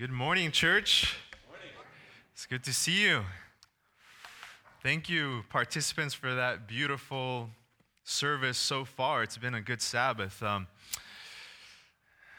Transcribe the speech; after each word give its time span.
Good 0.00 0.10
morning, 0.10 0.50
church. 0.50 1.14
It's 2.32 2.46
good 2.46 2.64
to 2.64 2.72
see 2.72 3.02
you. 3.02 3.20
Thank 4.82 5.10
you, 5.10 5.44
participants, 5.50 6.14
for 6.14 6.34
that 6.34 6.66
beautiful 6.66 7.50
service 8.02 8.56
so 8.56 8.86
far. 8.86 9.22
It's 9.22 9.36
been 9.36 9.52
a 9.52 9.60
good 9.60 9.82
Sabbath. 9.82 10.42
Um, 10.42 10.68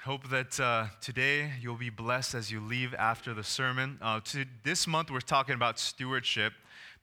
hope 0.05 0.27
that 0.29 0.59
uh, 0.59 0.87
today 1.01 1.51
you'll 1.61 1.75
be 1.75 1.91
blessed 1.91 2.33
as 2.33 2.49
you 2.49 2.59
leave 2.59 2.95
after 2.95 3.31
the 3.31 3.43
sermon. 3.43 3.99
Uh, 4.01 4.21
to, 4.21 4.45
this 4.63 4.87
month, 4.87 5.11
we're 5.11 5.19
talking 5.19 5.53
about 5.53 5.77
stewardship. 5.77 6.53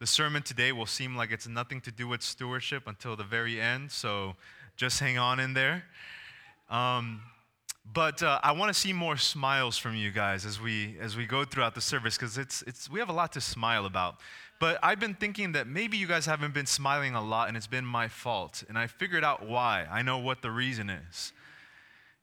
The 0.01 0.09
sermon 0.09 0.43
today 0.43 0.73
will 0.73 0.87
seem 0.87 1.15
like 1.15 1.31
it's 1.31 1.47
nothing 1.47 1.81
to 1.83 1.93
do 1.93 2.09
with 2.09 2.21
stewardship 2.21 2.89
until 2.89 3.15
the 3.15 3.23
very 3.23 3.61
end, 3.61 3.93
so 3.93 4.35
just 4.77 4.99
hang 4.99 5.19
on 5.19 5.39
in 5.39 5.55
there. 5.55 5.85
Um, 6.69 7.21
but 7.93 8.23
uh, 8.23 8.41
I 8.43 8.53
want 8.53 8.73
to 8.73 8.79
see 8.79 8.93
more 8.93 9.17
smiles 9.17 9.79
from 9.79 9.95
you 9.95 10.11
guys 10.11 10.45
as 10.45 10.61
we 10.61 10.97
as 11.01 11.17
we 11.17 11.27
go 11.27 11.45
throughout 11.45 11.75
the 11.75 11.81
service 11.81 12.17
because 12.17 12.37
it's 12.37 12.63
it's 12.63 12.91
we 12.91 13.01
have 13.01 13.09
a 13.09 13.13
lot 13.13 13.33
to 13.33 13.41
smile 13.41 13.87
about. 13.87 14.17
But 14.61 14.79
I've 14.83 14.99
been 14.99 15.15
thinking 15.15 15.53
that 15.53 15.67
maybe 15.67 15.97
you 15.97 16.07
guys 16.07 16.27
haven't 16.27 16.53
been 16.53 16.67
smiling 16.67 17.15
a 17.15 17.23
lot 17.23 17.49
and 17.49 17.57
it's 17.57 17.69
been 17.69 17.85
my 17.85 18.09
fault. 18.09 18.65
And 18.69 18.77
I 18.77 18.89
figured 18.89 19.23
out 19.23 19.47
why. 19.47 19.87
I 19.89 20.03
know 20.03 20.19
what 20.19 20.43
the 20.43 20.51
reason 20.51 20.91
is. 20.91 21.33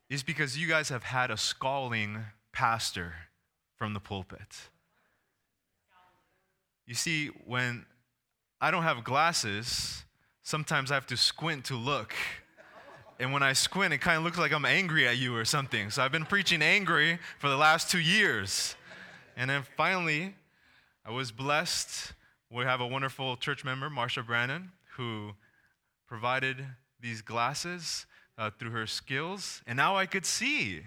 Is 0.10 0.22
because 0.22 0.58
you 0.58 0.68
guys 0.68 0.90
have 0.90 1.04
had 1.04 1.32
a 1.32 1.38
scalding 1.38 2.26
pastor 2.52 3.14
from 3.78 3.94
the 3.94 4.00
pulpit. 4.00 4.70
You 6.86 6.94
see, 6.94 7.28
when 7.46 7.86
I 8.62 8.70
don't 8.70 8.84
have 8.84 9.04
glasses, 9.04 10.04
sometimes 10.44 10.92
I 10.92 10.94
have 10.94 11.08
to 11.08 11.18
squint 11.18 11.66
to 11.66 11.76
look 11.76 12.14
and 13.20 13.32
when 13.32 13.44
I 13.44 13.54
squint, 13.54 13.94
it 13.94 14.00
kind 14.00 14.18
of 14.18 14.24
looks 14.24 14.38
like 14.38 14.52
I'm 14.52 14.66
angry 14.66 15.08
at 15.08 15.18
you 15.18 15.36
or 15.36 15.46
something. 15.46 15.90
So 15.90 16.04
I've 16.04 16.12
been 16.12 16.26
preaching 16.26 16.62
angry 16.62 17.20
for 17.40 17.50
the 17.50 17.58
last 17.58 17.90
two 17.90 18.00
years. 18.00 18.76
And 19.38 19.50
then 19.50 19.64
finally, 19.78 20.36
I 21.06 21.12
was 21.12 21.32
blessed. 21.32 22.14
We 22.52 22.64
have 22.64 22.82
a 22.82 22.88
wonderful 22.88 23.38
church 23.38 23.64
member, 23.64 23.90
Marsha 23.90 24.26
Brannon, 24.26 24.72
who 24.98 25.32
provided 26.08 26.66
these 27.00 27.22
glasses 27.22 28.06
uh, 28.38 28.50
through 28.58 28.72
her 28.72 28.88
skills, 28.88 29.62
and 29.68 29.78
now 29.78 29.96
I 29.96 30.06
could 30.06 30.26
see. 30.26 30.82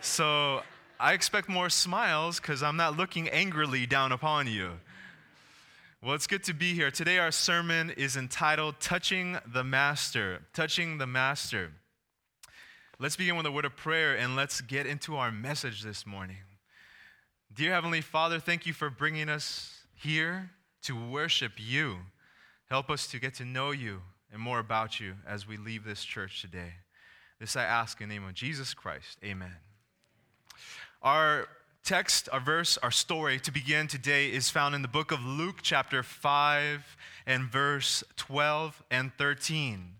so 0.00 0.62
I 0.98 1.12
expect 1.12 1.48
more 1.48 1.68
smiles 1.68 2.40
because 2.40 2.62
I'm 2.62 2.76
not 2.76 2.96
looking 2.96 3.28
angrily 3.28 3.86
down 3.86 4.12
upon 4.12 4.46
you. 4.46 4.72
Well, 6.02 6.14
it's 6.14 6.26
good 6.26 6.44
to 6.44 6.52
be 6.52 6.74
here. 6.74 6.90
Today, 6.90 7.18
our 7.18 7.32
sermon 7.32 7.90
is 7.90 8.18
entitled 8.18 8.80
Touching 8.80 9.38
the 9.50 9.64
Master. 9.64 10.42
Touching 10.52 10.98
the 10.98 11.06
Master. 11.06 11.72
Let's 12.98 13.16
begin 13.16 13.34
with 13.36 13.46
a 13.46 13.50
word 13.50 13.64
of 13.64 13.76
prayer 13.76 14.14
and 14.14 14.36
let's 14.36 14.60
get 14.60 14.86
into 14.86 15.16
our 15.16 15.32
message 15.32 15.82
this 15.82 16.06
morning. 16.06 16.36
Dear 17.52 17.72
Heavenly 17.72 18.02
Father, 18.02 18.38
thank 18.38 18.66
you 18.66 18.74
for 18.74 18.90
bringing 18.90 19.30
us 19.30 19.84
here 19.94 20.50
to 20.82 20.94
worship 20.94 21.52
you. 21.56 21.96
Help 22.68 22.90
us 22.90 23.08
to 23.08 23.18
get 23.18 23.34
to 23.36 23.46
know 23.46 23.70
you 23.70 24.02
and 24.30 24.40
more 24.40 24.58
about 24.58 25.00
you 25.00 25.14
as 25.26 25.48
we 25.48 25.56
leave 25.56 25.84
this 25.84 26.04
church 26.04 26.42
today. 26.42 26.74
This 27.40 27.56
I 27.56 27.64
ask 27.64 28.02
in 28.02 28.10
the 28.10 28.14
name 28.14 28.28
of 28.28 28.34
Jesus 28.34 28.74
Christ. 28.74 29.16
Amen. 29.24 29.56
Our 31.02 31.48
text, 31.86 32.28
our 32.32 32.40
verse, 32.40 32.76
our 32.78 32.90
story 32.90 33.38
to 33.38 33.52
begin 33.52 33.86
today 33.86 34.26
is 34.26 34.50
found 34.50 34.74
in 34.74 34.82
the 34.82 34.88
book 34.88 35.12
of 35.12 35.24
Luke, 35.24 35.58
chapter 35.62 36.02
5, 36.02 36.96
and 37.28 37.44
verse 37.44 38.02
12 38.16 38.82
and 38.90 39.12
13. 39.16 39.92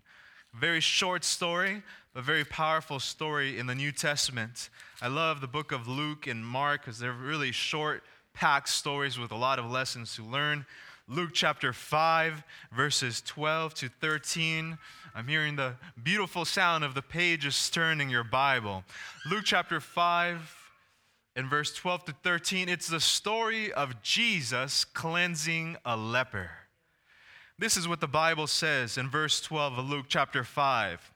Very 0.53 0.81
short 0.81 1.23
story, 1.23 1.81
but 2.13 2.25
very 2.25 2.43
powerful 2.43 2.99
story 2.99 3.57
in 3.57 3.67
the 3.67 3.73
New 3.73 3.93
Testament. 3.93 4.69
I 5.01 5.07
love 5.07 5.39
the 5.39 5.47
book 5.47 5.71
of 5.71 5.87
Luke 5.87 6.27
and 6.27 6.45
Mark 6.45 6.81
because 6.81 6.99
they're 6.99 7.13
really 7.13 7.53
short, 7.53 8.03
packed 8.33 8.67
stories 8.67 9.17
with 9.17 9.31
a 9.31 9.37
lot 9.37 9.57
of 9.57 9.71
lessons 9.71 10.13
to 10.17 10.25
learn. 10.25 10.65
Luke 11.07 11.29
chapter 11.31 11.71
5, 11.71 12.43
verses 12.73 13.21
12 13.21 13.73
to 13.75 13.89
13. 14.01 14.77
I'm 15.15 15.27
hearing 15.29 15.55
the 15.55 15.75
beautiful 16.03 16.43
sound 16.43 16.83
of 16.83 16.95
the 16.95 17.01
pages 17.01 17.69
turning 17.69 18.09
your 18.09 18.25
Bible. 18.25 18.83
Luke 19.25 19.43
chapter 19.45 19.79
5, 19.79 20.56
in 21.37 21.47
verse 21.47 21.71
12 21.71 22.05
to 22.05 22.15
13, 22.23 22.67
it's 22.67 22.87
the 22.87 22.99
story 22.99 23.71
of 23.71 24.01
Jesus 24.01 24.83
cleansing 24.83 25.77
a 25.85 25.95
leper. 25.95 26.49
This 27.59 27.77
is 27.77 27.87
what 27.87 28.01
the 28.01 28.07
Bible 28.07 28.47
says 28.47 28.97
in 28.97 29.07
verse 29.07 29.39
12 29.41 29.77
of 29.77 29.87
Luke 29.87 30.07
chapter 30.09 30.43
5. 30.43 31.13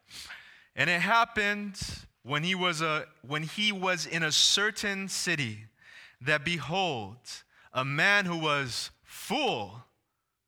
And 0.75 0.91
it 0.91 1.01
happened 1.01 1.75
when 2.21 2.43
he 2.43 2.53
was, 2.53 2.81
a, 2.81 3.07
when 3.27 3.41
he 3.41 3.71
was 3.71 4.05
in 4.05 4.21
a 4.21 4.31
certain 4.31 5.09
city 5.09 5.65
that 6.21 6.45
behold, 6.45 7.17
a 7.73 7.83
man 7.83 8.25
who 8.25 8.37
was 8.37 8.91
full 9.03 9.85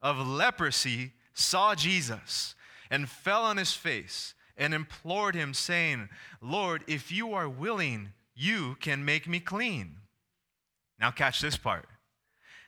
of 0.04 0.20
leprosy 0.20 1.14
saw 1.34 1.74
Jesus 1.74 2.54
and 2.92 3.10
fell 3.10 3.42
on 3.42 3.58
his 3.58 3.74
face 3.74 4.36
and 4.56 4.72
implored 4.72 5.34
him, 5.34 5.52
saying, 5.52 6.10
Lord, 6.42 6.84
if 6.86 7.12
you 7.12 7.34
are 7.34 7.50
willing, 7.50 8.10
you 8.36 8.76
can 8.80 9.06
make 9.06 9.28
me 9.28 9.40
clean. 9.40 9.98
Now, 11.00 11.12
catch 11.12 11.42
this 11.42 11.58
part. 11.58 11.86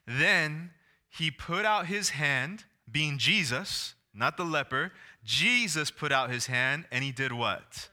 Then 0.08 0.72
he 1.09 1.31
put 1.31 1.66
out 1.66 1.88
his 1.88 2.09
hand, 2.09 2.66
being 2.90 3.18
Jesus, 3.18 3.96
not 4.14 4.38
the 4.38 4.44
leper. 4.44 4.92
Jesus 5.24 5.92
put 5.92 6.12
out 6.12 6.30
his 6.30 6.48
hand 6.48 6.86
and 6.92 7.03
he 7.03 7.12
did 7.12 7.31
what? 7.31 7.90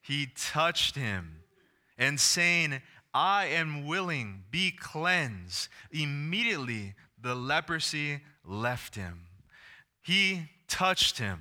He 0.00 0.28
touched 0.36 0.96
him 0.96 1.40
and 1.96 2.18
saying, 2.18 2.80
I 3.12 3.46
am 3.46 3.86
willing, 3.86 4.44
be 4.50 4.70
cleansed. 4.70 5.68
Immediately 5.90 6.94
the 7.20 7.34
leprosy 7.34 8.20
left 8.44 8.94
him. 8.94 9.26
He 10.02 10.50
touched 10.68 11.18
him. 11.18 11.40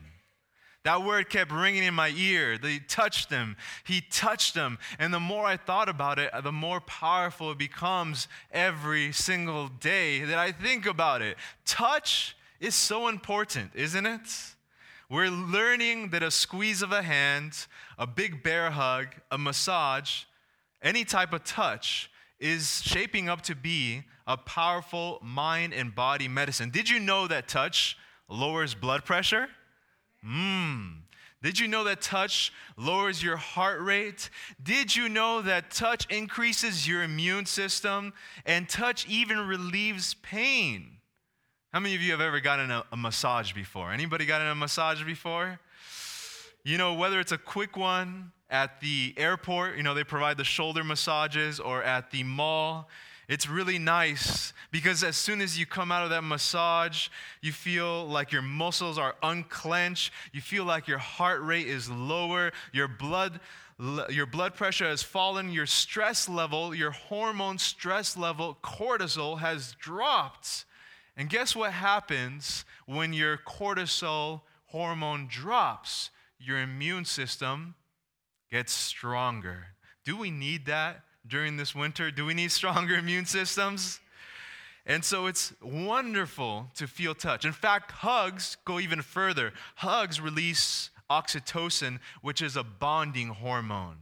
That 0.87 1.03
word 1.03 1.29
kept 1.29 1.51
ringing 1.51 1.83
in 1.83 1.93
my 1.93 2.13
ear. 2.15 2.57
He 2.61 2.79
touched 2.79 3.29
them. 3.29 3.57
He 3.83 3.99
touched 3.99 4.53
them. 4.53 4.79
And 4.97 5.13
the 5.13 5.19
more 5.19 5.45
I 5.45 5.57
thought 5.57 5.89
about 5.89 6.17
it, 6.17 6.31
the 6.45 6.53
more 6.53 6.79
powerful 6.79 7.51
it 7.51 7.57
becomes 7.57 8.29
every 8.53 9.11
single 9.11 9.67
day 9.67 10.23
that 10.23 10.39
I 10.39 10.53
think 10.53 10.85
about 10.85 11.21
it. 11.21 11.35
Touch 11.65 12.37
is 12.61 12.73
so 12.73 13.09
important, 13.09 13.71
isn't 13.75 14.05
it? 14.05 14.29
We're 15.09 15.29
learning 15.29 16.11
that 16.11 16.23
a 16.23 16.31
squeeze 16.31 16.81
of 16.81 16.93
a 16.93 17.01
hand, 17.01 17.67
a 17.97 18.07
big 18.07 18.41
bear 18.41 18.71
hug, 18.71 19.07
a 19.29 19.37
massage, 19.37 20.23
any 20.81 21.03
type 21.03 21.33
of 21.33 21.43
touch 21.43 22.09
is 22.39 22.81
shaping 22.81 23.27
up 23.27 23.41
to 23.41 23.55
be 23.55 24.03
a 24.25 24.37
powerful 24.37 25.19
mind 25.21 25.73
and 25.73 25.93
body 25.93 26.29
medicine. 26.29 26.69
Did 26.69 26.89
you 26.89 27.01
know 27.01 27.27
that 27.27 27.49
touch 27.49 27.97
lowers 28.29 28.73
blood 28.73 29.03
pressure? 29.03 29.49
Mmm. 30.25 31.01
Did 31.43 31.59
you 31.59 31.67
know 31.67 31.83
that 31.83 32.01
touch 32.01 32.51
lowers 32.77 33.21
your 33.21 33.37
heart 33.37 33.79
rate? 33.81 34.29
Did 34.61 34.95
you 34.95 35.07
know 35.07 35.41
that 35.43 35.69
touch 35.69 36.07
increases 36.09 36.87
your 36.87 37.03
immune 37.03 37.45
system? 37.45 38.13
And 38.45 38.67
touch 38.67 39.07
even 39.07 39.39
relieves 39.47 40.15
pain. 40.15 40.97
How 41.71 41.79
many 41.79 41.95
of 41.95 42.01
you 42.01 42.11
have 42.11 42.21
ever 42.21 42.39
gotten 42.39 42.71
a, 42.71 42.83
a 42.91 42.97
massage 42.97 43.53
before? 43.53 43.91
Anybody 43.91 44.25
gotten 44.25 44.47
a 44.47 44.55
massage 44.55 45.03
before? 45.03 45.59
You 46.63 46.77
know, 46.77 46.95
whether 46.95 47.19
it's 47.19 47.31
a 47.31 47.37
quick 47.37 47.77
one 47.77 48.31
at 48.49 48.81
the 48.81 49.13
airport, 49.15 49.77
you 49.77 49.83
know, 49.83 49.93
they 49.93 50.03
provide 50.03 50.37
the 50.37 50.43
shoulder 50.43 50.83
massages, 50.83 51.59
or 51.59 51.83
at 51.83 52.09
the 52.11 52.23
mall, 52.23 52.89
it's 53.27 53.49
really 53.49 53.77
nice 53.77 54.53
because 54.71 55.03
as 55.03 55.17
soon 55.17 55.41
as 55.41 55.59
you 55.59 55.65
come 55.65 55.91
out 55.91 56.05
of 56.05 56.11
that 56.11 56.23
massage, 56.23 57.09
you 57.41 57.51
feel 57.51 58.05
like 58.05 58.31
your 58.31 58.41
muscles 58.41 58.97
are 58.97 59.15
unclenched. 59.21 60.13
You 60.31 60.39
feel 60.39 60.63
like 60.63 60.87
your 60.87 60.97
heart 60.97 61.41
rate 61.43 61.67
is 61.67 61.89
lower. 61.89 62.53
Your 62.71 62.87
blood, 62.87 63.41
your 64.09 64.27
blood 64.27 64.55
pressure 64.55 64.87
has 64.87 65.03
fallen. 65.03 65.51
Your 65.51 65.65
stress 65.65 66.29
level, 66.29 66.73
your 66.73 66.91
hormone 66.91 67.57
stress 67.57 68.15
level, 68.15 68.57
cortisol, 68.63 69.39
has 69.39 69.75
dropped. 69.77 70.63
And 71.17 71.29
guess 71.29 71.53
what 71.53 71.73
happens 71.73 72.63
when 72.85 73.11
your 73.11 73.37
cortisol 73.37 74.41
hormone 74.67 75.27
drops? 75.27 76.11
Your 76.39 76.59
immune 76.59 77.03
system 77.03 77.75
gets 78.49 78.71
stronger. 78.71 79.67
Do 80.05 80.15
we 80.15 80.31
need 80.31 80.67
that? 80.67 81.03
During 81.27 81.57
this 81.57 81.75
winter? 81.75 82.11
Do 82.11 82.25
we 82.25 82.33
need 82.33 82.51
stronger 82.51 82.95
immune 82.97 83.25
systems? 83.25 83.99
And 84.85 85.03
so 85.03 85.27
it's 85.27 85.53
wonderful 85.61 86.67
to 86.75 86.87
feel 86.87 87.13
touch. 87.13 87.43
In 87.43 87.51
fact, 87.51 87.91
hugs 87.91 88.55
go 88.63 88.79
even 88.79 89.01
further. 89.01 89.51
Hugs 89.75 90.21
release 90.21 90.89
oxytocin, 91.09 91.99
which 92.21 92.41
is 92.41 92.55
a 92.55 92.63
bonding 92.63 93.29
hormone. 93.29 93.97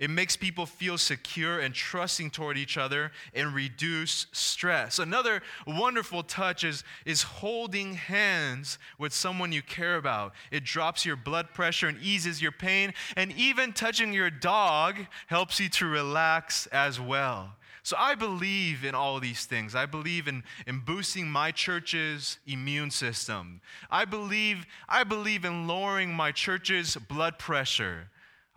It 0.00 0.08
makes 0.08 0.34
people 0.34 0.64
feel 0.64 0.96
secure 0.96 1.60
and 1.60 1.74
trusting 1.74 2.30
toward 2.30 2.56
each 2.56 2.78
other 2.78 3.12
and 3.34 3.54
reduce 3.54 4.26
stress. 4.32 4.98
Another 4.98 5.42
wonderful 5.66 6.22
touch 6.22 6.64
is, 6.64 6.84
is 7.04 7.22
holding 7.22 7.92
hands 7.92 8.78
with 8.98 9.12
someone 9.12 9.52
you 9.52 9.60
care 9.60 9.96
about. 9.96 10.32
It 10.50 10.64
drops 10.64 11.04
your 11.04 11.16
blood 11.16 11.52
pressure 11.52 11.86
and 11.86 12.00
eases 12.02 12.40
your 12.40 12.50
pain, 12.50 12.94
and 13.14 13.30
even 13.32 13.74
touching 13.74 14.14
your 14.14 14.30
dog 14.30 14.96
helps 15.26 15.60
you 15.60 15.68
to 15.68 15.86
relax 15.86 16.66
as 16.68 16.98
well. 16.98 17.52
So 17.82 17.94
I 17.98 18.14
believe 18.14 18.84
in 18.86 18.94
all 18.94 19.20
these 19.20 19.44
things. 19.44 19.74
I 19.74 19.84
believe 19.84 20.28
in, 20.28 20.44
in 20.66 20.80
boosting 20.80 21.30
my 21.30 21.50
church's 21.50 22.38
immune 22.46 22.90
system. 22.90 23.60
I 23.90 24.06
believe, 24.06 24.66
I 24.88 25.04
believe 25.04 25.44
in 25.44 25.66
lowering 25.66 26.14
my 26.14 26.32
church's 26.32 26.96
blood 26.96 27.38
pressure. 27.38 28.08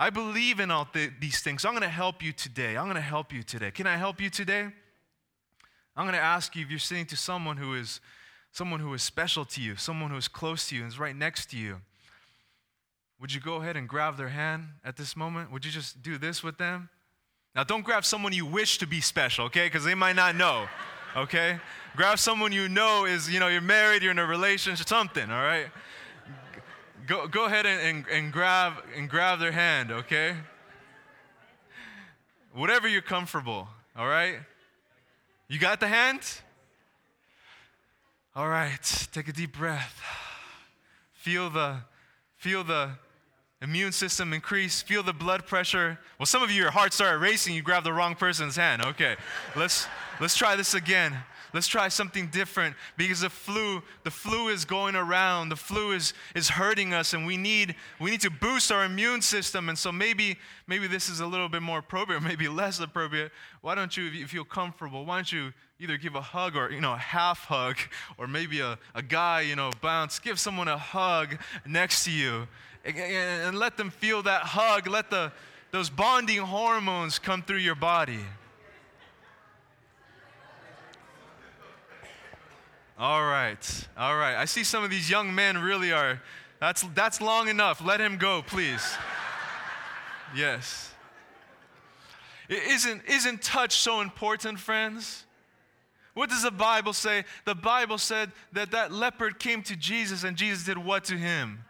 I 0.03 0.09
believe 0.09 0.59
in 0.59 0.69
all 0.69 0.83
th- 0.83 1.11
these 1.21 1.39
things. 1.39 1.63
I'm 1.63 1.71
going 1.71 1.83
to 1.83 1.87
help 1.87 2.21
you 2.21 2.33
today. 2.33 2.75
I'm 2.75 2.87
going 2.87 2.95
to 2.95 3.01
help 3.01 3.31
you 3.31 3.41
today. 3.41 3.71
Can 3.71 3.87
I 3.87 3.95
help 3.95 4.19
you 4.19 4.29
today? 4.29 4.67
I'm 5.95 6.03
going 6.03 6.13
to 6.13 6.19
ask 6.19 6.57
you 6.57 6.65
if 6.65 6.69
you're 6.69 6.77
sitting 6.77 7.05
to 7.05 7.15
someone 7.15 7.55
who 7.55 7.73
is 7.73 8.01
someone 8.51 8.81
who 8.81 8.93
is 8.93 9.01
special 9.01 9.45
to 9.45 9.61
you, 9.61 9.77
someone 9.77 10.11
who 10.11 10.17
is 10.17 10.27
close 10.27 10.67
to 10.67 10.75
you 10.75 10.81
and 10.81 10.91
is 10.91 10.99
right 10.99 11.15
next 11.15 11.51
to 11.51 11.57
you. 11.57 11.77
Would 13.21 13.33
you 13.33 13.39
go 13.39 13.61
ahead 13.61 13.77
and 13.77 13.87
grab 13.87 14.17
their 14.17 14.27
hand 14.27 14.65
at 14.83 14.97
this 14.97 15.15
moment? 15.15 15.53
Would 15.53 15.63
you 15.63 15.71
just 15.71 16.03
do 16.03 16.17
this 16.17 16.43
with 16.43 16.57
them? 16.57 16.89
Now, 17.55 17.63
don't 17.63 17.85
grab 17.85 18.03
someone 18.03 18.33
you 18.33 18.45
wish 18.45 18.79
to 18.79 18.85
be 18.85 18.99
special, 18.99 19.45
okay? 19.45 19.67
Because 19.67 19.85
they 19.85 19.95
might 19.95 20.17
not 20.17 20.35
know, 20.35 20.67
okay? 21.15 21.61
grab 21.95 22.19
someone 22.19 22.51
you 22.51 22.67
know 22.67 23.05
is, 23.05 23.31
you 23.31 23.39
know, 23.39 23.47
you're 23.47 23.61
married, 23.61 24.01
you're 24.01 24.11
in 24.11 24.19
a 24.19 24.25
relationship, 24.25 24.85
something, 24.85 25.31
all 25.31 25.43
right? 25.43 25.67
Go, 27.05 27.27
go 27.27 27.45
ahead 27.45 27.65
and, 27.65 27.81
and, 27.81 28.07
and, 28.07 28.31
grab, 28.31 28.73
and 28.95 29.09
grab 29.09 29.39
their 29.39 29.51
hand, 29.51 29.91
okay? 29.91 30.35
Whatever 32.53 32.87
you're 32.87 33.01
comfortable, 33.01 33.67
all 33.97 34.07
right? 34.07 34.37
You 35.47 35.59
got 35.59 35.79
the 35.79 35.87
hand? 35.87 36.21
All 38.35 38.47
right, 38.47 39.07
take 39.11 39.27
a 39.27 39.33
deep 39.33 39.57
breath. 39.57 40.01
Feel 41.13 41.49
the, 41.49 41.77
feel 42.37 42.63
the, 42.63 42.91
immune 43.63 43.93
system 43.93 44.33
increase, 44.33 44.81
feel 44.81 45.01
the 45.01 45.13
blood 45.13 45.47
pressure. 45.47 45.97
Well, 46.19 46.25
some 46.25 46.43
of 46.43 46.51
you, 46.51 46.61
your 46.61 46.71
heart 46.71 46.93
started 46.93 47.19
racing, 47.19 47.55
you 47.55 47.61
grabbed 47.61 47.85
the 47.85 47.93
wrong 47.93 48.13
person's 48.13 48.57
hand. 48.57 48.83
Okay, 48.83 49.15
let's, 49.55 49.87
let's 50.19 50.35
try 50.35 50.57
this 50.57 50.73
again. 50.73 51.15
Let's 51.53 51.67
try 51.67 51.87
something 51.87 52.27
different 52.27 52.75
because 52.97 53.21
the 53.21 53.29
flu, 53.29 53.83
the 54.03 54.09
flu 54.09 54.47
is 54.47 54.65
going 54.65 54.95
around. 54.95 55.49
The 55.49 55.55
flu 55.55 55.91
is, 55.91 56.13
is 56.35 56.49
hurting 56.49 56.95
us 56.95 57.13
and 57.13 57.27
we 57.27 57.37
need, 57.37 57.75
we 57.99 58.09
need 58.09 58.21
to 58.21 58.31
boost 58.31 58.71
our 58.71 58.83
immune 58.83 59.21
system. 59.21 59.69
And 59.69 59.77
so 59.77 59.91
maybe, 59.91 60.37
maybe 60.65 60.87
this 60.87 61.09
is 61.09 61.19
a 61.19 61.27
little 61.27 61.47
bit 61.47 61.61
more 61.61 61.79
appropriate, 61.79 62.21
maybe 62.23 62.47
less 62.47 62.79
appropriate. 62.79 63.31
Why 63.61 63.75
don't 63.75 63.95
you, 63.95 64.07
if 64.07 64.15
you 64.15 64.25
feel 64.27 64.43
comfortable, 64.43 65.05
why 65.05 65.17
don't 65.17 65.31
you 65.31 65.53
either 65.79 65.97
give 65.97 66.15
a 66.15 66.21
hug 66.21 66.55
or, 66.55 66.71
you 66.71 66.81
know, 66.81 66.93
a 66.93 66.97
half 66.97 67.45
hug 67.45 67.77
or 68.17 68.27
maybe 68.27 68.59
a, 68.59 68.79
a 68.95 69.03
guy, 69.03 69.41
you 69.41 69.55
know, 69.55 69.69
bounce. 69.79 70.17
Give 70.17 70.39
someone 70.39 70.67
a 70.67 70.77
hug 70.77 71.37
next 71.67 72.05
to 72.05 72.11
you 72.11 72.47
and 72.83 73.57
let 73.59 73.77
them 73.77 73.91
feel 73.91 74.23
that 74.23 74.41
hug. 74.41 74.87
Let 74.87 75.11
the, 75.11 75.31
those 75.71 75.91
bonding 75.91 76.39
hormones 76.39 77.19
come 77.19 77.43
through 77.43 77.57
your 77.57 77.75
body. 77.75 78.25
All 82.97 83.23
right, 83.23 83.87
all 83.97 84.15
right. 84.15 84.35
I 84.35 84.45
see 84.45 84.63
some 84.63 84.83
of 84.83 84.91
these 84.91 85.09
young 85.09 85.33
men 85.33 85.57
really 85.57 85.91
are. 85.91 86.21
That's, 86.59 86.83
that's 86.93 87.19
long 87.21 87.47
enough. 87.47 87.83
Let 87.83 87.99
him 87.99 88.17
go, 88.17 88.43
please. 88.43 88.95
yes. 90.35 90.93
Isn't, 92.47 93.01
isn't 93.07 93.41
touch 93.41 93.77
so 93.77 94.01
important, 94.01 94.59
friends? 94.59 95.25
What 96.13 96.29
does 96.29 96.43
the 96.43 96.51
Bible 96.51 96.93
say? 96.93 97.25
The 97.45 97.55
Bible 97.55 97.97
said 97.97 98.31
that 98.51 98.71
that 98.71 98.91
leopard 98.91 99.39
came 99.39 99.63
to 99.63 99.75
Jesus 99.75 100.23
and 100.23 100.37
Jesus 100.37 100.63
did 100.63 100.77
what 100.77 101.03
to 101.05 101.17
him? 101.17 101.65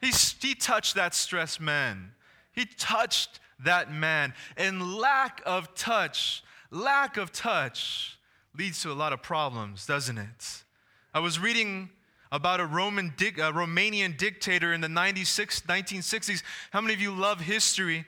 He, 0.00 0.12
he 0.40 0.54
touched 0.54 0.94
that 0.94 1.14
stressed 1.14 1.60
man. 1.60 2.12
He 2.52 2.66
touched 2.66 3.40
that 3.64 3.92
man. 3.92 4.34
And 4.56 4.96
lack 4.96 5.42
of 5.44 5.74
touch, 5.74 6.44
lack 6.70 7.16
of 7.16 7.32
touch 7.32 8.15
leads 8.58 8.80
to 8.82 8.90
a 8.90 8.94
lot 8.94 9.12
of 9.12 9.22
problems, 9.22 9.86
doesn't 9.86 10.18
it? 10.18 10.62
I 11.12 11.20
was 11.20 11.38
reading 11.38 11.90
about 12.32 12.60
a 12.60 12.66
Roman 12.66 13.08
a 13.08 13.52
Romanian 13.52 14.16
dictator 14.16 14.72
in 14.72 14.80
the 14.80 14.88
96, 14.88 15.62
1960s. 15.62 16.42
How 16.70 16.80
many 16.80 16.94
of 16.94 17.00
you 17.00 17.12
love 17.12 17.40
history? 17.40 18.04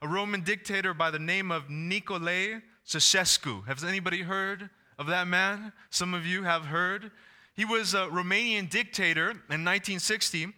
A 0.00 0.08
Roman 0.08 0.42
dictator 0.42 0.94
by 0.94 1.10
the 1.10 1.18
name 1.18 1.50
of 1.50 1.68
Nicolae 1.68 2.62
Ceausescu. 2.86 3.66
Has 3.66 3.82
anybody 3.82 4.22
heard 4.22 4.70
of 4.98 5.06
that 5.08 5.26
man? 5.26 5.72
Some 5.90 6.14
of 6.14 6.24
you 6.24 6.44
have 6.44 6.66
heard. 6.66 7.10
He 7.58 7.64
was 7.64 7.92
a 7.92 8.06
Romanian 8.06 8.70
dictator 8.70 9.30
in 9.30 9.64
1960, 9.64 10.52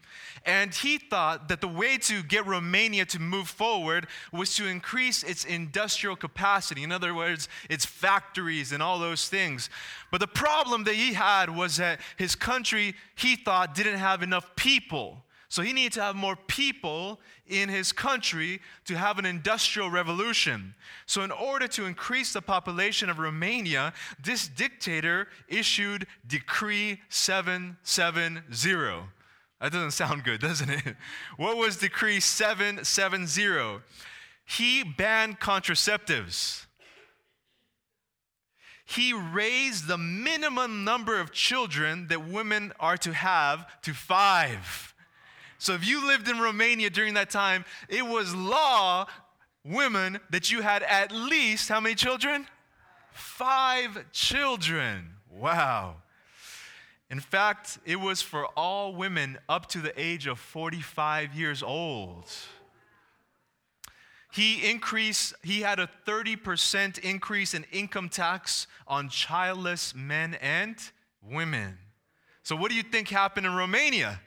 and 0.44 0.74
he 0.74 0.98
thought 0.98 1.48
that 1.48 1.62
the 1.62 1.66
way 1.66 1.96
to 1.96 2.22
get 2.22 2.46
Romania 2.46 3.06
to 3.06 3.18
move 3.18 3.48
forward 3.48 4.06
was 4.34 4.54
to 4.56 4.66
increase 4.66 5.22
its 5.22 5.46
industrial 5.46 6.14
capacity. 6.14 6.82
In 6.82 6.92
other 6.92 7.14
words, 7.14 7.48
its 7.70 7.86
factories 7.86 8.70
and 8.70 8.82
all 8.82 8.98
those 8.98 9.30
things. 9.30 9.70
But 10.10 10.20
the 10.20 10.26
problem 10.26 10.84
that 10.84 10.94
he 10.94 11.14
had 11.14 11.48
was 11.48 11.78
that 11.78 12.00
his 12.18 12.34
country, 12.34 12.94
he 13.14 13.34
thought, 13.34 13.74
didn't 13.74 13.98
have 13.98 14.22
enough 14.22 14.54
people. 14.54 15.24
So 15.50 15.62
he 15.62 15.72
needed 15.72 15.94
to 15.94 16.02
have 16.02 16.14
more 16.14 16.36
people 16.36 17.20
in 17.48 17.68
his 17.68 17.90
country 17.90 18.60
to 18.84 18.96
have 18.96 19.18
an 19.18 19.26
industrial 19.26 19.90
revolution. 19.90 20.76
So, 21.06 21.22
in 21.22 21.32
order 21.32 21.66
to 21.66 21.86
increase 21.86 22.32
the 22.32 22.40
population 22.40 23.10
of 23.10 23.18
Romania, 23.18 23.92
this 24.22 24.46
dictator 24.46 25.26
issued 25.48 26.06
Decree 26.24 27.00
770. 27.08 29.02
That 29.60 29.72
doesn't 29.72 29.90
sound 29.90 30.22
good, 30.22 30.40
doesn't 30.48 30.70
it? 30.70 30.94
What 31.36 31.56
was 31.56 31.76
Decree 31.78 32.20
770? 32.20 33.80
He 34.44 34.84
banned 34.84 35.40
contraceptives. 35.40 36.66
He 38.84 39.12
raised 39.12 39.88
the 39.88 39.98
minimum 39.98 40.84
number 40.84 41.18
of 41.18 41.32
children 41.32 42.06
that 42.06 42.28
women 42.28 42.72
are 42.78 42.96
to 42.98 43.12
have 43.12 43.66
to 43.82 43.92
five. 43.94 44.89
So 45.60 45.74
if 45.74 45.86
you 45.86 46.06
lived 46.06 46.26
in 46.26 46.40
Romania 46.40 46.88
during 46.88 47.12
that 47.14 47.28
time, 47.28 47.66
it 47.86 48.06
was 48.06 48.34
law, 48.34 49.06
women, 49.62 50.18
that 50.30 50.50
you 50.50 50.62
had 50.62 50.82
at 50.82 51.12
least 51.12 51.68
how 51.68 51.80
many 51.80 51.94
children? 51.94 52.46
Five 53.12 54.10
children. 54.10 55.10
Wow. 55.30 55.96
In 57.10 57.20
fact, 57.20 57.78
it 57.84 57.96
was 57.96 58.22
for 58.22 58.46
all 58.56 58.94
women 58.94 59.36
up 59.50 59.66
to 59.66 59.80
the 59.80 59.92
age 60.00 60.26
of 60.26 60.38
45 60.38 61.34
years 61.34 61.62
old. 61.62 62.24
He 64.32 64.70
increased, 64.70 65.34
he 65.42 65.60
had 65.60 65.78
a 65.78 65.90
30% 66.06 67.00
increase 67.00 67.52
in 67.52 67.66
income 67.70 68.08
tax 68.08 68.66
on 68.88 69.10
childless 69.10 69.94
men 69.94 70.38
and 70.40 70.76
women. 71.22 71.76
So, 72.44 72.56
what 72.56 72.70
do 72.70 72.78
you 72.78 72.82
think 72.82 73.10
happened 73.10 73.44
in 73.44 73.54
Romania? 73.54 74.22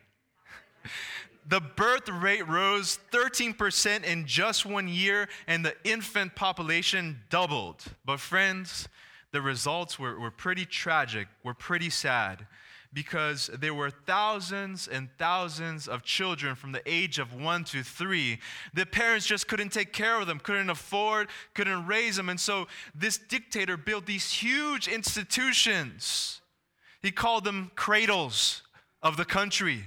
the 1.48 1.60
birth 1.60 2.10
rate 2.10 2.48
rose 2.48 3.00
13% 3.12 4.04
in 4.04 4.26
just 4.26 4.66
one 4.66 4.88
year, 4.88 5.28
and 5.48 5.66
the 5.66 5.76
infant 5.84 6.36
population 6.36 7.20
doubled. 7.30 7.84
But, 8.06 8.20
friends, 8.20 8.88
the 9.32 9.42
results 9.42 9.98
were, 9.98 10.20
were 10.20 10.32
pretty 10.32 10.66
tragic, 10.66 11.28
were 11.44 11.54
pretty 11.54 11.90
sad, 11.90 12.46
because 12.94 13.50
there 13.60 13.74
were 13.74 13.90
thousands 13.90 14.88
and 14.88 15.10
thousands 15.18 15.88
of 15.88 16.04
children 16.04 16.56
from 16.56 16.72
the 16.72 16.82
age 16.86 17.18
of 17.18 17.34
one 17.34 17.64
to 17.66 17.84
three. 17.84 18.40
The 18.74 18.86
parents 18.86 19.26
just 19.26 19.48
couldn't 19.48 19.70
take 19.70 19.92
care 19.92 20.22
of 20.22 20.28
them, 20.28 20.40
couldn't 20.40 20.70
afford, 20.70 21.30
couldn't 21.56 21.88
raise 21.88 22.16
them. 22.16 22.30
And 22.30 22.40
so, 22.40 22.68
this 22.94 23.18
dictator 23.18 23.78
built 23.78 24.06
these 24.06 24.32
huge 24.32 24.88
institutions. 24.88 26.42
He 27.02 27.12
called 27.12 27.44
them 27.44 27.72
cradles 27.76 28.62
of 29.02 29.18
the 29.18 29.26
country. 29.26 29.84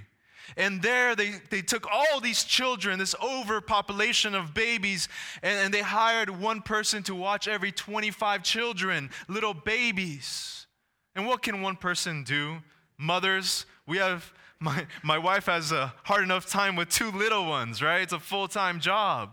And 0.57 0.81
there 0.81 1.17
they, 1.17 1.35
they 1.51 1.63
took 1.63 1.87
all 1.91 2.21
these 2.21 2.45
children, 2.45 2.99
this 2.99 3.15
overpopulation 3.23 4.35
of 4.35 4.55
babies, 4.55 5.09
and, 5.43 5.59
and 5.59 5.75
they 5.75 5.83
hired 5.83 6.31
one 6.31 6.63
person 6.63 7.03
to 7.05 7.15
watch 7.15 7.49
every 7.49 7.73
25 7.73 8.43
children, 8.43 9.11
little 9.29 9.55
babies. 9.55 10.67
And 11.15 11.27
what 11.27 11.43
can 11.43 11.63
one 11.63 11.77
person 11.77 12.23
do? 12.23 12.59
Mothers, 12.99 13.67
we 13.87 13.99
have, 13.99 14.33
my, 14.61 14.87
my 15.03 15.19
wife 15.19 15.47
has 15.47 15.73
a 15.73 15.93
hard 16.05 16.23
enough 16.23 16.47
time 16.47 16.77
with 16.77 16.91
two 16.91 17.11
little 17.11 17.47
ones, 17.47 17.83
right? 17.83 18.03
It's 18.03 18.13
a 18.13 18.21
full 18.21 18.49
time 18.49 18.81
job. 18.81 19.31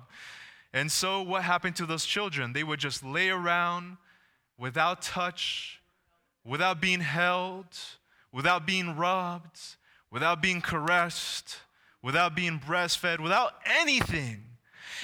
And 0.73 0.91
so 0.91 1.21
what 1.21 1.43
happened 1.43 1.75
to 1.75 1.85
those 1.85 2.05
children? 2.05 2.53
They 2.53 2.63
would 2.63 2.79
just 2.79 3.03
lay 3.03 3.29
around 3.29 3.97
without 4.57 5.03
touch, 5.03 5.81
without 6.43 6.81
being 6.81 7.01
held, 7.01 7.67
without 8.31 8.65
being 8.65 8.95
rubbed 8.95 9.59
without 10.13 10.43
being 10.43 10.61
caressed, 10.61 11.57
without 12.03 12.35
being 12.35 12.59
breastfed, 12.59 13.19
without 13.19 13.53
anything. 13.65 14.43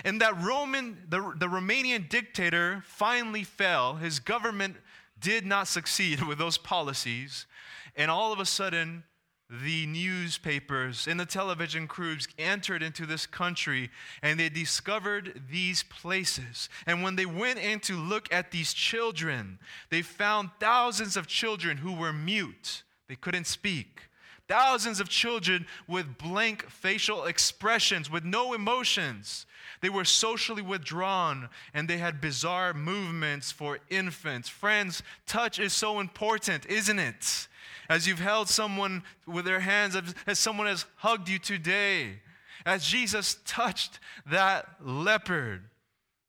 And 0.05 0.21
that 0.21 0.39
Roman, 0.41 0.99
the, 1.09 1.33
the 1.35 1.47
Romanian 1.47 2.07
dictator 2.07 2.83
finally 2.85 3.43
fell. 3.43 3.95
His 3.95 4.19
government 4.19 4.77
did 5.19 5.45
not 5.45 5.67
succeed 5.67 6.21
with 6.27 6.37
those 6.37 6.59
policies. 6.59 7.47
And 7.95 8.11
all 8.11 8.31
of 8.31 8.39
a 8.39 8.45
sudden, 8.45 9.03
the 9.49 9.87
newspapers 9.87 11.07
and 11.07 11.19
the 11.19 11.25
television 11.25 11.87
crews 11.87 12.27
entered 12.37 12.83
into 12.83 13.07
this 13.07 13.25
country 13.25 13.89
and 14.21 14.39
they 14.39 14.47
discovered 14.47 15.41
these 15.49 15.81
places. 15.81 16.69
And 16.85 17.01
when 17.01 17.15
they 17.15 17.25
went 17.25 17.57
in 17.57 17.79
to 17.81 17.95
look 17.95 18.31
at 18.31 18.51
these 18.51 18.73
children, 18.73 19.57
they 19.89 20.03
found 20.03 20.51
thousands 20.59 21.17
of 21.17 21.25
children 21.25 21.77
who 21.77 21.93
were 21.93 22.13
mute, 22.13 22.83
they 23.07 23.15
couldn't 23.15 23.47
speak. 23.47 24.08
Thousands 24.49 24.99
of 24.99 25.09
children 25.09 25.67
with 25.87 26.17
blank 26.17 26.67
facial 26.71 27.25
expressions, 27.25 28.09
with 28.09 28.25
no 28.25 28.53
emotions. 28.53 29.45
They 29.81 29.89
were 29.89 30.03
socially 30.03 30.63
withdrawn 30.63 31.49
and 31.71 31.87
they 31.87 31.97
had 31.97 32.19
bizarre 32.19 32.73
movements 32.73 33.51
for 33.51 33.77
infants. 33.91 34.49
Friends, 34.49 35.03
touch 35.27 35.59
is 35.59 35.71
so 35.71 35.99
important, 35.99 36.65
isn't 36.65 36.97
it? 36.97 37.47
As 37.89 38.07
you've 38.07 38.19
held 38.19 38.49
someone 38.49 39.03
with 39.27 39.45
their 39.45 39.59
hands, 39.59 39.95
as 40.25 40.39
someone 40.39 40.65
has 40.65 40.85
hugged 40.95 41.29
you 41.29 41.37
today, 41.37 42.19
as 42.65 42.87
Jesus 42.87 43.37
touched 43.45 43.99
that 44.25 44.67
leopard, 44.83 45.65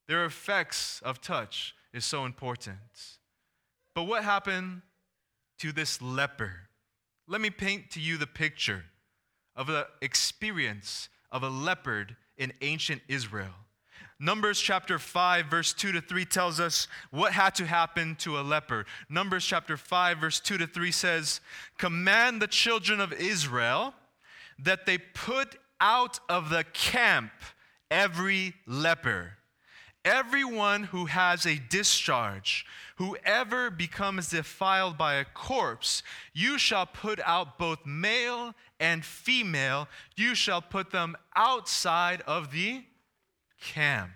their 0.08 0.26
effects 0.26 1.00
of 1.02 1.22
touch 1.22 1.74
is 1.94 2.04
so 2.04 2.26
important. 2.26 2.76
But 3.94 4.04
what 4.04 4.24
happened 4.24 4.82
to 5.60 5.72
this 5.72 6.02
leper? 6.02 6.69
Let 7.30 7.40
me 7.40 7.50
paint 7.50 7.90
to 7.92 8.00
you 8.00 8.16
the 8.16 8.26
picture 8.26 8.86
of 9.54 9.68
the 9.68 9.86
experience 10.02 11.08
of 11.30 11.44
a 11.44 11.48
leopard 11.48 12.16
in 12.36 12.52
ancient 12.60 13.02
Israel. 13.06 13.54
Numbers 14.18 14.60
chapter 14.60 14.98
5, 14.98 15.46
verse 15.46 15.72
2 15.72 15.92
to 15.92 16.00
3 16.00 16.24
tells 16.24 16.58
us 16.58 16.88
what 17.12 17.32
had 17.32 17.54
to 17.54 17.66
happen 17.66 18.16
to 18.16 18.40
a 18.40 18.42
leper. 18.42 18.84
Numbers 19.08 19.46
chapter 19.46 19.76
5, 19.76 20.18
verse 20.18 20.40
2 20.40 20.58
to 20.58 20.66
3 20.66 20.90
says, 20.90 21.40
Command 21.78 22.42
the 22.42 22.48
children 22.48 23.00
of 23.00 23.12
Israel 23.12 23.94
that 24.58 24.84
they 24.84 24.98
put 24.98 25.54
out 25.80 26.18
of 26.28 26.50
the 26.50 26.64
camp 26.72 27.30
every 27.92 28.54
leper. 28.66 29.34
Everyone 30.04 30.84
who 30.84 31.06
has 31.06 31.44
a 31.44 31.60
discharge, 31.68 32.64
whoever 32.96 33.70
becomes 33.70 34.30
defiled 34.30 34.96
by 34.96 35.14
a 35.14 35.26
corpse, 35.26 36.02
you 36.32 36.56
shall 36.56 36.86
put 36.86 37.20
out 37.20 37.58
both 37.58 37.84
male 37.84 38.54
and 38.78 39.04
female, 39.04 39.88
you 40.16 40.34
shall 40.34 40.62
put 40.62 40.90
them 40.90 41.16
outside 41.36 42.22
of 42.22 42.50
the 42.50 42.82
camp. 43.60 44.10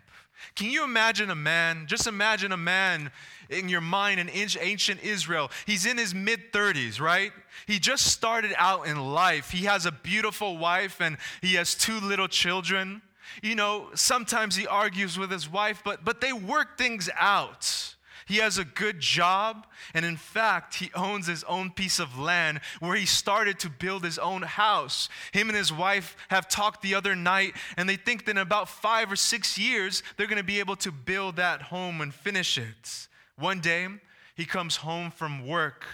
Can 0.54 0.70
you 0.70 0.84
imagine 0.84 1.30
a 1.30 1.34
man? 1.34 1.86
Just 1.86 2.06
imagine 2.06 2.52
a 2.52 2.56
man 2.56 3.10
in 3.50 3.68
your 3.68 3.80
mind 3.80 4.20
in 4.20 4.30
ancient 4.30 5.02
Israel. 5.02 5.50
He's 5.66 5.86
in 5.86 5.98
his 5.98 6.14
mid 6.14 6.52
30s, 6.52 7.00
right? 7.00 7.32
He 7.66 7.78
just 7.78 8.06
started 8.06 8.54
out 8.56 8.86
in 8.86 8.98
life. 9.12 9.50
He 9.50 9.64
has 9.64 9.86
a 9.86 9.92
beautiful 9.92 10.56
wife 10.56 11.00
and 11.00 11.16
he 11.40 11.54
has 11.54 11.74
two 11.74 12.00
little 12.00 12.28
children. 12.28 13.02
You 13.42 13.54
know, 13.54 13.90
sometimes 13.94 14.56
he 14.56 14.66
argues 14.66 15.18
with 15.18 15.30
his 15.30 15.50
wife, 15.50 15.82
but, 15.84 16.04
but 16.04 16.20
they 16.20 16.32
work 16.32 16.78
things 16.78 17.10
out. 17.18 17.94
He 18.26 18.36
has 18.36 18.56
a 18.56 18.64
good 18.64 19.00
job, 19.00 19.66
and 19.92 20.04
in 20.04 20.16
fact, 20.16 20.76
he 20.76 20.90
owns 20.94 21.26
his 21.26 21.44
own 21.44 21.70
piece 21.70 21.98
of 21.98 22.18
land 22.18 22.60
where 22.80 22.96
he 22.96 23.04
started 23.04 23.58
to 23.60 23.68
build 23.68 24.02
his 24.02 24.18
own 24.18 24.42
house. 24.42 25.10
Him 25.32 25.48
and 25.48 25.56
his 25.56 25.72
wife 25.72 26.16
have 26.28 26.48
talked 26.48 26.80
the 26.80 26.94
other 26.94 27.14
night, 27.14 27.54
and 27.76 27.86
they 27.86 27.96
think 27.96 28.24
that 28.24 28.32
in 28.32 28.38
about 28.38 28.68
five 28.68 29.12
or 29.12 29.16
six 29.16 29.58
years, 29.58 30.02
they're 30.16 30.26
going 30.26 30.38
to 30.38 30.44
be 30.44 30.58
able 30.58 30.76
to 30.76 30.90
build 30.90 31.36
that 31.36 31.62
home 31.62 32.00
and 32.00 32.14
finish 32.14 32.56
it. 32.56 33.08
One 33.36 33.60
day, 33.60 33.88
he 34.34 34.46
comes 34.46 34.76
home 34.76 35.10
from 35.10 35.46
work, 35.46 35.84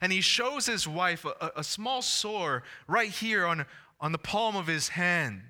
and 0.00 0.12
he 0.12 0.20
shows 0.20 0.66
his 0.66 0.86
wife 0.86 1.24
a, 1.24 1.50
a 1.56 1.64
small 1.64 2.02
sore 2.02 2.62
right 2.86 3.10
here 3.10 3.46
on, 3.46 3.66
on 4.00 4.12
the 4.12 4.18
palm 4.18 4.54
of 4.54 4.68
his 4.68 4.88
hand. 4.88 5.42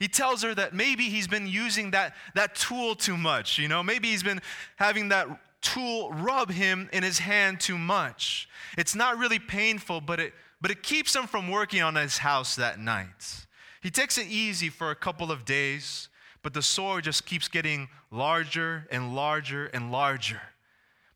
He 0.00 0.08
tells 0.08 0.42
her 0.42 0.54
that 0.54 0.74
maybe 0.74 1.04
he's 1.04 1.28
been 1.28 1.46
using 1.46 1.90
that, 1.90 2.16
that 2.34 2.54
tool 2.56 2.94
too 2.96 3.18
much, 3.18 3.58
you 3.58 3.68
know, 3.68 3.82
maybe 3.82 4.08
he's 4.08 4.22
been 4.22 4.40
having 4.76 5.10
that 5.10 5.28
tool 5.60 6.10
rub 6.10 6.50
him 6.50 6.88
in 6.90 7.02
his 7.02 7.18
hand 7.18 7.60
too 7.60 7.76
much. 7.76 8.48
It's 8.78 8.94
not 8.94 9.18
really 9.18 9.38
painful, 9.38 10.00
but 10.00 10.18
it, 10.18 10.32
but 10.58 10.70
it 10.70 10.82
keeps 10.82 11.14
him 11.14 11.26
from 11.26 11.50
working 11.50 11.82
on 11.82 11.96
his 11.96 12.16
house 12.16 12.56
that 12.56 12.80
night. 12.80 13.46
He 13.82 13.90
takes 13.90 14.16
it 14.16 14.26
easy 14.28 14.70
for 14.70 14.90
a 14.90 14.94
couple 14.94 15.30
of 15.30 15.44
days, 15.44 16.08
but 16.42 16.54
the 16.54 16.62
sore 16.62 17.02
just 17.02 17.26
keeps 17.26 17.46
getting 17.46 17.88
larger 18.10 18.88
and 18.90 19.14
larger 19.14 19.66
and 19.66 19.92
larger. 19.92 20.40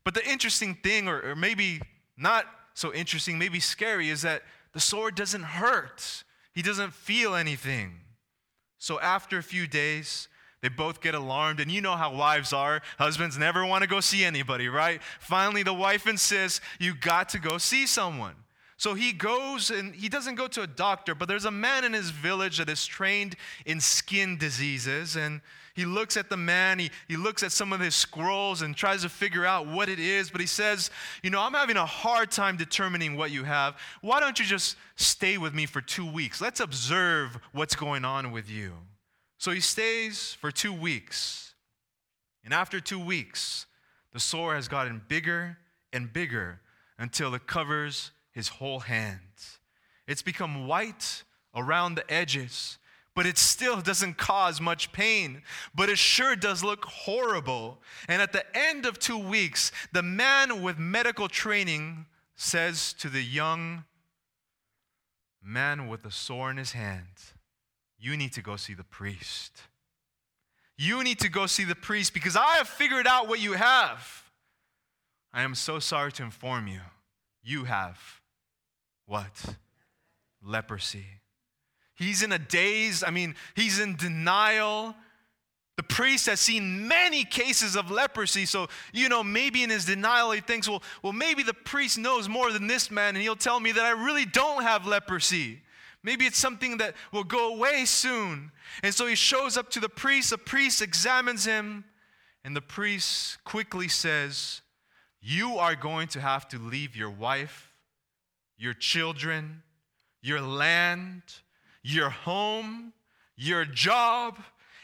But 0.03 0.13
the 0.13 0.29
interesting 0.29 0.75
thing, 0.75 1.07
or, 1.07 1.31
or 1.31 1.35
maybe 1.35 1.81
not 2.17 2.45
so 2.75 2.93
interesting, 2.93 3.39
maybe 3.39 3.59
scary, 3.59 4.09
is 4.09 4.21
that 4.21 4.43
the 4.73 4.79
sore 4.79 5.09
doesn't 5.09 5.43
hurt. 5.43 6.23
He 6.53 6.61
doesn't 6.61 6.93
feel 6.93 7.33
anything. 7.33 8.01
So 8.77 8.99
after 8.99 9.37
a 9.37 9.43
few 9.43 9.67
days, 9.67 10.27
they 10.61 10.69
both 10.69 11.01
get 11.01 11.13
alarmed, 11.13 11.59
and 11.59 11.71
you 11.71 11.81
know 11.81 11.95
how 11.95 12.15
wives 12.15 12.53
are. 12.53 12.81
Husbands 12.97 13.37
never 13.37 13.65
want 13.65 13.83
to 13.83 13.87
go 13.87 13.99
see 13.99 14.23
anybody, 14.23 14.67
right? 14.67 15.01
Finally, 15.19 15.63
the 15.63 15.73
wife 15.73 16.07
insists, 16.07 16.61
You 16.79 16.95
got 16.95 17.29
to 17.29 17.39
go 17.39 17.57
see 17.57 17.85
someone. 17.85 18.35
So 18.77 18.93
he 18.93 19.13
goes 19.13 19.71
and 19.71 19.95
he 19.95 20.09
doesn't 20.09 20.35
go 20.35 20.47
to 20.49 20.61
a 20.61 20.67
doctor, 20.67 21.15
but 21.15 21.27
there's 21.27 21.45
a 21.45 21.51
man 21.51 21.85
in 21.85 21.93
his 21.93 22.09
village 22.09 22.57
that 22.57 22.69
is 22.69 22.85
trained 22.85 23.35
in 23.65 23.79
skin 23.79 24.37
diseases. 24.37 25.15
And 25.15 25.39
he 25.75 25.85
looks 25.85 26.17
at 26.17 26.29
the 26.29 26.35
man, 26.37 26.79
he, 26.79 26.91
he 27.07 27.15
looks 27.15 27.41
at 27.41 27.53
some 27.53 27.71
of 27.71 27.79
his 27.79 27.95
scrolls 27.95 28.61
and 28.61 28.75
tries 28.75 29.03
to 29.03 29.09
figure 29.09 29.45
out 29.45 29.67
what 29.67 29.87
it 29.87 29.99
is. 29.99 30.29
But 30.29 30.41
he 30.41 30.47
says, 30.47 30.91
You 31.23 31.29
know, 31.29 31.41
I'm 31.41 31.53
having 31.53 31.77
a 31.77 31.85
hard 31.85 32.31
time 32.31 32.57
determining 32.57 33.15
what 33.15 33.31
you 33.31 33.45
have. 33.45 33.77
Why 34.01 34.19
don't 34.19 34.37
you 34.37 34.45
just 34.45 34.75
stay 34.97 35.37
with 35.37 35.53
me 35.53 35.65
for 35.65 35.79
two 35.79 36.09
weeks? 36.09 36.41
Let's 36.41 36.59
observe 36.59 37.37
what's 37.53 37.75
going 37.75 38.03
on 38.03 38.31
with 38.31 38.49
you. 38.49 38.73
So 39.37 39.51
he 39.51 39.61
stays 39.61 40.33
for 40.33 40.51
two 40.51 40.73
weeks. 40.73 41.53
And 42.43 42.53
after 42.53 42.79
two 42.79 42.99
weeks, 42.99 43.65
the 44.13 44.19
sore 44.19 44.55
has 44.55 44.67
gotten 44.67 45.01
bigger 45.07 45.57
and 45.91 46.11
bigger 46.11 46.59
until 46.97 47.33
it 47.35 47.47
covers 47.47 48.11
his 48.35 48.49
whole 48.49 48.81
hand. 48.81 49.19
It's 50.07 50.21
become 50.21 50.67
white 50.67 51.23
around 51.55 51.95
the 51.95 52.11
edges, 52.11 52.77
but 53.15 53.25
it 53.25 53.37
still 53.37 53.79
doesn't 53.81 54.17
cause 54.17 54.59
much 54.59 54.91
pain. 54.91 55.41
But 55.73 55.89
it 55.89 55.97
sure 55.97 56.35
does 56.35 56.63
look 56.63 56.83
horrible. 56.83 57.79
And 58.09 58.21
at 58.21 58.33
the 58.33 58.45
end 58.53 58.85
of 58.85 58.99
two 58.99 59.17
weeks, 59.17 59.71
the 59.93 60.03
man 60.03 60.61
with 60.61 60.77
medical 60.77 61.29
training 61.29 62.05
says 62.35 62.93
to 62.99 63.09
the 63.09 63.23
young 63.23 63.85
man 65.41 65.87
with 65.87 66.03
the 66.03 66.11
sore 66.11 66.51
in 66.51 66.57
his 66.57 66.73
hand, 66.73 67.07
you 67.97 68.17
need 68.17 68.33
to 68.33 68.41
go 68.41 68.57
see 68.57 68.73
the 68.73 68.83
priest. 68.83 69.61
You 70.77 71.03
need 71.05 71.19
to 71.19 71.29
go 71.29 71.45
see 71.45 71.63
the 71.63 71.73
priest 71.73 72.13
because 72.13 72.35
I 72.35 72.57
have 72.57 72.67
figured 72.67 73.07
out 73.07 73.29
what 73.29 73.39
you 73.39 73.53
have. 73.53 74.23
I 75.33 75.43
am 75.43 75.55
so 75.55 75.79
sorry 75.79 76.11
to 76.13 76.23
inform 76.23 76.67
you. 76.67 76.81
You 77.41 77.63
have 77.63 78.21
what? 79.05 79.55
Leprosy. 80.41 81.05
He's 81.95 82.23
in 82.23 82.31
a 82.31 82.39
daze. 82.39 83.03
I 83.03 83.09
mean, 83.09 83.35
he's 83.55 83.79
in 83.79 83.95
denial. 83.95 84.95
The 85.77 85.83
priest 85.83 86.27
has 86.27 86.39
seen 86.39 86.87
many 86.87 87.25
cases 87.25 87.75
of 87.75 87.91
leprosy, 87.91 88.45
so, 88.45 88.67
you 88.93 89.09
know, 89.09 89.23
maybe 89.23 89.61
in 89.61 89.69
his 89.69 89.85
denial 89.85 90.31
he 90.31 90.39
thinks, 90.39 90.69
well, 90.69 90.81
well, 91.03 91.11
maybe 91.11 91.43
the 91.43 91.53
priest 91.53 91.97
knows 91.97 92.29
more 92.29 92.51
than 92.51 92.67
this 92.67 92.89
man, 92.89 93.15
and 93.15 93.21
he'll 93.21 93.35
tell 93.35 93.59
me 93.59 93.73
that 93.73 93.83
I 93.83 93.91
really 93.91 94.25
don't 94.25 94.63
have 94.63 94.87
leprosy. 94.87 95.61
Maybe 96.01 96.25
it's 96.25 96.37
something 96.37 96.77
that 96.77 96.95
will 97.11 97.23
go 97.25 97.53
away 97.53 97.85
soon. 97.85 98.51
And 98.83 98.93
so 98.93 99.07
he 99.07 99.15
shows 99.15 99.57
up 99.57 99.69
to 99.71 99.79
the 99.79 99.89
priest. 99.89 100.29
The 100.29 100.37
priest 100.37 100.81
examines 100.81 101.45
him, 101.45 101.83
and 102.45 102.55
the 102.55 102.61
priest 102.61 103.43
quickly 103.43 103.87
says, 103.89 104.61
You 105.19 105.57
are 105.57 105.75
going 105.75 106.07
to 106.09 106.21
have 106.21 106.47
to 106.49 106.59
leave 106.59 106.95
your 106.95 107.09
wife, 107.09 107.74
your 108.57 108.73
children, 108.73 109.63
your 110.21 110.41
land, 110.41 111.21
your 111.83 112.09
home, 112.09 112.93
your 113.35 113.65
job, 113.65 114.37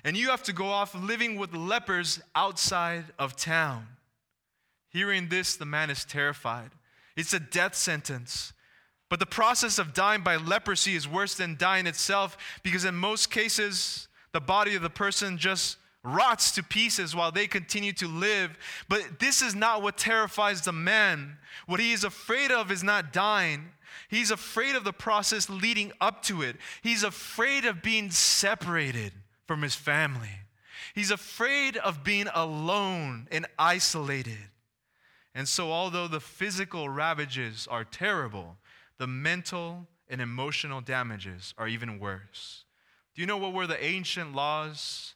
and 0.03 0.17
you 0.17 0.29
have 0.29 0.43
to 0.43 0.53
go 0.53 0.67
off 0.67 0.95
living 0.95 1.37
with 1.37 1.53
lepers 1.53 2.21
outside 2.35 3.05
of 3.17 3.35
town. 3.35 3.87
Hearing 4.89 5.29
this, 5.29 5.55
the 5.55 5.65
man 5.65 5.89
is 5.89 6.05
terrified. 6.05 6.71
It's 7.15 7.33
a 7.33 7.39
death 7.39 7.75
sentence. 7.75 8.53
But 9.09 9.19
the 9.19 9.25
process 9.25 9.77
of 9.77 9.93
dying 9.93 10.21
by 10.21 10.37
leprosy 10.37 10.95
is 10.95 11.07
worse 11.07 11.35
than 11.35 11.57
dying 11.57 11.85
itself 11.85 12.37
because, 12.63 12.85
in 12.85 12.95
most 12.95 13.29
cases, 13.29 14.07
the 14.31 14.39
body 14.39 14.75
of 14.75 14.81
the 14.81 14.89
person 14.89 15.37
just 15.37 15.77
rots 16.03 16.51
to 16.51 16.63
pieces 16.63 17.15
while 17.15 17.31
they 17.31 17.47
continue 17.47 17.93
to 17.93 18.07
live. 18.07 18.57
But 18.89 19.19
this 19.19 19.41
is 19.41 19.55
not 19.55 19.81
what 19.81 19.97
terrifies 19.97 20.61
the 20.61 20.71
man. 20.71 21.37
What 21.67 21.79
he 21.79 21.93
is 21.93 22.03
afraid 22.03 22.51
of 22.51 22.71
is 22.71 22.83
not 22.83 23.13
dying. 23.13 23.69
He's 24.09 24.31
afraid 24.31 24.75
of 24.75 24.83
the 24.83 24.93
process 24.93 25.49
leading 25.49 25.91
up 26.01 26.23
to 26.23 26.41
it. 26.41 26.57
He's 26.81 27.03
afraid 27.03 27.65
of 27.65 27.81
being 27.81 28.11
separated 28.11 29.13
from 29.47 29.61
his 29.61 29.75
family. 29.75 30.29
He's 30.95 31.11
afraid 31.11 31.77
of 31.77 32.03
being 32.03 32.27
alone 32.33 33.27
and 33.31 33.45
isolated. 33.57 34.49
And 35.33 35.47
so, 35.47 35.71
although 35.71 36.07
the 36.07 36.19
physical 36.19 36.89
ravages 36.89 37.67
are 37.69 37.85
terrible, 37.85 38.57
the 38.97 39.07
mental 39.07 39.87
and 40.09 40.19
emotional 40.19 40.81
damages 40.81 41.53
are 41.57 41.67
even 41.67 41.99
worse. 41.99 42.65
Do 43.15 43.21
you 43.21 43.27
know 43.27 43.37
what 43.37 43.53
were 43.53 43.67
the 43.67 43.81
ancient 43.83 44.35
laws 44.35 45.15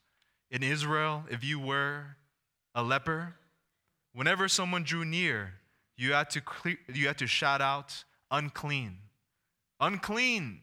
in 0.56 0.64
Israel 0.64 1.26
if 1.30 1.44
you 1.44 1.60
were 1.60 2.16
a 2.74 2.82
leper? 2.82 3.36
Whenever 4.14 4.48
someone 4.48 4.84
drew 4.84 5.04
near, 5.04 5.56
you 5.98 6.14
had 6.14 6.30
to, 6.32 6.42
clear, 6.42 6.78
you 6.92 7.08
had 7.08 7.18
to 7.18 7.28
shout 7.28 7.62
out, 7.62 8.06
unclean. 8.32 8.98
Unclean. 9.82 10.62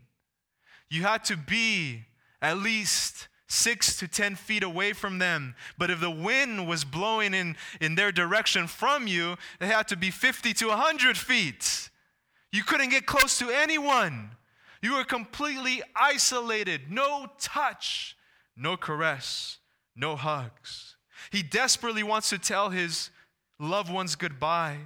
You 0.89 1.03
had 1.03 1.25
to 1.25 1.37
be 1.37 2.07
at 2.41 2.57
least 2.57 3.29
six 3.47 3.99
to 3.99 4.09
10 4.09 4.37
feet 4.37 4.63
away 4.63 4.95
from 4.95 5.19
them. 5.19 5.55
But 5.77 5.91
if 5.91 6.01
the 6.01 6.11
wind 6.11 6.67
was 6.67 6.85
blowing 6.85 7.35
in, 7.35 7.57
in 7.79 7.95
their 7.95 8.11
direction 8.11 8.67
from 8.67 9.07
you, 9.07 9.37
they 9.61 9.67
had 9.67 9.89
to 9.89 9.97
be 9.97 10.11
50 10.11 10.55
to 10.55 10.69
100 10.69 11.19
feet. 11.19 11.91
You 12.51 12.63
couldn't 12.65 12.89
get 12.89 13.05
close 13.05 13.39
to 13.41 13.51
anyone. 13.51 14.31
You 14.81 14.97
were 14.97 15.05
completely 15.05 15.83
isolated. 15.95 16.91
No 16.91 17.27
touch, 17.39 18.17
no 18.57 18.79
caress, 18.79 19.59
no 19.95 20.17
hugs. 20.17 20.97
He 21.31 21.43
desperately 21.43 22.03
wants 22.03 22.31
to 22.31 22.39
tell 22.39 22.71
his 22.71 23.11
loved 23.59 23.93
ones 23.93 24.17
goodbye. 24.17 24.79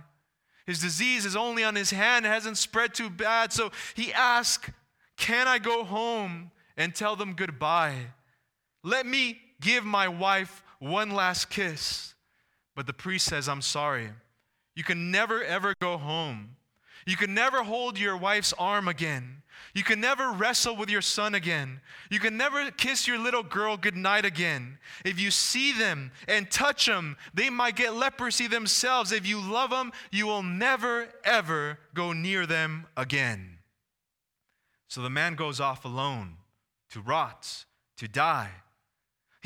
His 0.66 0.80
disease 0.80 1.24
is 1.24 1.36
only 1.36 1.62
on 1.62 1.74
his 1.76 1.90
hand, 1.90 2.26
it 2.26 2.30
hasn't 2.30 2.58
spread 2.58 2.92
too 2.92 3.08
bad. 3.08 3.52
So 3.52 3.70
he 3.94 4.12
asks, 4.12 4.70
Can 5.16 5.46
I 5.46 5.58
go 5.58 5.84
home 5.84 6.50
and 6.76 6.94
tell 6.94 7.16
them 7.16 7.34
goodbye? 7.34 8.08
Let 8.82 9.06
me 9.06 9.38
give 9.60 9.84
my 9.84 10.08
wife 10.08 10.62
one 10.78 11.10
last 11.10 11.50
kiss. 11.50 12.14
But 12.74 12.86
the 12.86 12.92
priest 12.92 13.26
says, 13.26 13.48
I'm 13.48 13.62
sorry. 13.62 14.10
You 14.74 14.84
can 14.84 15.10
never, 15.10 15.42
ever 15.42 15.74
go 15.80 15.96
home. 15.96 16.56
You 17.06 17.16
can 17.16 17.34
never 17.34 17.62
hold 17.62 17.98
your 17.98 18.16
wife's 18.16 18.52
arm 18.58 18.88
again. 18.88 19.42
You 19.74 19.84
can 19.84 20.00
never 20.00 20.32
wrestle 20.32 20.74
with 20.74 20.90
your 20.90 21.02
son 21.02 21.34
again. 21.34 21.80
You 22.10 22.18
can 22.18 22.36
never 22.36 22.70
kiss 22.70 23.06
your 23.06 23.18
little 23.18 23.42
girl 23.42 23.76
goodnight 23.76 24.24
again. 24.24 24.78
If 25.04 25.20
you 25.20 25.30
see 25.30 25.72
them 25.72 26.12
and 26.26 26.50
touch 26.50 26.86
them, 26.86 27.16
they 27.34 27.50
might 27.50 27.76
get 27.76 27.94
leprosy 27.94 28.48
themselves. 28.48 29.12
If 29.12 29.26
you 29.26 29.38
love 29.38 29.70
them, 29.70 29.92
you 30.10 30.26
will 30.26 30.42
never, 30.42 31.08
ever 31.24 31.78
go 31.94 32.12
near 32.12 32.46
them 32.46 32.86
again. 32.96 33.58
So 34.88 35.02
the 35.02 35.10
man 35.10 35.34
goes 35.34 35.60
off 35.60 35.84
alone 35.84 36.36
to 36.90 37.00
rot, 37.00 37.66
to 37.98 38.08
die. 38.08 38.50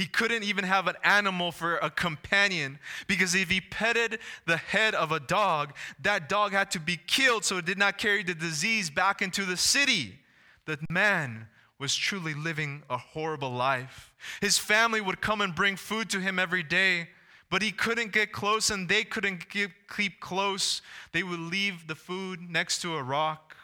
He 0.00 0.06
couldn't 0.06 0.44
even 0.44 0.64
have 0.64 0.86
an 0.88 0.96
animal 1.04 1.52
for 1.52 1.76
a 1.76 1.90
companion 1.90 2.78
because 3.06 3.34
if 3.34 3.50
he 3.50 3.60
petted 3.60 4.18
the 4.46 4.56
head 4.56 4.94
of 4.94 5.12
a 5.12 5.20
dog, 5.20 5.74
that 6.00 6.26
dog 6.26 6.52
had 6.52 6.70
to 6.70 6.80
be 6.80 6.98
killed 7.06 7.44
so 7.44 7.58
it 7.58 7.66
did 7.66 7.76
not 7.76 7.98
carry 7.98 8.22
the 8.22 8.34
disease 8.34 8.88
back 8.88 9.20
into 9.20 9.44
the 9.44 9.58
city. 9.58 10.18
The 10.64 10.78
man 10.88 11.48
was 11.78 11.94
truly 11.94 12.32
living 12.32 12.82
a 12.88 12.96
horrible 12.96 13.50
life. 13.50 14.14
His 14.40 14.56
family 14.56 15.02
would 15.02 15.20
come 15.20 15.42
and 15.42 15.54
bring 15.54 15.76
food 15.76 16.08
to 16.10 16.20
him 16.20 16.38
every 16.38 16.62
day, 16.62 17.10
but 17.50 17.60
he 17.60 17.70
couldn't 17.70 18.12
get 18.12 18.32
close 18.32 18.70
and 18.70 18.88
they 18.88 19.04
couldn't 19.04 19.50
keep 19.50 20.18
close. 20.18 20.80
They 21.12 21.22
would 21.22 21.40
leave 21.40 21.88
the 21.88 21.94
food 21.94 22.40
next 22.48 22.80
to 22.80 22.96
a 22.96 23.02
rock 23.02 23.54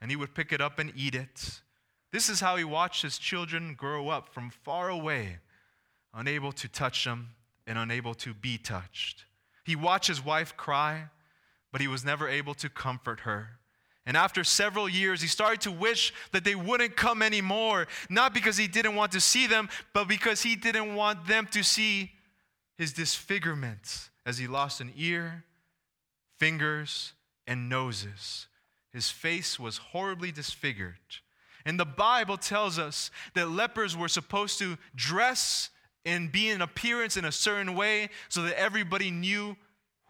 and 0.00 0.10
he 0.10 0.16
would 0.16 0.34
pick 0.34 0.52
it 0.52 0.62
up 0.62 0.78
and 0.78 0.90
eat 0.96 1.14
it. 1.14 1.60
This 2.12 2.30
is 2.30 2.40
how 2.40 2.56
he 2.56 2.64
watched 2.64 3.02
his 3.02 3.18
children 3.18 3.74
grow 3.74 4.08
up 4.08 4.32
from 4.32 4.48
far 4.48 4.88
away 4.88 5.36
unable 6.14 6.52
to 6.52 6.68
touch 6.68 7.04
them 7.04 7.30
and 7.66 7.78
unable 7.78 8.14
to 8.14 8.34
be 8.34 8.58
touched. 8.58 9.24
He 9.64 9.76
watched 9.76 10.08
his 10.08 10.24
wife 10.24 10.56
cry, 10.56 11.04
but 11.70 11.80
he 11.80 11.88
was 11.88 12.04
never 12.04 12.28
able 12.28 12.54
to 12.54 12.68
comfort 12.68 13.20
her. 13.20 13.58
And 14.04 14.16
after 14.16 14.42
several 14.42 14.88
years, 14.88 15.22
he 15.22 15.28
started 15.28 15.60
to 15.62 15.70
wish 15.70 16.12
that 16.32 16.44
they 16.44 16.56
wouldn't 16.56 16.96
come 16.96 17.22
anymore, 17.22 17.86
not 18.10 18.34
because 18.34 18.56
he 18.56 18.66
didn't 18.66 18.96
want 18.96 19.12
to 19.12 19.20
see 19.20 19.46
them, 19.46 19.68
but 19.92 20.08
because 20.08 20.42
he 20.42 20.56
didn't 20.56 20.96
want 20.96 21.26
them 21.26 21.46
to 21.52 21.62
see 21.62 22.10
his 22.76 22.92
disfigurement 22.92 24.10
as 24.26 24.38
he 24.38 24.48
lost 24.48 24.80
an 24.80 24.92
ear, 24.96 25.44
fingers, 26.38 27.12
and 27.46 27.68
noses. 27.68 28.48
His 28.92 29.08
face 29.08 29.58
was 29.58 29.78
horribly 29.78 30.32
disfigured. 30.32 30.96
And 31.64 31.78
the 31.78 31.84
Bible 31.84 32.36
tells 32.36 32.80
us 32.80 33.10
that 33.34 33.50
lepers 33.50 33.96
were 33.96 34.08
supposed 34.08 34.58
to 34.58 34.78
dress 34.96 35.70
and 36.04 36.32
be 36.32 36.48
in 36.48 36.60
appearance 36.62 37.16
in 37.16 37.24
a 37.24 37.32
certain 37.32 37.74
way 37.74 38.10
so 38.28 38.42
that 38.42 38.58
everybody 38.58 39.10
knew 39.10 39.56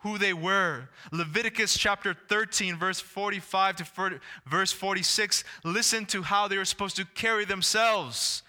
who 0.03 0.19
they 0.19 0.33
were. 0.33 0.89
Leviticus 1.13 1.77
chapter 1.77 2.17
13, 2.29 2.77
verse 2.77 3.01
45 3.01 3.77
to 3.77 4.21
verse 4.47 4.73
46, 4.73 5.45
listen 5.65 6.07
to 6.07 6.23
how 6.23 6.49
they 6.49 6.59
were 6.59 6.65
supposed 6.65 6.97
to 6.97 7.05
carry 7.15 7.45
themselves. 7.45 8.43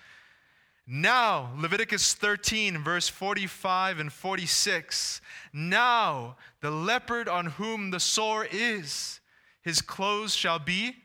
Now, 0.85 1.51
Leviticus 1.57 2.13
13, 2.13 2.83
verse 2.83 3.07
45 3.07 3.99
and 3.99 4.11
46. 4.11 5.21
Now, 5.53 6.35
the 6.59 6.71
leopard 6.71 7.29
on 7.29 7.45
whom 7.45 7.91
the 7.91 8.01
sore 8.01 8.45
is, 8.51 9.21
his 9.61 9.81
clothes 9.81 10.35
shall 10.35 10.59
be 10.59 10.95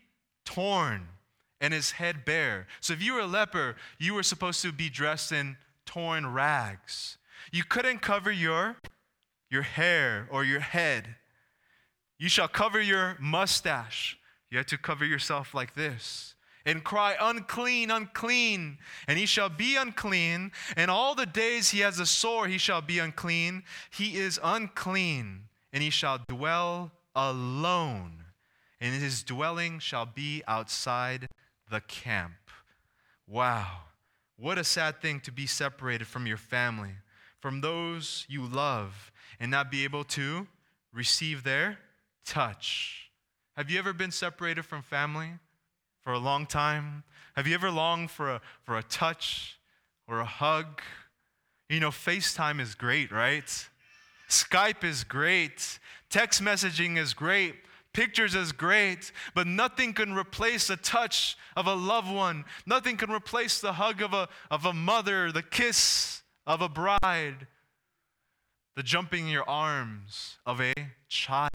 torn 0.45 1.07
and 1.61 1.73
his 1.73 1.93
head 1.93 2.25
bare. 2.25 2.67
So, 2.81 2.93
if 2.93 3.03
you 3.03 3.15
were 3.15 3.21
a 3.21 3.27
leper, 3.27 3.77
you 3.99 4.15
were 4.15 4.25
supposed 4.25 4.63
to 4.63 4.73
be 4.73 4.89
dressed 4.89 5.31
in 5.31 5.57
torn 5.89 6.27
rags. 6.27 7.17
You 7.51 7.65
couldn't 7.65 8.03
cover 8.03 8.31
your, 8.31 8.77
your 9.51 9.63
hair 9.63 10.29
or 10.31 10.45
your 10.45 10.61
head. 10.61 11.17
You 12.19 12.29
shall 12.29 12.47
cover 12.47 12.79
your 12.79 13.17
mustache. 13.19 14.19
You 14.51 14.59
had 14.59 14.69
to 14.69 14.77
cover 14.77 15.07
yourself 15.07 15.55
like 15.55 15.75
this 15.75 16.35
and 16.67 16.85
cry, 16.85 17.17
Unclean, 17.19 17.91
unclean. 17.91 18.77
And 19.07 19.19
he 19.19 19.25
shall 19.25 19.49
be 19.49 19.77
unclean. 19.77 20.53
And 20.77 20.91
all 20.91 21.15
the 21.15 21.25
days 21.25 21.71
he 21.71 21.81
has 21.81 21.99
a 21.99 22.05
sore, 22.05 22.49
he 22.49 22.59
shall 22.59 22.83
be 22.83 22.99
unclean. 22.99 23.63
He 23.91 24.19
is 24.19 24.39
unclean, 24.45 25.45
and 25.73 25.83
he 25.83 25.89
shall 25.89 26.19
dwell 26.29 26.93
alone. 27.17 28.25
And 28.79 28.95
his 28.95 29.23
dwelling 29.23 29.79
shall 29.79 30.05
be 30.05 30.43
outside 30.47 31.31
the 31.71 31.81
camp. 31.81 32.35
Wow. 33.27 33.88
What 34.39 34.57
a 34.57 34.65
sad 34.65 35.03
thing 35.03 35.19
to 35.21 35.33
be 35.33 35.47
separated 35.47 36.07
from 36.07 36.27
your 36.27 36.37
family, 36.37 36.93
from 37.41 37.61
those 37.61 38.25
you 38.29 38.47
love, 38.47 39.11
and 39.41 39.51
not 39.51 39.71
be 39.71 39.83
able 39.83 40.05
to 40.05 40.47
receive 40.93 41.43
their 41.43 41.79
touch. 42.25 43.11
Have 43.57 43.69
you 43.69 43.81
ever 43.81 43.93
been 43.93 44.13
separated 44.13 44.65
from 44.65 44.83
family 44.83 45.31
for 46.05 46.13
a 46.13 46.19
long 46.19 46.47
time? 46.47 47.03
Have 47.35 47.49
you 47.49 47.55
ever 47.55 47.71
longed 47.71 48.13
for 48.13 48.31
a, 48.31 48.41
for 48.63 48.79
a 48.79 48.83
touch 48.85 49.59
or 50.07 50.21
a 50.21 50.25
hug? 50.25 50.83
You 51.69 51.81
know, 51.81 51.91
FaceTime 51.91 52.61
is 52.61 52.77
great, 52.77 53.11
right? 53.11 53.69
Skype 54.29 54.85
is 54.85 55.03
great. 55.03 55.81
Text 56.11 56.43
messaging 56.43 56.97
is 56.97 57.13
great. 57.13 57.57
Pictures 57.99 58.37
is 58.37 58.53
great, 58.53 59.11
but 59.35 59.49
nothing 59.49 59.93
can 59.93 60.13
replace 60.13 60.69
the 60.69 60.77
touch 60.77 61.37
of 61.57 61.67
a 61.67 61.75
loved 61.75 62.09
one. 62.09 62.45
Nothing 62.65 62.97
can 62.97 63.11
replace 63.11 63.61
the 63.61 63.73
hug 63.73 64.01
of 64.01 64.15
a, 64.15 64.29
of 64.53 64.65
a 64.65 64.73
mother, 64.73 65.33
the 65.33 65.43
kiss 65.43 66.23
of 66.47 66.63
a 66.63 66.69
bride, 66.69 67.49
the 68.77 68.85
jumping 68.85 69.25
in 69.25 69.33
your 69.33 69.51
arms 69.51 70.37
of 70.47 70.61
a 70.61 70.75
child. 71.09 71.51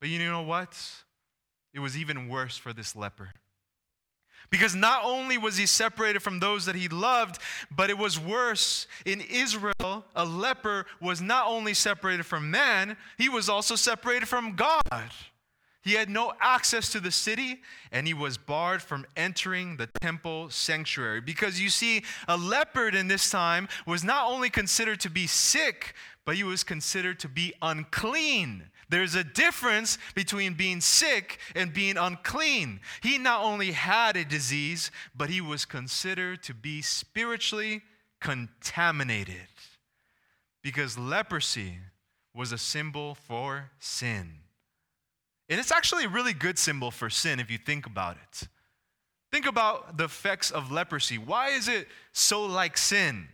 But 0.00 0.08
you 0.08 0.18
know 0.18 0.42
what? 0.42 0.76
It 1.72 1.78
was 1.78 1.96
even 1.96 2.28
worse 2.28 2.56
for 2.56 2.72
this 2.72 2.96
leper. 2.96 3.30
Because 4.54 4.76
not 4.76 5.00
only 5.02 5.36
was 5.36 5.56
he 5.56 5.66
separated 5.66 6.22
from 6.22 6.38
those 6.38 6.64
that 6.66 6.76
he 6.76 6.86
loved, 6.86 7.40
but 7.72 7.90
it 7.90 7.98
was 7.98 8.20
worse. 8.20 8.86
In 9.04 9.20
Israel, 9.20 10.04
a 10.14 10.24
leper 10.24 10.86
was 11.00 11.20
not 11.20 11.48
only 11.48 11.74
separated 11.74 12.24
from 12.24 12.52
man, 12.52 12.96
he 13.18 13.28
was 13.28 13.48
also 13.48 13.74
separated 13.74 14.28
from 14.28 14.54
God. 14.54 15.10
He 15.82 15.94
had 15.94 16.08
no 16.08 16.34
access 16.40 16.88
to 16.92 17.00
the 17.00 17.10
city, 17.10 17.62
and 17.90 18.06
he 18.06 18.14
was 18.14 18.38
barred 18.38 18.80
from 18.80 19.06
entering 19.16 19.76
the 19.76 19.88
temple 20.00 20.50
sanctuary. 20.50 21.20
Because 21.20 21.60
you 21.60 21.68
see, 21.68 22.04
a 22.28 22.36
leopard 22.36 22.94
in 22.94 23.08
this 23.08 23.28
time 23.30 23.66
was 23.88 24.04
not 24.04 24.30
only 24.30 24.50
considered 24.50 25.00
to 25.00 25.10
be 25.10 25.26
sick, 25.26 25.96
but 26.24 26.36
he 26.36 26.44
was 26.44 26.62
considered 26.62 27.18
to 27.18 27.28
be 27.28 27.54
unclean. 27.60 28.70
There's 28.88 29.14
a 29.14 29.24
difference 29.24 29.98
between 30.14 30.54
being 30.54 30.80
sick 30.80 31.38
and 31.54 31.72
being 31.72 31.96
unclean. 31.96 32.80
He 33.02 33.18
not 33.18 33.42
only 33.42 33.72
had 33.72 34.16
a 34.16 34.24
disease, 34.24 34.90
but 35.14 35.30
he 35.30 35.40
was 35.40 35.64
considered 35.64 36.42
to 36.44 36.54
be 36.54 36.82
spiritually 36.82 37.82
contaminated 38.20 39.48
because 40.62 40.98
leprosy 40.98 41.78
was 42.34 42.52
a 42.52 42.58
symbol 42.58 43.14
for 43.14 43.70
sin. 43.78 44.40
And 45.48 45.60
it's 45.60 45.70
actually 45.70 46.04
a 46.04 46.08
really 46.08 46.32
good 46.32 46.58
symbol 46.58 46.90
for 46.90 47.10
sin 47.10 47.38
if 47.38 47.50
you 47.50 47.58
think 47.58 47.86
about 47.86 48.16
it. 48.16 48.48
Think 49.30 49.46
about 49.46 49.98
the 49.98 50.04
effects 50.04 50.50
of 50.50 50.72
leprosy. 50.72 51.18
Why 51.18 51.50
is 51.50 51.68
it 51.68 51.88
so 52.12 52.44
like 52.44 52.78
sin? 52.78 53.28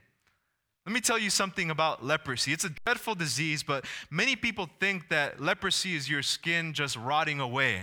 Let 0.91 0.95
me 0.95 1.01
tell 1.01 1.21
you 1.21 1.31
something 1.31 1.71
about 1.71 2.05
leprosy. 2.05 2.53
It's 2.53 2.65
a 2.65 2.71
dreadful 2.85 3.15
disease, 3.15 3.63
but 3.63 3.85
many 4.11 4.35
people 4.35 4.69
think 4.81 5.09
that 5.11 5.41
leprosy 5.41 5.95
is 5.95 6.11
your 6.11 6.21
skin 6.21 6.73
just 6.73 6.97
rotting 6.97 7.39
away. 7.39 7.83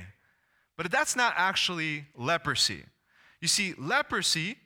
But 0.76 0.92
that's 0.92 1.16
not 1.16 1.34
actually 1.38 2.06
leprosy. 2.18 2.84
You 3.40 3.48
see, 3.48 3.76
leprosy 3.78 4.58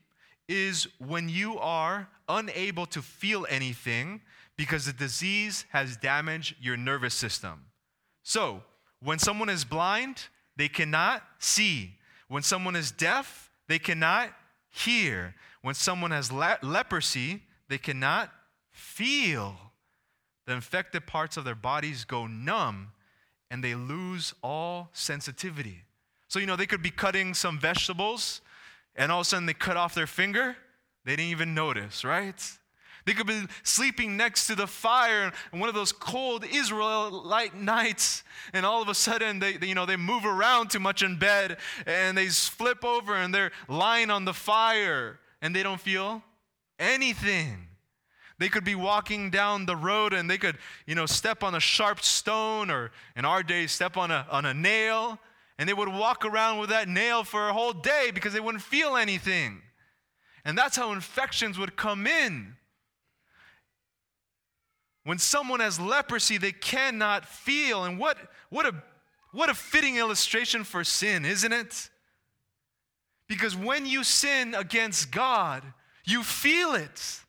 is 0.49 0.87
when 0.97 1.29
you 1.29 1.59
are 1.59 2.09
unable 2.27 2.87
to 2.87 3.03
feel 3.03 3.45
anything 3.47 4.21
because 4.57 4.87
the 4.87 4.93
disease 4.93 5.65
has 5.69 5.95
damaged 5.95 6.55
your 6.59 6.77
nervous 6.77 7.13
system. 7.13 7.65
So, 8.23 8.63
when 9.03 9.19
someone 9.19 9.49
is 9.49 9.63
blind, 9.63 10.29
they 10.55 10.67
cannot 10.67 11.21
see. 11.37 11.91
When 12.27 12.41
someone 12.41 12.75
is 12.75 12.89
deaf, 12.89 13.51
they 13.67 13.77
cannot 13.77 14.31
hear. 14.71 15.35
When 15.61 15.75
someone 15.75 16.09
has 16.09 16.31
le- 16.31 16.57
leprosy, 16.63 17.43
they 17.71 17.77
cannot 17.77 18.29
feel. 18.71 19.55
The 20.45 20.53
infected 20.53 21.07
parts 21.07 21.37
of 21.37 21.45
their 21.45 21.55
bodies 21.55 22.03
go 22.03 22.27
numb 22.27 22.91
and 23.49 23.63
they 23.63 23.75
lose 23.75 24.33
all 24.43 24.89
sensitivity. 24.91 25.85
So, 26.27 26.39
you 26.39 26.45
know, 26.45 26.57
they 26.57 26.65
could 26.65 26.83
be 26.83 26.91
cutting 26.91 27.33
some 27.33 27.57
vegetables 27.57 28.41
and 28.97 29.09
all 29.09 29.21
of 29.21 29.27
a 29.27 29.29
sudden 29.29 29.45
they 29.45 29.53
cut 29.53 29.77
off 29.77 29.95
their 29.95 30.05
finger. 30.05 30.57
They 31.05 31.15
didn't 31.15 31.31
even 31.31 31.53
notice, 31.53 32.03
right? 32.03 32.35
They 33.05 33.13
could 33.13 33.25
be 33.25 33.45
sleeping 33.63 34.17
next 34.17 34.47
to 34.47 34.55
the 34.55 34.67
fire 34.67 35.31
on 35.53 35.59
one 35.61 35.69
of 35.69 35.75
those 35.75 35.93
cold 35.93 36.43
Israelite 36.43 37.55
nights, 37.55 38.23
and 38.53 38.65
all 38.65 38.81
of 38.81 38.89
a 38.89 38.93
sudden 38.93 39.39
they, 39.39 39.55
they, 39.57 39.67
you 39.67 39.75
know, 39.75 39.85
they 39.85 39.95
move 39.95 40.25
around 40.25 40.71
too 40.71 40.79
much 40.79 41.03
in 41.03 41.17
bed 41.17 41.57
and 41.85 42.17
they 42.17 42.27
flip 42.27 42.83
over 42.83 43.15
and 43.15 43.33
they're 43.33 43.51
lying 43.69 44.09
on 44.11 44.25
the 44.25 44.33
fire 44.33 45.19
and 45.41 45.55
they 45.55 45.63
don't 45.63 45.79
feel 45.79 46.21
anything. 46.81 47.67
They 48.39 48.49
could 48.49 48.63
be 48.63 48.75
walking 48.75 49.29
down 49.29 49.67
the 49.67 49.75
road 49.75 50.13
and 50.13 50.27
they 50.27 50.39
could, 50.39 50.57
you 50.87 50.95
know, 50.95 51.05
step 51.05 51.43
on 51.43 51.53
a 51.53 51.59
sharp 51.59 52.01
stone 52.01 52.71
or 52.71 52.91
in 53.15 53.23
our 53.23 53.43
days, 53.43 53.71
step 53.71 53.97
on 53.97 54.09
a, 54.09 54.25
on 54.31 54.45
a 54.45 54.53
nail, 54.53 55.19
and 55.59 55.69
they 55.69 55.73
would 55.73 55.87
walk 55.87 56.25
around 56.25 56.57
with 56.57 56.71
that 56.71 56.89
nail 56.89 57.23
for 57.23 57.49
a 57.49 57.53
whole 57.53 57.71
day 57.71 58.09
because 58.11 58.33
they 58.33 58.39
wouldn't 58.39 58.63
feel 58.63 58.97
anything. 58.97 59.61
And 60.43 60.57
that's 60.57 60.75
how 60.75 60.91
infections 60.91 61.59
would 61.59 61.75
come 61.75 62.07
in. 62.07 62.55
When 65.03 65.19
someone 65.19 65.59
has 65.59 65.79
leprosy, 65.79 66.39
they 66.39 66.51
cannot 66.51 67.27
feel. 67.27 67.83
And 67.83 67.99
what, 67.99 68.17
what, 68.49 68.65
a, 68.65 68.73
what 69.33 69.49
a 69.49 69.53
fitting 69.53 69.97
illustration 69.97 70.63
for 70.63 70.83
sin, 70.83 71.25
isn't 71.25 71.53
it? 71.53 71.89
Because 73.27 73.55
when 73.55 73.85
you 73.85 74.03
sin 74.03 74.55
against 74.55 75.11
God, 75.11 75.63
you 76.05 76.23
feel 76.23 76.73
it. 76.73 77.21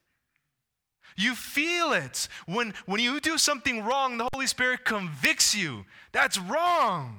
You 1.17 1.35
feel 1.35 1.93
it. 1.93 2.29
When, 2.47 2.75
when 2.87 3.01
you 3.01 3.21
do 3.21 3.39
something 3.39 3.85
wrong, 3.85 4.19
the 4.19 4.29
Holy 4.33 4.47
Spirit 4.47 4.85
convicts 4.85 5.55
you. 5.55 5.85
That's 6.13 6.39
wrong. 6.39 7.19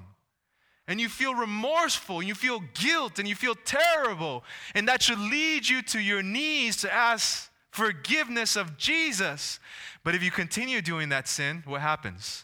And 0.88 1.00
you 1.00 1.08
feel 1.08 1.34
remorseful, 1.34 2.22
you 2.22 2.36
feel 2.36 2.62
guilt, 2.74 3.18
and 3.18 3.28
you 3.28 3.36
feel 3.36 3.56
terrible. 3.64 4.44
And 4.76 4.88
that 4.90 5.02
should 5.02 5.20
lead 5.20 5.70
you 5.70 5.82
to 5.84 6.00
your 6.00 6.22
knees 6.22 6.78
to 6.78 6.94
ask 6.94 7.50
forgiveness 7.72 8.56
of 8.56 8.78
Jesus. 8.78 9.60
But 10.04 10.14
if 10.14 10.24
you 10.24 10.30
continue 10.32 10.82
doing 10.82 11.10
that 11.10 11.28
sin, 11.28 11.64
what 11.66 11.82
happens? 11.82 12.44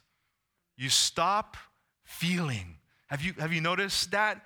You 0.78 0.90
stop 0.90 1.58
feeling. 2.06 2.78
Have 3.08 3.22
you, 3.22 3.34
have 3.40 3.52
you 3.52 3.60
noticed 3.60 4.12
that? 4.12 4.42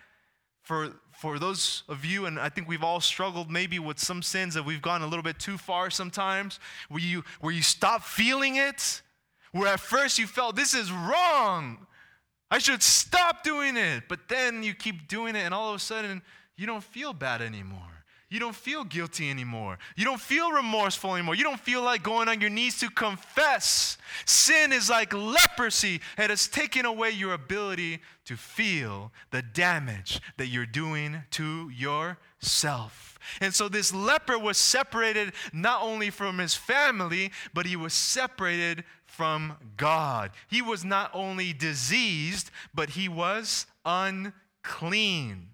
For, 0.63 0.93
for 1.23 1.39
those 1.39 1.83
of 1.87 2.03
you, 2.03 2.25
and 2.25 2.37
I 2.37 2.49
think 2.49 2.67
we've 2.67 2.83
all 2.83 2.99
struggled 2.99 3.49
maybe 3.49 3.79
with 3.79 3.97
some 3.97 4.21
sins 4.21 4.55
that 4.55 4.65
we've 4.65 4.81
gone 4.81 5.03
a 5.03 5.07
little 5.07 5.23
bit 5.23 5.39
too 5.39 5.57
far 5.57 5.89
sometimes, 5.89 6.59
where 6.89 6.99
you, 6.99 7.23
where 7.39 7.53
you 7.53 7.61
stop 7.61 8.03
feeling 8.03 8.57
it, 8.57 9.01
where 9.53 9.69
at 9.69 9.79
first 9.79 10.19
you 10.19 10.27
felt 10.27 10.57
this 10.57 10.73
is 10.73 10.91
wrong. 10.91 11.87
I 12.51 12.57
should 12.57 12.83
stop 12.83 13.41
doing 13.41 13.77
it. 13.77 14.03
But 14.09 14.27
then 14.27 14.63
you 14.63 14.73
keep 14.73 15.07
doing 15.07 15.37
it, 15.37 15.43
and 15.45 15.53
all 15.53 15.69
of 15.69 15.77
a 15.77 15.79
sudden, 15.79 16.21
you 16.57 16.67
don't 16.67 16.83
feel 16.83 17.13
bad 17.13 17.41
anymore. 17.41 17.92
You 18.33 18.39
don't 18.39 18.55
feel 18.55 18.83
guilty 18.83 19.29
anymore. 19.29 19.77
You 19.95 20.05
don't 20.05 20.19
feel 20.19 20.51
remorseful 20.51 21.13
anymore. 21.13 21.35
You 21.35 21.43
don't 21.43 21.59
feel 21.59 21.83
like 21.83 22.01
going 22.01 22.27
on 22.27 22.41
your 22.41 22.49
knees 22.49 22.79
to 22.79 22.89
confess. 22.89 23.95
Sin 24.25 24.73
is 24.73 24.89
like 24.89 25.13
leprosy, 25.13 26.01
it 26.17 26.31
has 26.31 26.47
taken 26.47 26.83
away 26.83 27.11
your 27.11 27.33
ability 27.33 27.99
to 28.25 28.35
feel 28.35 29.11
the 29.29 29.43
damage 29.43 30.19
that 30.37 30.47
you're 30.47 30.65
doing 30.65 31.21
to 31.29 31.69
yourself. 31.69 33.19
And 33.39 33.53
so 33.53 33.69
this 33.69 33.93
leper 33.93 34.39
was 34.39 34.57
separated 34.57 35.33
not 35.53 35.83
only 35.83 36.09
from 36.09 36.39
his 36.39 36.55
family, 36.55 37.31
but 37.53 37.67
he 37.67 37.75
was 37.75 37.93
separated 37.93 38.83
from 39.05 39.57
God. 39.77 40.31
He 40.47 40.63
was 40.63 40.83
not 40.83 41.11
only 41.13 41.53
diseased, 41.53 42.49
but 42.73 42.89
he 42.89 43.07
was 43.07 43.67
unclean. 43.85 45.49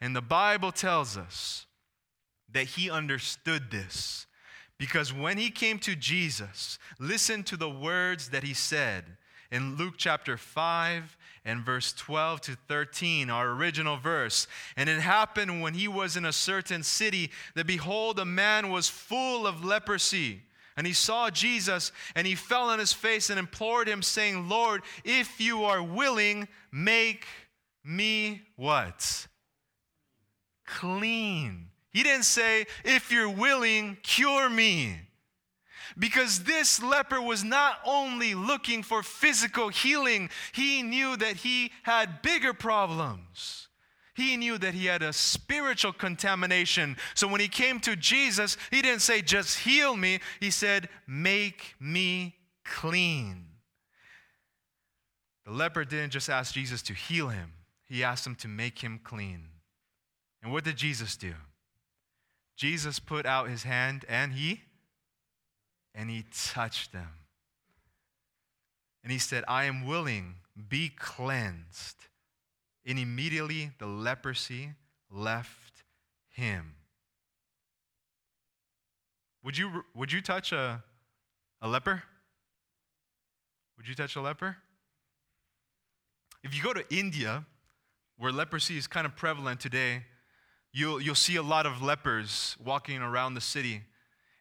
And 0.00 0.16
the 0.16 0.22
Bible 0.22 0.72
tells 0.72 1.18
us 1.18 1.66
that 2.56 2.68
he 2.68 2.90
understood 2.90 3.70
this. 3.70 4.26
Because 4.78 5.12
when 5.12 5.36
he 5.36 5.50
came 5.50 5.78
to 5.80 5.94
Jesus, 5.94 6.78
listen 6.98 7.42
to 7.44 7.56
the 7.56 7.68
words 7.68 8.30
that 8.30 8.44
he 8.44 8.54
said 8.54 9.04
in 9.52 9.76
Luke 9.76 9.96
chapter 9.98 10.38
5 10.38 11.18
and 11.44 11.60
verse 11.60 11.92
12 11.92 12.40
to 12.40 12.56
13, 12.66 13.28
our 13.28 13.50
original 13.50 13.98
verse. 13.98 14.48
And 14.74 14.88
it 14.88 15.00
happened 15.00 15.60
when 15.60 15.74
he 15.74 15.86
was 15.86 16.16
in 16.16 16.24
a 16.24 16.32
certain 16.32 16.82
city 16.82 17.30
that 17.56 17.66
behold, 17.66 18.18
a 18.18 18.24
man 18.24 18.70
was 18.70 18.88
full 18.88 19.46
of 19.46 19.62
leprosy. 19.62 20.40
And 20.78 20.86
he 20.86 20.94
saw 20.94 21.28
Jesus 21.28 21.92
and 22.14 22.26
he 22.26 22.34
fell 22.34 22.70
on 22.70 22.78
his 22.78 22.94
face 22.94 23.28
and 23.28 23.38
implored 23.38 23.86
him, 23.86 24.00
saying, 24.00 24.48
Lord, 24.48 24.80
if 25.04 25.42
you 25.42 25.64
are 25.64 25.82
willing, 25.82 26.48
make 26.72 27.26
me 27.84 28.40
what? 28.56 29.26
Clean. 30.64 31.68
He 31.96 32.02
didn't 32.02 32.26
say, 32.26 32.66
if 32.84 33.10
you're 33.10 33.26
willing, 33.26 33.96
cure 34.02 34.50
me. 34.50 35.00
Because 35.98 36.40
this 36.40 36.82
leper 36.82 37.22
was 37.22 37.42
not 37.42 37.78
only 37.86 38.34
looking 38.34 38.82
for 38.82 39.02
physical 39.02 39.70
healing, 39.70 40.28
he 40.52 40.82
knew 40.82 41.16
that 41.16 41.36
he 41.36 41.72
had 41.84 42.20
bigger 42.20 42.52
problems. 42.52 43.68
He 44.14 44.36
knew 44.36 44.58
that 44.58 44.74
he 44.74 44.84
had 44.84 45.00
a 45.00 45.14
spiritual 45.14 45.94
contamination. 45.94 46.98
So 47.14 47.26
when 47.26 47.40
he 47.40 47.48
came 47.48 47.80
to 47.80 47.96
Jesus, 47.96 48.58
he 48.70 48.82
didn't 48.82 49.00
say, 49.00 49.22
just 49.22 49.60
heal 49.60 49.96
me. 49.96 50.20
He 50.38 50.50
said, 50.50 50.90
make 51.06 51.76
me 51.80 52.36
clean. 52.62 53.46
The 55.46 55.52
leper 55.52 55.86
didn't 55.86 56.12
just 56.12 56.28
ask 56.28 56.52
Jesus 56.52 56.82
to 56.82 56.92
heal 56.92 57.28
him, 57.28 57.52
he 57.86 58.04
asked 58.04 58.26
him 58.26 58.34
to 58.34 58.48
make 58.48 58.80
him 58.80 59.00
clean. 59.02 59.48
And 60.42 60.52
what 60.52 60.64
did 60.64 60.76
Jesus 60.76 61.16
do? 61.16 61.32
Jesus 62.56 62.98
put 62.98 63.26
out 63.26 63.48
his 63.48 63.62
hand 63.64 64.04
and 64.08 64.32
he 64.32 64.62
and 65.94 66.10
he 66.10 66.24
touched 66.32 66.92
them. 66.92 67.08
And 69.02 69.12
he 69.12 69.18
said, 69.18 69.44
"I 69.46 69.64
am 69.64 69.86
willing, 69.86 70.36
be 70.68 70.88
cleansed." 70.88 72.06
And 72.84 72.98
immediately 72.98 73.72
the 73.78 73.86
leprosy 73.86 74.74
left 75.10 75.84
him. 76.28 76.74
Would 79.42 79.56
you 79.56 79.84
would 79.94 80.12
you 80.12 80.20
touch 80.20 80.52
a 80.52 80.82
a 81.60 81.68
leper? 81.68 82.02
Would 83.76 83.86
you 83.86 83.94
touch 83.94 84.16
a 84.16 84.20
leper? 84.20 84.56
If 86.42 86.54
you 86.54 86.62
go 86.62 86.72
to 86.72 86.84
India, 86.94 87.44
where 88.16 88.32
leprosy 88.32 88.76
is 88.76 88.86
kind 88.86 89.06
of 89.06 89.16
prevalent 89.16 89.60
today, 89.60 90.04
you'll, 90.76 91.00
you'll 91.00 91.14
see 91.14 91.36
a 91.36 91.42
lot 91.42 91.64
of 91.64 91.80
lepers 91.80 92.54
walking 92.62 93.00
around 93.00 93.32
the 93.34 93.40
city. 93.40 93.82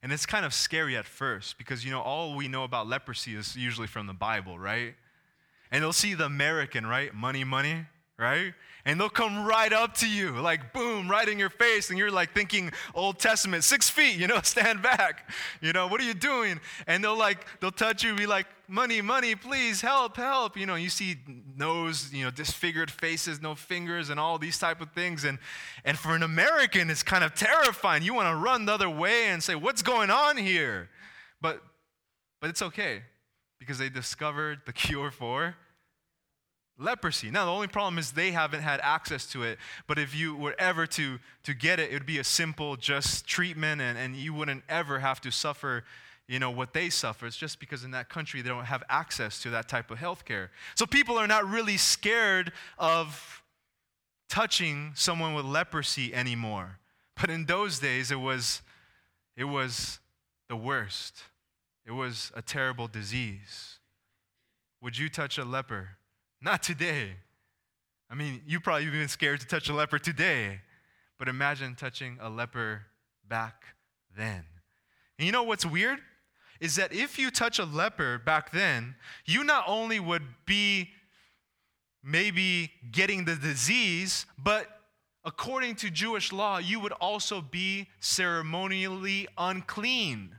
And 0.03 0.11
it's 0.11 0.25
kind 0.25 0.45
of 0.45 0.53
scary 0.53 0.97
at 0.97 1.05
first 1.05 1.57
because, 1.57 1.85
you 1.85 1.91
know, 1.91 2.01
all 2.01 2.35
we 2.35 2.49
know 2.49 2.65
about 2.65 2.87
leprosy 2.87 3.35
is 3.35 3.55
usually 3.55 3.87
from 3.87 4.05
the 4.05 4.13
Bible, 4.13 4.59
right? 4.59 4.93
And 5.71 5.81
you'll 5.81 5.93
see 5.93 6.13
the 6.13 6.25
American, 6.25 6.85
right? 6.85 7.13
Money, 7.13 7.43
money 7.43 7.85
right? 8.17 8.53
And 8.85 8.99
they'll 8.99 9.09
come 9.09 9.45
right 9.45 9.73
up 9.73 9.95
to 9.95 10.07
you, 10.07 10.31
like 10.33 10.71
boom, 10.71 11.09
right 11.09 11.27
in 11.27 11.37
your 11.37 11.49
face, 11.49 11.89
and 11.89 11.99
you're 11.99 12.11
like 12.11 12.33
thinking 12.33 12.71
Old 12.93 13.19
Testament, 13.19 13.63
six 13.63 13.89
feet, 13.89 14.17
you 14.17 14.27
know, 14.27 14.39
stand 14.43 14.81
back, 14.81 15.29
you 15.61 15.73
know, 15.73 15.87
what 15.87 15.99
are 15.99 16.05
you 16.05 16.13
doing? 16.13 16.59
And 16.87 17.03
they'll 17.03 17.17
like, 17.17 17.45
they'll 17.59 17.71
touch 17.71 18.03
you, 18.03 18.15
be 18.15 18.27
like, 18.27 18.45
money, 18.67 19.01
money, 19.01 19.35
please, 19.35 19.81
help, 19.81 20.15
help. 20.15 20.55
You 20.55 20.65
know, 20.65 20.75
you 20.75 20.89
see 20.89 21.17
nose, 21.57 22.13
you 22.13 22.23
know, 22.23 22.31
disfigured 22.31 22.89
faces, 22.89 23.41
no 23.41 23.55
fingers, 23.55 24.09
and 24.09 24.19
all 24.19 24.37
these 24.37 24.57
type 24.57 24.81
of 24.81 24.91
things. 24.91 25.23
And 25.25 25.39
and 25.83 25.97
for 25.97 26.15
an 26.15 26.23
American, 26.23 26.89
it's 26.89 27.03
kind 27.03 27.23
of 27.23 27.35
terrifying. 27.35 28.03
You 28.03 28.13
want 28.13 28.29
to 28.29 28.35
run 28.35 28.65
the 28.65 28.73
other 28.73 28.89
way 28.89 29.27
and 29.27 29.43
say, 29.43 29.55
what's 29.55 29.81
going 29.81 30.09
on 30.09 30.37
here? 30.37 30.89
But 31.41 31.61
but 32.39 32.49
it's 32.49 32.61
okay 32.61 33.01
because 33.59 33.77
they 33.77 33.89
discovered 33.89 34.61
the 34.65 34.73
cure 34.73 35.11
for 35.11 35.55
leprosy. 36.77 37.31
Now, 37.31 37.45
the 37.45 37.51
only 37.51 37.67
problem 37.67 37.97
is 37.97 38.11
they 38.11 38.31
haven't 38.31 38.61
had 38.61 38.79
access 38.81 39.25
to 39.27 39.43
it. 39.43 39.57
But 39.87 39.97
if 39.97 40.15
you 40.15 40.35
were 40.35 40.55
ever 40.59 40.85
to, 40.87 41.19
to 41.43 41.53
get 41.53 41.79
it, 41.79 41.91
it 41.91 41.93
would 41.93 42.05
be 42.05 42.19
a 42.19 42.23
simple, 42.23 42.75
just 42.75 43.25
treatment, 43.25 43.81
and, 43.81 43.97
and 43.97 44.15
you 44.15 44.33
wouldn't 44.33 44.63
ever 44.67 44.99
have 44.99 45.21
to 45.21 45.31
suffer 45.31 45.83
you 46.27 46.39
know 46.39 46.49
what 46.49 46.73
they 46.73 46.89
suffer. 46.89 47.27
It's 47.27 47.37
just 47.37 47.59
because 47.59 47.83
in 47.83 47.91
that 47.91 48.09
country 48.09 48.41
they 48.41 48.49
don't 48.49 48.65
have 48.65 48.83
access 48.89 49.41
to 49.43 49.51
that 49.51 49.69
type 49.69 49.91
of 49.91 49.99
health 49.99 50.25
care 50.25 50.51
so 50.73 50.85
people 50.85 51.17
are 51.17 51.27
not 51.27 51.47
really 51.47 51.77
scared 51.77 52.51
of 52.77 53.43
touching 54.27 54.91
someone 54.95 55.33
with 55.33 55.45
leprosy 55.45 56.13
anymore. 56.13 56.79
But 57.19 57.29
in 57.29 57.45
those 57.45 57.79
days 57.79 58.11
it 58.11 58.19
was 58.19 58.61
it 59.37 59.43
was 59.43 59.99
the 60.49 60.55
worst. 60.55 61.23
It 61.85 61.91
was 61.91 62.31
a 62.35 62.41
terrible 62.41 62.87
disease. 62.87 63.79
Would 64.81 64.97
you 64.97 65.09
touch 65.09 65.37
a 65.37 65.45
leper 65.45 65.97
not 66.45 66.63
today 66.63 67.09
i 68.09 68.15
mean 68.15 68.41
you 68.47 68.59
probably 68.61 68.85
even 68.85 69.07
scared 69.09 69.39
to 69.41 69.47
touch 69.47 69.67
a 69.67 69.73
leper 69.73 69.99
today 69.99 70.61
but 71.19 71.27
imagine 71.27 71.75
touching 71.75 72.17
a 72.21 72.29
leper 72.29 72.85
back 73.27 73.63
then 74.15 74.45
and 75.17 75.25
you 75.25 75.31
know 75.31 75.43
what's 75.43 75.65
weird 75.65 75.99
is 76.59 76.75
that 76.75 76.93
if 76.93 77.19
you 77.19 77.31
touch 77.31 77.59
a 77.59 77.65
leper 77.65 78.17
back 78.17 78.51
then, 78.51 78.95
you 79.25 79.43
not 79.43 79.65
only 79.67 79.99
would 79.99 80.23
be 80.45 80.89
maybe 82.03 82.71
getting 82.91 83.25
the 83.25 83.35
disease, 83.35 84.25
but 84.37 84.67
according 85.23 85.75
to 85.75 85.89
Jewish 85.89 86.31
law, 86.31 86.57
you 86.57 86.79
would 86.79 86.91
also 86.93 87.41
be 87.41 87.87
ceremonially 87.99 89.27
unclean. 89.37 90.35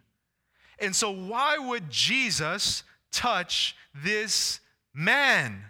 And 0.78 0.94
so, 0.94 1.10
why 1.10 1.58
would 1.58 1.90
Jesus 1.90 2.82
touch 3.10 3.74
this 3.94 4.60
man? 4.94 5.64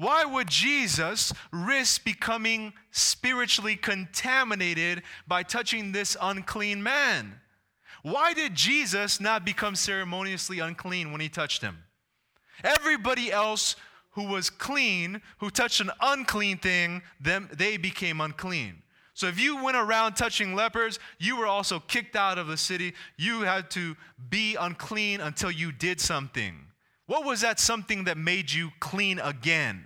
Why 0.00 0.24
would 0.24 0.48
Jesus 0.48 1.30
risk 1.52 2.04
becoming 2.04 2.72
spiritually 2.90 3.76
contaminated 3.76 5.02
by 5.28 5.42
touching 5.42 5.92
this 5.92 6.16
unclean 6.22 6.82
man? 6.82 7.34
Why 8.02 8.32
did 8.32 8.54
Jesus 8.54 9.20
not 9.20 9.44
become 9.44 9.76
ceremoniously 9.76 10.58
unclean 10.58 11.12
when 11.12 11.20
he 11.20 11.28
touched 11.28 11.60
him? 11.60 11.84
Everybody 12.64 13.30
else 13.30 13.76
who 14.12 14.24
was 14.24 14.48
clean, 14.48 15.20
who 15.36 15.50
touched 15.50 15.82
an 15.82 15.90
unclean 16.00 16.56
thing, 16.56 17.02
them, 17.20 17.50
they 17.52 17.76
became 17.76 18.22
unclean. 18.22 18.82
So 19.12 19.26
if 19.26 19.38
you 19.38 19.62
went 19.62 19.76
around 19.76 20.14
touching 20.14 20.54
lepers, 20.54 20.98
you 21.18 21.36
were 21.36 21.46
also 21.46 21.78
kicked 21.78 22.16
out 22.16 22.38
of 22.38 22.46
the 22.46 22.56
city. 22.56 22.94
You 23.18 23.42
had 23.42 23.70
to 23.72 23.94
be 24.30 24.56
unclean 24.56 25.20
until 25.20 25.50
you 25.50 25.72
did 25.72 26.00
something. 26.00 26.54
What 27.04 27.26
was 27.26 27.42
that 27.42 27.60
something 27.60 28.04
that 28.04 28.16
made 28.16 28.50
you 28.50 28.70
clean 28.80 29.18
again? 29.18 29.84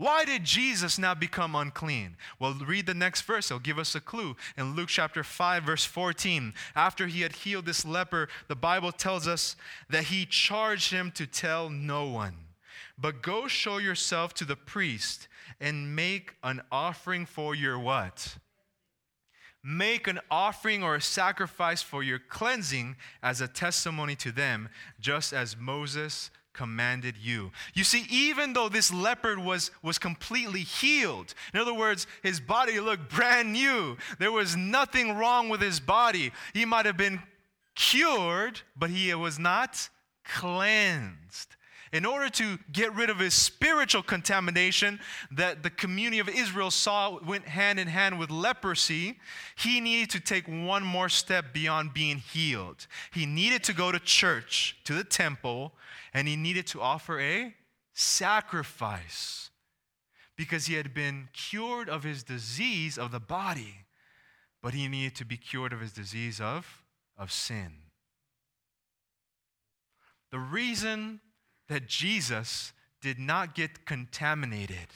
Why 0.00 0.24
did 0.24 0.44
Jesus 0.44 0.98
now 0.98 1.14
become 1.14 1.54
unclean? 1.54 2.16
Well, 2.38 2.54
read 2.54 2.86
the 2.86 2.94
next 2.94 3.20
verse. 3.20 3.50
It'll 3.50 3.60
give 3.60 3.78
us 3.78 3.94
a 3.94 4.00
clue. 4.00 4.34
In 4.56 4.74
Luke 4.74 4.88
chapter 4.88 5.22
5, 5.22 5.62
verse 5.62 5.84
14, 5.84 6.54
after 6.74 7.06
he 7.06 7.20
had 7.20 7.32
healed 7.32 7.66
this 7.66 7.84
leper, 7.84 8.30
the 8.48 8.56
Bible 8.56 8.92
tells 8.92 9.28
us 9.28 9.56
that 9.90 10.04
he 10.04 10.24
charged 10.24 10.90
him 10.90 11.10
to 11.16 11.26
tell 11.26 11.68
no 11.68 12.06
one, 12.08 12.34
but 12.96 13.20
go 13.20 13.46
show 13.46 13.76
yourself 13.76 14.32
to 14.36 14.46
the 14.46 14.56
priest 14.56 15.28
and 15.60 15.94
make 15.94 16.34
an 16.42 16.62
offering 16.72 17.26
for 17.26 17.54
your 17.54 17.78
what? 17.78 18.38
Make 19.62 20.08
an 20.08 20.20
offering 20.30 20.82
or 20.82 20.94
a 20.94 21.02
sacrifice 21.02 21.82
for 21.82 22.02
your 22.02 22.18
cleansing 22.18 22.96
as 23.22 23.42
a 23.42 23.48
testimony 23.48 24.16
to 24.16 24.32
them, 24.32 24.70
just 24.98 25.34
as 25.34 25.58
Moses 25.58 26.30
commanded 26.52 27.16
you. 27.16 27.52
You 27.74 27.84
see, 27.84 28.06
even 28.10 28.52
though 28.52 28.68
this 28.68 28.92
leopard 28.92 29.38
was, 29.38 29.70
was 29.82 29.98
completely 29.98 30.60
healed, 30.60 31.34
in 31.54 31.60
other 31.60 31.74
words, 31.74 32.06
his 32.22 32.40
body 32.40 32.80
looked 32.80 33.10
brand 33.10 33.52
new, 33.52 33.96
there 34.18 34.32
was 34.32 34.56
nothing 34.56 35.16
wrong 35.16 35.48
with 35.48 35.60
his 35.60 35.80
body. 35.80 36.32
He 36.52 36.64
might 36.64 36.86
have 36.86 36.96
been 36.96 37.22
cured, 37.74 38.60
but 38.76 38.90
he 38.90 39.14
was 39.14 39.38
not 39.38 39.88
cleansed. 40.24 41.56
In 41.92 42.06
order 42.06 42.28
to 42.30 42.58
get 42.70 42.94
rid 42.94 43.10
of 43.10 43.18
his 43.18 43.34
spiritual 43.34 44.02
contamination 44.02 45.00
that 45.32 45.64
the 45.64 45.70
community 45.70 46.20
of 46.20 46.28
Israel 46.28 46.70
saw 46.70 47.18
went 47.18 47.48
hand 47.48 47.80
in 47.80 47.88
hand 47.88 48.16
with 48.18 48.30
leprosy, 48.30 49.18
he 49.56 49.80
needed 49.80 50.10
to 50.10 50.20
take 50.20 50.46
one 50.46 50.84
more 50.84 51.08
step 51.08 51.52
beyond 51.52 51.92
being 51.92 52.18
healed. 52.18 52.86
He 53.12 53.26
needed 53.26 53.64
to 53.64 53.72
go 53.72 53.90
to 53.90 53.98
church, 53.98 54.76
to 54.84 54.94
the 54.94 55.02
temple, 55.02 55.72
and 56.14 56.28
he 56.28 56.36
needed 56.36 56.68
to 56.68 56.80
offer 56.80 57.18
a 57.18 57.54
sacrifice 57.92 59.50
because 60.36 60.66
he 60.66 60.74
had 60.74 60.94
been 60.94 61.28
cured 61.32 61.88
of 61.88 62.04
his 62.04 62.22
disease 62.22 62.98
of 62.98 63.10
the 63.10 63.20
body, 63.20 63.84
but 64.62 64.74
he 64.74 64.86
needed 64.86 65.16
to 65.16 65.24
be 65.24 65.36
cured 65.36 65.72
of 65.72 65.80
his 65.80 65.92
disease 65.92 66.40
of, 66.40 66.84
of 67.18 67.32
sin. 67.32 67.72
The 70.30 70.38
reason 70.38 71.20
that 71.70 71.86
Jesus 71.86 72.72
did 73.00 73.18
not 73.18 73.54
get 73.54 73.86
contaminated 73.86 74.88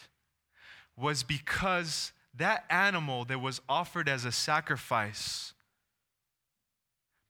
was 0.96 1.22
because 1.22 2.12
that 2.36 2.64
animal 2.68 3.24
that 3.26 3.40
was 3.40 3.60
offered 3.68 4.08
as 4.08 4.24
a 4.24 4.32
sacrifice 4.32 5.54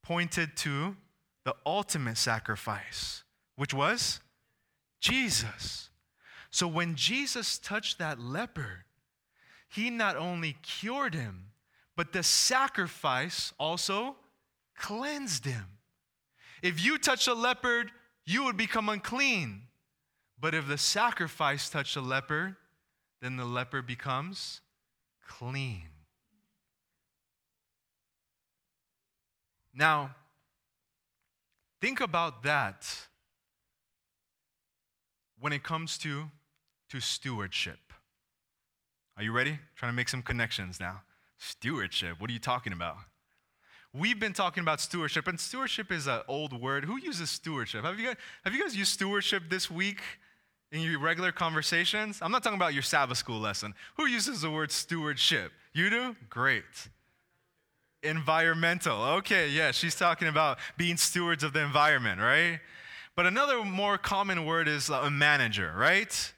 pointed 0.02 0.56
to 0.56 0.96
the 1.44 1.54
ultimate 1.66 2.16
sacrifice 2.16 3.22
which 3.56 3.74
was 3.74 4.20
Jesus. 4.98 5.90
So 6.50 6.66
when 6.66 6.94
Jesus 6.94 7.58
touched 7.58 7.98
that 7.98 8.18
leper, 8.18 8.86
he 9.68 9.90
not 9.90 10.16
only 10.16 10.56
cured 10.62 11.14
him, 11.14 11.50
but 11.96 12.14
the 12.14 12.22
sacrifice 12.22 13.52
also 13.58 14.16
cleansed 14.74 15.44
him. 15.44 15.66
If 16.62 16.82
you 16.82 16.96
touch 16.96 17.26
a 17.26 17.34
leopard, 17.34 17.92
you 18.26 18.44
would 18.44 18.56
become 18.56 18.88
unclean. 18.88 19.62
But 20.40 20.54
if 20.54 20.66
the 20.66 20.78
sacrifice 20.78 21.70
touched 21.70 21.96
a 21.96 22.00
leper, 22.00 22.56
then 23.22 23.36
the 23.36 23.44
leper 23.44 23.82
becomes 23.82 24.60
clean. 25.26 25.88
Now, 29.72 30.14
think 31.80 32.00
about 32.00 32.42
that 32.44 32.86
when 35.40 35.52
it 35.52 35.62
comes 35.62 35.98
to, 35.98 36.30
to 36.90 37.00
stewardship. 37.00 37.78
Are 39.16 39.22
you 39.22 39.32
ready? 39.32 39.58
Trying 39.76 39.92
to 39.92 39.96
make 39.96 40.08
some 40.08 40.22
connections 40.22 40.78
now. 40.78 41.02
Stewardship, 41.38 42.20
what 42.20 42.30
are 42.30 42.32
you 42.32 42.38
talking 42.38 42.72
about? 42.72 42.96
We've 43.96 44.18
been 44.18 44.32
talking 44.32 44.60
about 44.62 44.80
stewardship, 44.80 45.28
and 45.28 45.38
stewardship 45.38 45.92
is 45.92 46.08
an 46.08 46.22
old 46.26 46.52
word. 46.60 46.84
Who 46.84 46.96
uses 46.96 47.30
stewardship? 47.30 47.84
Have 47.84 47.96
you, 47.96 48.06
guys, 48.08 48.16
have 48.44 48.52
you 48.52 48.60
guys 48.60 48.76
used 48.76 48.92
stewardship 48.92 49.44
this 49.48 49.70
week 49.70 50.00
in 50.72 50.80
your 50.80 50.98
regular 50.98 51.30
conversations? 51.30 52.18
I'm 52.20 52.32
not 52.32 52.42
talking 52.42 52.58
about 52.58 52.74
your 52.74 52.82
Sabbath 52.82 53.18
school 53.18 53.38
lesson. 53.38 53.72
Who 53.96 54.06
uses 54.06 54.40
the 54.40 54.50
word 54.50 54.72
stewardship? 54.72 55.52
You 55.72 55.90
do? 55.90 56.16
Great. 56.28 56.64
Environmental. 58.02 59.00
Okay, 59.18 59.48
yeah, 59.50 59.70
she's 59.70 59.94
talking 59.94 60.26
about 60.26 60.58
being 60.76 60.96
stewards 60.96 61.44
of 61.44 61.52
the 61.52 61.60
environment, 61.62 62.20
right? 62.20 62.58
But 63.14 63.26
another 63.26 63.62
more 63.64 63.96
common 63.96 64.44
word 64.44 64.66
is 64.66 64.88
a 64.88 65.08
manager, 65.08 65.72
right? 65.76 66.32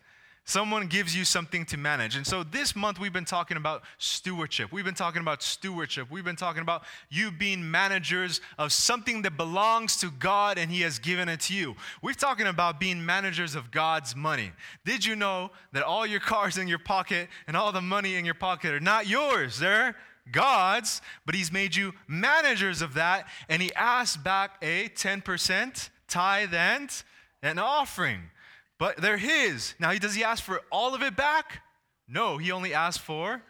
Someone 0.48 0.86
gives 0.86 1.14
you 1.16 1.24
something 1.24 1.64
to 1.66 1.76
manage. 1.76 2.14
And 2.14 2.24
so 2.24 2.44
this 2.44 2.76
month 2.76 3.00
we've 3.00 3.12
been 3.12 3.24
talking 3.24 3.56
about 3.56 3.82
stewardship. 3.98 4.70
We've 4.70 4.84
been 4.84 4.94
talking 4.94 5.20
about 5.20 5.42
stewardship. 5.42 6.06
We've 6.08 6.24
been 6.24 6.36
talking 6.36 6.62
about 6.62 6.84
you 7.10 7.32
being 7.32 7.68
managers 7.68 8.40
of 8.56 8.72
something 8.72 9.22
that 9.22 9.36
belongs 9.36 9.96
to 9.96 10.10
God 10.12 10.56
and 10.56 10.70
He 10.70 10.82
has 10.82 11.00
given 11.00 11.28
it 11.28 11.40
to 11.40 11.54
you. 11.54 11.74
We're 12.00 12.12
talking 12.12 12.46
about 12.46 12.78
being 12.78 13.04
managers 13.04 13.56
of 13.56 13.72
God's 13.72 14.14
money. 14.14 14.52
Did 14.84 15.04
you 15.04 15.16
know 15.16 15.50
that 15.72 15.82
all 15.82 16.06
your 16.06 16.20
cars 16.20 16.58
in 16.58 16.68
your 16.68 16.78
pocket 16.78 17.28
and 17.48 17.56
all 17.56 17.72
the 17.72 17.82
money 17.82 18.14
in 18.14 18.24
your 18.24 18.34
pocket 18.34 18.72
are 18.72 18.78
not 18.78 19.08
yours? 19.08 19.58
They're 19.58 19.96
God's, 20.30 21.02
but 21.24 21.34
He's 21.34 21.50
made 21.50 21.74
you 21.74 21.92
managers 22.06 22.82
of 22.82 22.94
that 22.94 23.26
and 23.48 23.60
He 23.60 23.74
asks 23.74 24.16
back 24.16 24.58
a 24.62 24.90
10% 24.90 25.90
tithe 26.06 26.54
and 26.54 27.02
an 27.42 27.58
offering. 27.58 28.30
But 28.78 28.98
they're 28.98 29.16
his. 29.16 29.74
Now, 29.78 29.94
does 29.94 30.14
he 30.14 30.24
ask 30.24 30.42
for 30.42 30.60
all 30.70 30.94
of 30.94 31.02
it 31.02 31.16
back? 31.16 31.62
No, 32.08 32.38
he 32.38 32.52
only 32.52 32.74
asks 32.74 33.02
for 33.02 33.42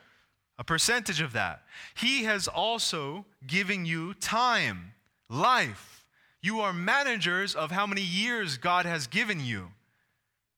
a 0.59 0.65
percentage 0.65 1.21
of 1.21 1.33
that. 1.33 1.63
He 1.95 2.25
has 2.25 2.49
also 2.49 3.27
given 3.47 3.85
you 3.85 4.15
time, 4.15 4.93
life. 5.29 6.05
You 6.41 6.61
are 6.61 6.73
managers 6.73 7.55
of 7.55 7.71
how 7.71 7.87
many 7.87 8.03
years 8.03 8.57
God 8.57 8.87
has 8.87 9.07
given 9.07 9.45
you. 9.45 9.69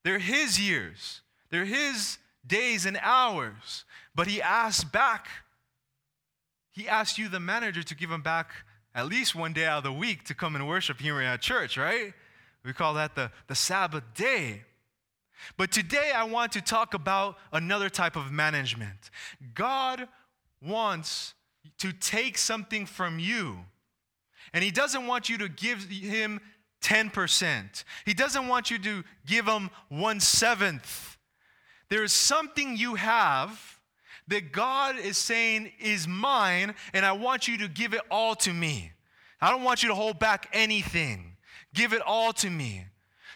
They're 0.04 0.18
his 0.18 0.60
years, 0.60 1.22
they're 1.50 1.64
his 1.64 2.18
days 2.46 2.86
and 2.86 2.98
hours. 3.02 3.84
But 4.14 4.26
he 4.26 4.42
asks 4.42 4.84
back. 4.84 5.28
He 6.72 6.88
asks 6.88 7.18
you, 7.18 7.28
the 7.28 7.40
manager, 7.40 7.82
to 7.82 7.94
give 7.94 8.10
him 8.10 8.22
back 8.22 8.50
at 8.94 9.06
least 9.06 9.34
one 9.34 9.52
day 9.52 9.66
out 9.66 9.78
of 9.78 9.84
the 9.84 9.92
week 9.92 10.24
to 10.24 10.34
come 10.34 10.56
and 10.56 10.66
worship 10.66 11.00
here 11.00 11.20
at 11.20 11.40
church, 11.40 11.76
right? 11.76 12.14
We 12.68 12.74
call 12.74 12.92
that 12.94 13.14
the, 13.14 13.30
the 13.46 13.54
Sabbath 13.54 14.04
day. 14.14 14.62
But 15.56 15.72
today 15.72 16.12
I 16.14 16.24
want 16.24 16.52
to 16.52 16.60
talk 16.60 16.92
about 16.92 17.38
another 17.50 17.88
type 17.88 18.14
of 18.14 18.30
management. 18.30 19.08
God 19.54 20.06
wants 20.60 21.32
to 21.78 21.94
take 21.94 22.36
something 22.36 22.84
from 22.84 23.18
you 23.18 23.64
And 24.52 24.62
He 24.62 24.70
doesn't 24.70 25.06
want 25.06 25.30
you 25.30 25.38
to 25.38 25.48
give 25.48 25.84
Him 25.84 26.40
10%. 26.82 27.84
He 28.04 28.12
doesn't 28.12 28.48
want 28.48 28.70
you 28.70 28.78
to 28.80 29.02
give 29.24 29.46
Him 29.46 29.70
one 29.88 30.20
seventh. 30.20 31.16
There 31.88 32.04
is 32.04 32.12
something 32.12 32.76
you 32.76 32.96
have 32.96 33.80
that 34.28 34.52
God 34.52 34.98
is 34.98 35.16
saying 35.16 35.72
is 35.80 36.06
mine, 36.06 36.74
and 36.92 37.06
I 37.06 37.12
want 37.12 37.48
you 37.48 37.56
to 37.58 37.68
give 37.68 37.94
it 37.94 38.02
all 38.10 38.34
to 38.36 38.52
me. 38.52 38.92
I 39.40 39.50
don't 39.50 39.62
want 39.62 39.82
you 39.82 39.88
to 39.88 39.94
hold 39.94 40.18
back 40.18 40.50
anything. 40.52 41.27
Give 41.78 41.92
it 41.92 42.02
all 42.02 42.32
to 42.32 42.50
me. 42.50 42.86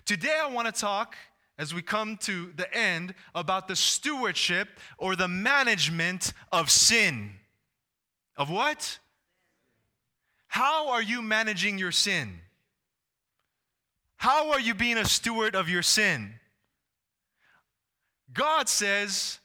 Today, 0.05 0.37
I 0.43 0.51
want 0.51 0.67
to 0.67 0.73
talk, 0.73 1.15
as 1.61 1.73
we 1.73 1.81
come 1.81 2.17
to 2.23 2.53
the 2.57 2.77
end, 2.77 3.15
about 3.37 3.69
the 3.69 3.77
stewardship 3.77 4.67
or 4.99 5.15
the 5.15 5.29
management 5.29 6.33
of 6.51 6.69
sin. 6.69 7.35
Of 8.37 8.51
what? 8.51 8.99
How 10.49 10.89
are 10.89 11.01
you 11.01 11.23
managing 11.23 11.79
your 11.79 11.93
sin? 11.93 12.41
How 14.17 14.51
are 14.51 14.61
you 14.61 14.75
being 14.75 14.99
a 14.99 15.05
steward 15.05 15.55
of 15.55 15.69
your 15.69 15.83
sin? 15.83 16.35
God 18.33 18.69
says, 18.69 19.39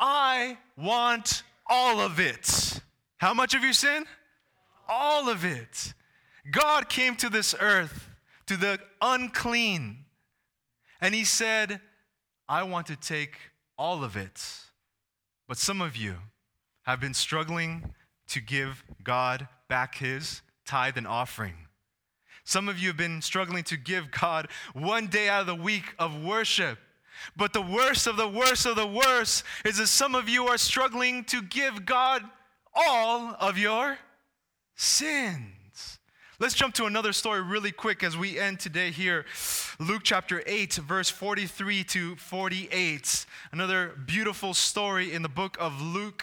I 0.00 0.56
want 0.78 1.42
all 1.66 2.00
of 2.00 2.18
it. 2.18 2.80
How 3.18 3.34
much 3.34 3.54
of 3.54 3.62
your 3.62 3.74
sin? 3.74 4.06
All 4.88 5.28
of 5.28 5.44
it. 5.44 5.92
God 6.50 6.88
came 6.88 7.16
to 7.16 7.28
this 7.28 7.54
earth, 7.60 8.08
to 8.46 8.56
the 8.56 8.78
unclean, 9.00 10.04
and 11.00 11.14
He 11.14 11.24
said, 11.24 11.80
I 12.48 12.62
want 12.62 12.86
to 12.88 12.96
take 12.96 13.36
all 13.78 14.04
of 14.04 14.16
it. 14.16 14.42
But 15.48 15.58
some 15.58 15.80
of 15.80 15.96
you 15.96 16.16
have 16.82 17.00
been 17.00 17.14
struggling 17.14 17.94
to 18.28 18.40
give 18.40 18.84
God 19.02 19.48
back 19.68 19.96
His 19.96 20.42
tithe 20.64 20.96
and 20.96 21.06
offering. 21.06 21.54
Some 22.44 22.68
of 22.68 22.78
you 22.78 22.88
have 22.88 22.96
been 22.96 23.22
struggling 23.22 23.64
to 23.64 23.76
give 23.76 24.10
God 24.10 24.48
one 24.74 25.06
day 25.06 25.28
out 25.28 25.42
of 25.42 25.46
the 25.46 25.54
week 25.54 25.94
of 25.98 26.22
worship. 26.22 26.78
But 27.36 27.52
the 27.52 27.62
worst 27.62 28.06
of 28.06 28.16
the 28.16 28.28
worst 28.28 28.66
of 28.66 28.76
the 28.76 28.86
worst 28.86 29.44
is 29.64 29.78
that 29.78 29.86
some 29.86 30.14
of 30.14 30.28
you 30.28 30.46
are 30.48 30.58
struggling 30.58 31.24
to 31.24 31.40
give 31.40 31.86
God 31.86 32.22
all 32.74 33.34
of 33.40 33.56
your 33.56 33.98
sins. 34.74 35.52
Let's 36.44 36.54
jump 36.54 36.74
to 36.74 36.84
another 36.84 37.14
story 37.14 37.40
really 37.40 37.72
quick 37.72 38.02
as 38.04 38.18
we 38.18 38.38
end 38.38 38.60
today 38.60 38.90
here. 38.90 39.24
Luke 39.80 40.02
chapter 40.04 40.42
8, 40.46 40.74
verse 40.74 41.08
43 41.08 41.84
to 41.84 42.16
48. 42.16 43.24
Another 43.50 43.94
beautiful 44.04 44.52
story 44.52 45.14
in 45.14 45.22
the 45.22 45.30
book 45.30 45.56
of 45.58 45.80
Luke. 45.80 46.22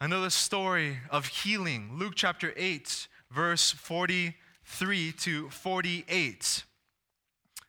Another 0.00 0.30
story 0.30 1.00
of 1.10 1.26
healing. 1.26 1.90
Luke 1.98 2.14
chapter 2.16 2.54
8, 2.56 3.08
verse 3.30 3.72
43 3.72 5.12
to 5.12 5.50
48. 5.50 6.64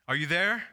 Are 0.07 0.15
you 0.15 0.25
there? 0.25 0.63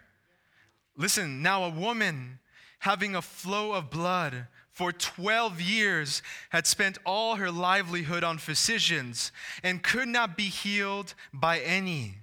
Listen, 0.97 1.43
now 1.43 1.65
a 1.65 1.71
woman 1.71 2.39
having 2.79 3.17
a 3.17 3.23
flow 3.23 3.73
of 3.73 3.91
blood 3.91 4.47
for 4.75 4.93
12 4.93 5.61
years 5.61 6.21
had 6.51 6.67
spent 6.67 6.99
all 7.07 7.37
her 7.37 7.51
livelihood 7.51 8.25
on 8.25 8.39
physicians 8.39 9.31
and 9.63 9.85
could 9.85 10.09
not 10.09 10.37
be 10.37 10.49
healed 10.49 11.15
by 11.33 11.61
any. 11.61 12.17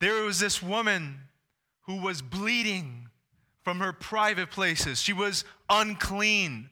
There 0.00 0.22
was 0.22 0.38
this 0.38 0.62
woman 0.62 1.18
who 1.82 2.00
was 2.00 2.22
bleeding 2.22 3.08
from 3.64 3.80
her 3.80 3.92
private 3.92 4.50
places, 4.50 5.02
she 5.02 5.12
was 5.12 5.44
unclean. 5.68 6.70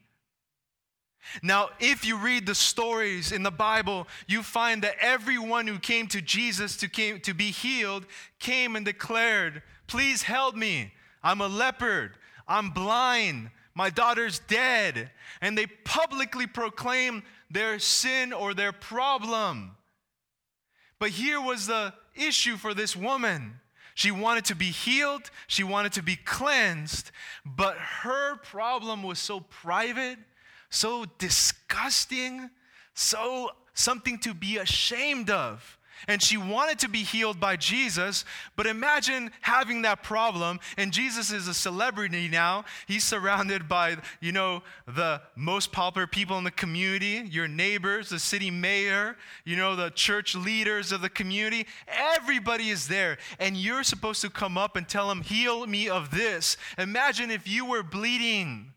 Now, 1.43 1.71
if 1.81 2.05
you 2.05 2.17
read 2.17 2.47
the 2.47 2.55
stories 2.55 3.33
in 3.33 3.43
the 3.43 3.51
Bible, 3.51 4.07
you 4.29 4.43
find 4.43 4.83
that 4.83 4.95
everyone 5.01 5.67
who 5.67 5.79
came 5.79 6.07
to 6.09 6.21
Jesus 6.21 6.77
to, 6.77 6.88
came, 6.88 7.19
to 7.21 7.35
be 7.35 7.51
healed 7.51 8.07
came 8.38 8.77
and 8.77 8.85
declared, 8.85 9.62
Please 9.87 10.23
help 10.23 10.55
me. 10.55 10.93
I'm 11.23 11.40
a 11.40 11.49
leopard. 11.49 12.12
I'm 12.47 12.71
blind. 12.71 13.51
My 13.75 13.91
daughter's 13.91 14.39
dead. 14.41 15.11
And 15.41 15.59
they 15.59 15.67
publicly 15.67 16.47
proclaim 16.47 17.23
their 17.51 17.79
sin 17.79 18.33
or 18.33 18.55
their 18.55 18.73
problem. 18.73 19.77
But 20.99 21.11
here 21.11 21.41
was 21.41 21.67
the 21.67 21.93
issue 22.15 22.57
for 22.57 22.75
this 22.75 22.95
woman. 22.97 23.61
She 23.95 24.11
wanted 24.11 24.47
to 24.47 24.57
be 24.57 24.71
healed, 24.71 25.31
she 25.47 25.63
wanted 25.63 25.93
to 25.93 26.03
be 26.03 26.17
cleansed, 26.17 27.13
but 27.45 27.77
her 27.77 28.37
problem 28.37 29.05
was 29.05 29.21
so 29.21 29.39
private, 29.39 30.19
so 30.69 31.05
disgusting, 31.19 32.51
so 32.95 33.51
something 33.73 34.19
to 34.19 34.35
be 34.35 34.59
ashamed 34.59 35.31
of 35.31 35.79
and 36.09 36.23
she 36.23 36.37
wanted 36.37 36.79
to 36.81 36.88
be 36.88 37.03
healed 37.03 37.40
by 37.40 37.57
Jesus. 37.57 38.25
But 38.57 38.67
imagine 38.67 39.31
having 39.40 39.83
that 39.83 40.03
problem, 40.03 40.61
and 40.77 40.93
Jesus 40.93 41.31
is 41.31 41.49
a 41.49 41.55
celebrity 41.55 42.29
now. 42.29 42.64
He's 42.87 43.05
surrounded 43.05 43.69
by, 43.69 43.97
you 44.21 44.33
know, 44.33 44.62
the 44.87 45.21
most 45.37 45.73
popular 45.73 46.07
people 46.07 46.38
in 46.38 46.45
the 46.45 46.51
community, 46.51 47.23
your 47.31 47.49
neighbors, 47.49 48.09
the 48.09 48.19
city 48.19 48.51
mayor, 48.51 49.17
you 49.45 49.57
know, 49.57 49.77
the 49.77 49.90
church 49.90 50.35
leaders 50.35 50.93
of 50.93 51.01
the 51.01 51.11
community. 51.11 51.67
Everybody 51.88 52.71
is 52.71 52.88
there, 52.88 53.19
and 53.38 53.57
you're 53.57 53.85
supposed 53.85 54.21
to 54.23 54.31
come 54.31 54.59
up 54.59 54.77
and 54.77 54.88
tell 54.88 55.09
them, 55.09 55.23
Heal 55.23 55.67
me 55.67 55.88
of 55.88 56.11
this. 56.11 56.57
Imagine 56.79 57.31
if 57.31 57.49
you 57.49 57.64
were 57.64 57.83
bleeding. 57.83 58.73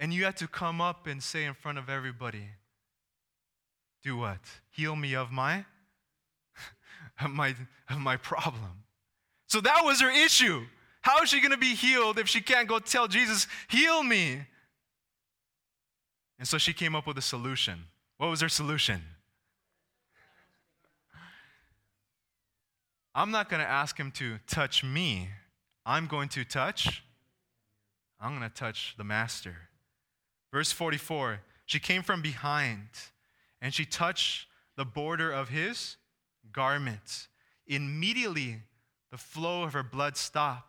And 0.00 0.12
you 0.12 0.24
had 0.24 0.36
to 0.38 0.48
come 0.48 0.80
up 0.80 1.06
and 1.06 1.22
say 1.22 1.44
in 1.44 1.54
front 1.54 1.78
of 1.78 1.88
everybody, 1.88 2.48
do 4.02 4.16
what? 4.16 4.40
Heal 4.72 4.96
me 4.96 5.14
of 5.14 5.30
my 5.30 5.64
of 7.20 7.30
my 7.30 7.54
of 7.88 7.98
my 7.98 8.16
problem. 8.16 8.84
So 9.48 9.60
that 9.60 9.82
was 9.84 10.00
her 10.00 10.10
issue. 10.10 10.62
How 11.02 11.22
is 11.22 11.30
she 11.30 11.40
going 11.40 11.52
to 11.52 11.58
be 11.58 11.74
healed 11.74 12.18
if 12.18 12.28
she 12.28 12.40
can't 12.40 12.68
go 12.68 12.78
tell 12.78 13.08
Jesus, 13.08 13.46
"Heal 13.68 14.02
me"? 14.02 14.40
And 16.38 16.48
so 16.48 16.58
she 16.58 16.72
came 16.72 16.94
up 16.94 17.06
with 17.06 17.16
a 17.18 17.22
solution. 17.22 17.84
What 18.18 18.28
was 18.28 18.40
her 18.40 18.48
solution? 18.48 19.00
I'm 23.14 23.30
not 23.30 23.48
going 23.48 23.62
to 23.62 23.68
ask 23.68 23.96
him 23.96 24.10
to 24.12 24.38
touch 24.46 24.82
me. 24.82 25.28
I'm 25.86 26.06
going 26.06 26.28
to 26.30 26.44
touch 26.44 27.02
I'm 28.22 28.38
going 28.38 28.48
to 28.48 28.54
touch 28.54 28.94
the 28.96 29.04
master. 29.04 29.56
Verse 30.52 30.70
44, 30.70 31.40
she 31.66 31.80
came 31.80 32.04
from 32.04 32.22
behind 32.22 32.86
and 33.60 33.74
she 33.74 33.84
touched 33.84 34.46
the 34.76 34.84
border 34.84 35.30
of 35.30 35.48
his 35.48 35.96
garment. 36.52 37.28
Immediately, 37.66 38.58
the 39.10 39.18
flow 39.18 39.62
of 39.62 39.72
her 39.72 39.82
blood 39.82 40.16
stopped. 40.16 40.68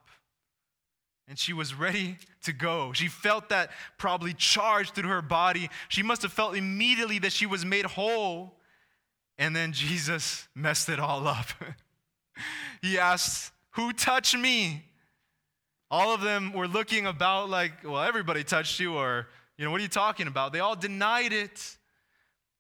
And 1.28 1.40
she 1.40 1.54
was 1.54 1.74
ready 1.74 2.18
to 2.44 2.52
go. 2.52 2.92
She 2.92 3.08
felt 3.08 3.50
that 3.50 3.72
probably 3.98 4.34
charged 4.34 4.94
through 4.94 5.10
her 5.10 5.22
body. 5.22 5.70
She 5.88 6.04
must 6.04 6.22
have 6.22 6.34
felt 6.34 6.56
immediately 6.56 7.18
that 7.20 7.32
she 7.32 7.46
was 7.46 7.66
made 7.66 7.86
whole. 7.86 8.58
And 9.38 9.56
then 9.56 9.72
Jesus 9.72 10.48
messed 10.54 10.90
it 10.90 11.00
all 11.00 11.28
up. 11.28 11.48
he 12.82 13.00
asked, 13.00 13.54
Who 13.72 13.94
touched 13.94 14.38
me? 14.38 14.84
All 15.90 16.14
of 16.14 16.22
them 16.22 16.52
were 16.54 16.68
looking 16.68 17.06
about 17.06 17.50
like, 17.50 17.72
Well, 17.84 18.04
everybody 18.04 18.44
touched 18.44 18.80
you, 18.80 18.96
or, 18.96 19.28
you 19.58 19.64
know, 19.64 19.72
what 19.72 19.80
are 19.80 19.84
you 19.84 19.90
talking 19.90 20.28
about? 20.28 20.52
They 20.52 20.60
all 20.60 20.76
denied 20.76 21.32
it. 21.32 21.78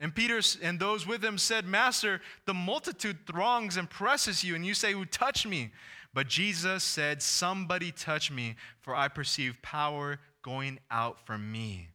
And 0.03 0.13
Peter 0.13 0.41
and 0.61 0.81
those 0.81 1.07
with 1.07 1.23
him 1.23 1.37
said, 1.37 1.65
Master, 1.65 2.19
the 2.45 2.53
multitude 2.53 3.25
throngs 3.25 3.77
and 3.77 3.89
presses 3.89 4.43
you, 4.43 4.53
and 4.53 4.65
you 4.65 4.73
say, 4.73 4.91
Who 4.91 5.05
touched 5.05 5.47
me? 5.47 5.71
But 6.13 6.27
Jesus 6.27 6.83
said, 6.83 7.21
Somebody 7.21 7.93
touched 7.93 8.29
me, 8.29 8.57
for 8.81 8.93
I 8.93 9.07
perceive 9.07 9.61
power 9.61 10.19
going 10.41 10.79
out 10.91 11.25
from 11.25 11.49
me. 11.49 11.87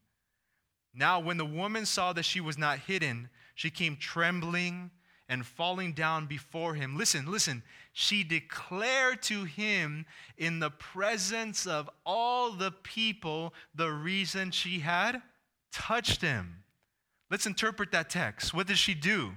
Now, 0.95 1.21
when 1.21 1.37
the 1.37 1.45
woman 1.45 1.85
saw 1.85 2.15
that 2.15 2.25
she 2.25 2.41
was 2.41 2.57
not 2.57 2.79
hidden, 2.79 3.29
she 3.55 3.69
came 3.69 3.99
trembling 3.99 4.91
and 5.29 5.45
falling 5.45 5.93
down 5.93 6.25
before 6.25 6.75
him. 6.75 6.97
Listen, 6.97 7.31
listen. 7.31 7.63
She 7.93 8.25
declared 8.25 9.21
to 9.25 9.45
him 9.45 10.07
in 10.39 10.61
the 10.61 10.71
presence 10.71 11.67
of 11.67 11.91
all 12.07 12.53
the 12.53 12.71
people 12.71 13.53
the 13.75 13.91
reason 13.91 14.51
she 14.51 14.79
had 14.79 15.21
touched 15.71 16.23
him. 16.23 16.65
Let's 17.31 17.47
interpret 17.47 17.93
that 17.93 18.11
text. 18.11 18.55
What 18.55 18.67
did 18.67 18.79
she 18.79 18.95
do? 18.95 19.33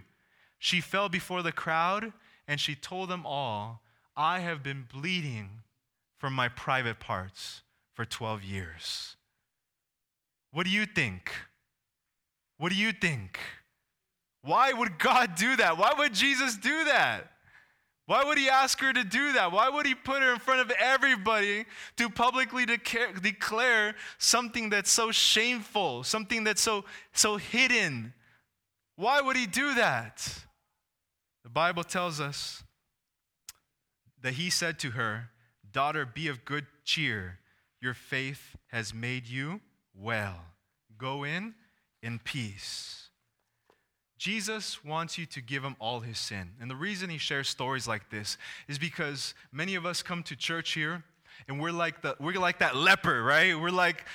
She 0.60 0.80
fell 0.80 1.10
before 1.10 1.42
the 1.42 1.52
crowd 1.52 2.14
and 2.48 2.60
she 2.60 2.76
told 2.76 3.10
them 3.10 3.26
all, 3.26 3.82
I 4.16 4.40
have 4.40 4.64
been 4.64 4.86
bleeding 4.92 5.50
from 6.18 6.34
my 6.34 6.50
private 6.50 7.00
parts 7.00 7.62
for 7.94 8.06
12 8.06 8.44
years. 8.44 9.16
What 10.52 10.66
do 10.66 10.70
you 10.70 10.86
think? 10.86 11.32
What 12.58 12.72
do 12.72 12.78
you 12.78 12.92
think? 12.92 13.40
Why 14.44 14.74
would 14.74 15.00
God 15.00 15.36
do 15.36 15.56
that? 15.58 15.78
Why 15.78 15.94
would 15.98 16.14
Jesus 16.14 16.56
do 16.58 16.84
that? 16.86 17.31
Why 18.12 18.26
would 18.26 18.38
he 18.38 18.50
ask 18.50 18.78
her 18.82 18.92
to 18.92 19.06
do 19.06 19.32
that? 19.32 19.54
Why 19.54 19.70
would 19.70 19.86
he 19.86 19.96
put 19.96 20.22
her 20.22 20.34
in 20.34 20.40
front 20.40 20.60
of 20.60 20.70
everybody 20.78 21.64
to 21.96 22.10
publicly 22.10 22.66
declare 22.66 23.96
something 24.18 24.70
that's 24.70 24.92
so 24.92 25.12
shameful, 25.12 26.04
something 26.04 26.44
that's 26.44 26.62
so, 26.62 26.84
so 27.14 27.38
hidden? 27.38 28.14
Why 28.98 29.22
would 29.22 29.38
he 29.38 29.48
do 29.48 29.76
that? 29.76 30.28
The 31.44 31.50
Bible 31.50 31.86
tells 31.86 32.20
us 32.20 32.66
that 34.22 34.34
he 34.34 34.50
said 34.50 34.78
to 34.80 34.90
her, 34.90 35.30
Daughter, 35.72 36.06
be 36.06 36.28
of 36.28 36.44
good 36.44 36.66
cheer. 36.84 37.40
Your 37.80 37.94
faith 37.94 38.58
has 38.74 38.94
made 38.94 39.26
you 39.26 39.62
well. 39.96 40.48
Go 40.98 41.24
in 41.24 41.56
in 42.04 42.20
peace. 42.20 43.08
Jesus 44.22 44.86
wants 44.86 45.18
you 45.18 45.26
to 45.26 45.42
give 45.42 45.64
him 45.64 45.76
all 45.80 46.02
his 46.02 46.20
sin. 46.20 46.52
And 46.62 46.70
the 46.70 46.76
reason 46.76 47.10
he 47.10 47.18
shares 47.18 47.50
stories 47.50 47.88
like 47.88 48.12
this 48.12 48.38
is 48.68 48.78
because 48.78 49.34
many 49.52 49.74
of 49.74 49.84
us 49.84 50.04
come 50.04 50.22
to 50.22 50.36
church 50.36 50.74
here 50.74 51.04
and 51.48 51.60
we're 51.60 51.72
like 51.72 52.04
the 52.04 52.16
we're 52.20 52.40
like 52.40 52.60
that 52.60 52.76
leper, 52.76 53.24
right? 53.24 53.60
We're 53.60 53.72
like 53.72 54.06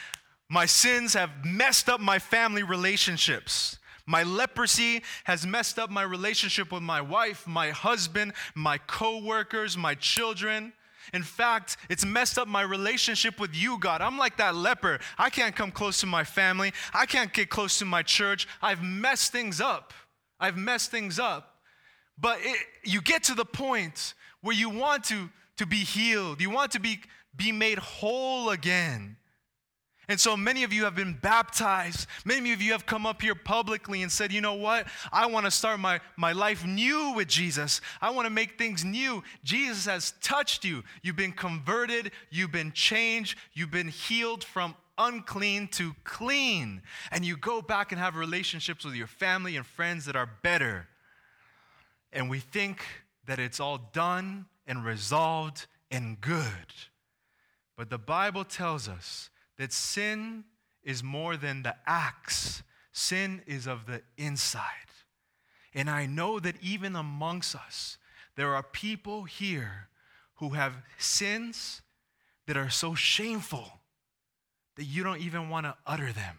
my 0.49 0.65
sins 0.65 1.15
have 1.15 1.45
messed 1.45 1.89
up 1.89 1.99
my 1.99 2.21
family 2.21 2.63
relationships. 2.63 3.81
My 4.07 4.23
leprosy 4.23 5.03
has 5.25 5.45
messed 5.45 5.77
up 5.77 5.91
my 5.91 6.03
relationship 6.03 6.71
with 6.71 6.85
my 6.85 7.01
wife, 7.01 7.45
my 7.45 7.71
husband, 7.71 8.35
my 8.55 8.79
coworkers, 8.79 9.77
my 9.77 9.97
children. 9.97 10.73
In 11.13 11.23
fact, 11.23 11.77
it's 11.89 12.05
messed 12.05 12.39
up 12.39 12.49
my 12.49 12.63
relationship 12.63 13.39
with 13.41 13.55
you, 13.55 13.79
God. 13.79 14.01
I'm 14.01 14.19
like 14.19 14.37
that 14.39 14.55
leper. 14.55 14.99
I 15.19 15.31
can't 15.31 15.55
come 15.55 15.71
close 15.71 16.01
to 16.01 16.07
my 16.07 16.25
family. 16.25 16.73
I 16.93 17.07
can't 17.07 17.33
get 17.33 17.51
close 17.51 17.79
to 17.79 17.85
my 17.85 18.03
church. 18.03 18.47
I've 18.63 18.83
messed 18.83 19.33
things 19.33 19.61
up. 19.61 19.93
I've 20.41 20.57
messed 20.57 20.91
things 20.91 21.19
up. 21.19 21.61
But 22.19 22.39
it, 22.43 22.59
you 22.85 23.01
get 23.01 23.25
to 23.25 23.35
the 23.35 23.45
point 23.45 24.15
where 24.41 24.55
you 24.55 24.71
want 24.71 25.05
to, 25.05 25.31
to 25.59 25.67
be 25.67 25.79
healed, 25.79 26.41
you 26.41 26.51
want 26.51 26.73
to 26.73 26.81
be, 26.81 27.01
be 27.35 27.53
made 27.53 27.79
whole 27.79 28.51
again. 28.51 29.17
And 30.09 30.21
so 30.21 30.37
many 30.37 30.63
of 30.63 30.73
you 30.73 30.85
have 30.85 30.95
been 30.95 31.15
baptized. 31.15 32.07
Many 32.25 32.53
of 32.53 32.63
you 32.63 32.73
have 32.73 32.87
come 32.87 33.07
up 33.07 33.23
here 33.23 33.35
publicly 33.35 34.03
and 34.03 34.13
said, 34.13 34.33
you 34.33 34.41
know 34.41 34.55
what? 34.55 34.87
I 35.13 35.27
want 35.27 35.47
to 35.47 35.51
start 35.51 35.81
my, 35.81 36.01
my 36.17 36.31
life 36.31 36.65
new 36.65 37.13
with 37.17 37.27
Jesus. 37.27 37.81
I 38.01 38.11
want 38.11 38.27
to 38.27 38.31
make 38.31 38.57
things 38.57 38.85
new. 38.85 39.25
Jesus 39.43 39.87
has 39.87 40.15
touched 40.21 40.65
you. 40.65 40.85
You've 41.03 41.17
been 41.17 41.33
converted. 41.33 42.13
You've 42.31 42.53
been 42.53 42.71
changed. 42.71 43.37
You've 43.53 43.73
been 43.73 43.89
healed 43.89 44.45
from 44.45 44.77
unclean 44.97 45.69
to 45.69 45.97
clean. 46.05 46.83
And 47.11 47.25
you 47.25 47.37
go 47.37 47.61
back 47.61 47.91
and 47.91 48.01
have 48.01 48.15
relationships 48.15 48.85
with 48.85 48.95
your 48.95 49.09
family 49.09 49.57
and 49.57 49.67
friends 49.67 50.05
that 50.05 50.15
are 50.15 50.31
better. 50.43 50.87
And 52.13 52.31
we 52.31 52.39
think 52.39 52.85
that 53.27 53.41
it's 53.41 53.59
all 53.59 53.91
done 53.93 54.47
and 54.69 54.85
resolved 54.85 55.67
and 55.91 56.21
good. 56.21 56.45
But 57.77 57.91
the 57.91 57.99
Bible 57.99 58.45
tells 58.45 58.89
us 58.89 59.31
that 59.59 59.73
sin 59.73 60.45
is 60.83 61.03
more 61.03 61.37
than 61.37 61.63
the 61.63 61.75
acts, 61.87 62.63
sin 62.93 63.43
is 63.47 63.67
of 63.67 63.87
the 63.87 64.03
inside. 64.17 64.63
And 65.75 65.91
I 65.91 66.07
know 66.07 66.41
that 66.41 66.57
even 66.63 66.97
amongst 66.97 67.55
us, 67.55 67.99
there 68.37 68.55
are 68.55 68.63
people 68.63 69.25
here 69.25 69.89
who 70.37 70.51
have 70.51 70.75
sins 70.99 71.83
that 72.47 72.57
are 72.57 72.71
so 72.71 72.95
shameful 72.95 73.81
that 74.77 74.85
you 74.85 75.03
don't 75.03 75.21
even 75.21 75.49
want 75.49 75.67
to 75.67 75.75
utter 75.87 76.13
them. 76.13 76.39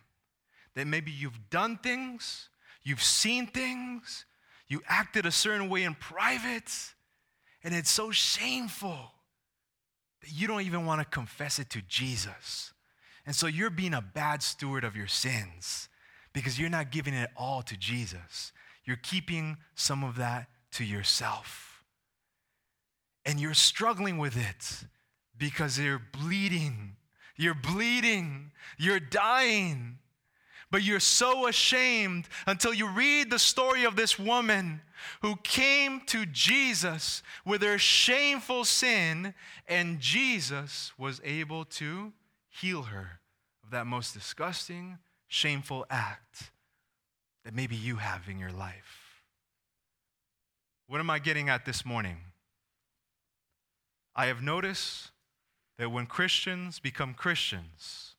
That 0.76 0.88
maybe 0.88 1.12
you've 1.12 1.50
done 1.50 1.78
things, 1.78 2.50
you've 2.84 3.04
seen 3.04 3.48
things, 3.48 4.26
you 4.68 4.82
acted 4.88 5.26
a 5.26 5.32
certain 5.32 5.70
way 5.70 5.84
in 5.84 5.96
private, 5.96 6.72
and 7.64 7.74
it's 7.74 7.90
so 7.90 8.12
shameful 8.12 9.12
that 10.22 10.32
you 10.32 10.48
don't 10.48 10.62
even 10.62 10.86
want 10.86 11.02
to 11.02 11.06
confess 11.06 11.60
it 11.60 11.70
to 11.72 11.82
Jesus. 11.82 12.74
And 13.28 13.36
so 13.36 13.46
you're 13.46 13.70
being 13.70 13.94
a 13.94 14.02
bad 14.02 14.42
steward 14.42 14.86
of 14.86 14.96
your 14.96 15.08
sins 15.08 15.90
because 16.32 16.58
you're 16.58 16.70
not 16.70 16.92
giving 16.92 17.14
it 17.14 17.30
all 17.36 17.62
to 17.64 17.76
Jesus. 17.76 18.54
You're 18.86 18.96
keeping 18.96 19.58
some 19.76 20.02
of 20.02 20.16
that 20.16 20.48
to 20.72 20.86
yourself. 20.86 21.84
And 23.26 23.38
you're 23.38 23.54
struggling 23.54 24.18
with 24.18 24.38
it 24.38 24.88
because 25.38 25.78
you're 25.78 26.02
bleeding. 26.14 26.96
You're 27.36 27.54
bleeding. 27.54 28.54
You're 28.78 29.02
dying. 29.02 30.00
But 30.72 30.84
you're 30.84 31.02
so 31.02 31.48
ashamed 31.48 32.30
until 32.46 32.74
you 32.74 32.88
read 32.88 33.30
the 33.30 33.40
story 33.40 33.84
of 33.84 33.98
this 33.98 34.18
woman 34.18 34.80
who 35.22 35.36
came 35.44 36.00
to 36.08 36.26
Jesus 36.26 37.24
with 37.46 37.62
her 37.62 37.78
shameful 37.78 38.64
sin, 38.64 39.34
and 39.68 40.00
Jesus 40.00 40.94
was 40.98 41.20
able 41.26 41.66
to 41.66 42.14
heal 42.62 42.84
her 42.84 43.20
of 43.64 43.72
that 43.72 43.86
most 43.86 44.14
disgusting, 44.14 44.98
shameful 45.28 45.86
act 45.90 46.52
that 47.44 47.54
maybe 47.54 47.76
you 47.76 47.98
have 47.98 48.28
in 48.30 48.40
your 48.40 48.52
life. 48.52 49.24
What 50.88 51.00
am 51.00 51.10
I 51.10 51.20
getting 51.20 51.50
at 51.50 51.66
this 51.66 51.86
morning? 51.86 52.18
I 54.16 54.28
have 54.28 54.42
noticed 54.42 55.12
that 55.78 55.92
when 55.92 56.06
Christians 56.08 56.80
become 56.80 57.14
Christians, 57.14 58.16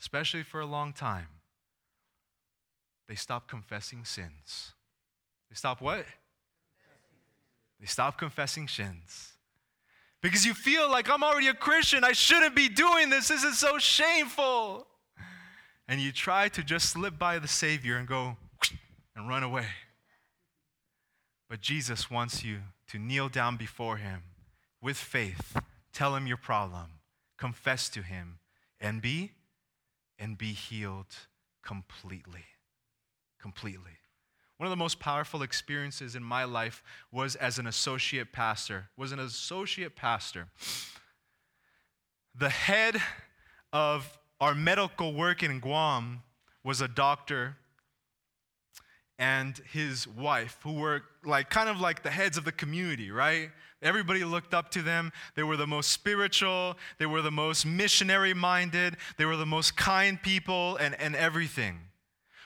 especially 0.00 0.42
for 0.42 0.60
a 0.60 0.66
long 0.66 0.92
time, 0.92 1.28
they 3.08 3.14
stop 3.14 3.48
confessing 3.48 4.04
sins. 4.04 4.74
They 5.48 5.54
stop 5.54 5.80
what? 5.80 6.04
They 7.80 7.86
stop 7.86 8.18
confessing 8.18 8.68
sins 8.68 9.37
because 10.22 10.44
you 10.44 10.54
feel 10.54 10.90
like 10.90 11.08
I'm 11.10 11.22
already 11.22 11.48
a 11.48 11.54
Christian. 11.54 12.04
I 12.04 12.12
shouldn't 12.12 12.54
be 12.54 12.68
doing 12.68 13.10
this. 13.10 13.28
This 13.28 13.44
is 13.44 13.58
so 13.58 13.78
shameful. 13.78 14.86
And 15.86 16.00
you 16.00 16.12
try 16.12 16.48
to 16.48 16.62
just 16.62 16.90
slip 16.90 17.18
by 17.18 17.38
the 17.38 17.48
Savior 17.48 17.96
and 17.96 18.06
go 18.06 18.36
and 19.16 19.28
run 19.28 19.42
away. 19.42 19.66
But 21.48 21.60
Jesus 21.60 22.10
wants 22.10 22.44
you 22.44 22.58
to 22.88 22.98
kneel 22.98 23.28
down 23.28 23.56
before 23.56 23.96
Him 23.96 24.22
with 24.82 24.96
faith, 24.96 25.56
tell 25.92 26.14
Him 26.14 26.26
your 26.26 26.36
problem, 26.36 27.00
confess 27.38 27.88
to 27.90 28.02
Him, 28.02 28.38
and 28.80 29.00
be 29.00 29.32
and 30.18 30.36
be 30.36 30.52
healed 30.52 31.14
completely. 31.62 32.44
Completely. 33.40 33.97
One 34.58 34.66
of 34.66 34.70
the 34.70 34.76
most 34.76 34.98
powerful 34.98 35.42
experiences 35.42 36.16
in 36.16 36.22
my 36.22 36.42
life 36.42 36.82
was 37.12 37.36
as 37.36 37.60
an 37.60 37.68
associate 37.68 38.32
pastor. 38.32 38.88
Was 38.96 39.12
an 39.12 39.20
associate 39.20 39.94
pastor. 39.94 40.48
The 42.34 42.48
head 42.48 42.96
of 43.72 44.18
our 44.40 44.56
medical 44.56 45.14
work 45.14 45.44
in 45.44 45.60
Guam 45.60 46.22
was 46.64 46.80
a 46.80 46.88
doctor 46.88 47.56
and 49.20 49.60
his 49.72 50.06
wife, 50.06 50.58
who 50.62 50.74
were 50.74 51.02
like 51.24 51.50
kind 51.50 51.68
of 51.68 51.80
like 51.80 52.02
the 52.02 52.10
heads 52.10 52.36
of 52.36 52.44
the 52.44 52.52
community, 52.52 53.10
right? 53.10 53.50
Everybody 53.80 54.24
looked 54.24 54.54
up 54.54 54.70
to 54.72 54.82
them. 54.82 55.12
They 55.34 55.42
were 55.44 55.56
the 55.56 55.66
most 55.66 55.90
spiritual, 55.90 56.76
they 56.98 57.06
were 57.06 57.22
the 57.22 57.30
most 57.30 57.64
missionary 57.64 58.34
minded, 58.34 58.96
they 59.16 59.24
were 59.24 59.36
the 59.36 59.46
most 59.46 59.76
kind 59.76 60.20
people, 60.20 60.76
and, 60.76 60.94
and 61.00 61.14
everything 61.14 61.87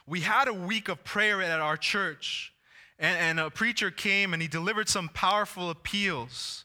we 0.06 0.20
had 0.20 0.48
a 0.48 0.54
week 0.54 0.88
of 0.88 1.04
prayer 1.04 1.40
at 1.42 1.60
our 1.60 1.76
church, 1.76 2.52
and, 2.98 3.18
and 3.18 3.40
a 3.40 3.50
preacher 3.50 3.90
came 3.90 4.32
and 4.32 4.42
he 4.42 4.48
delivered 4.48 4.88
some 4.88 5.08
powerful 5.08 5.70
appeals. 5.70 6.64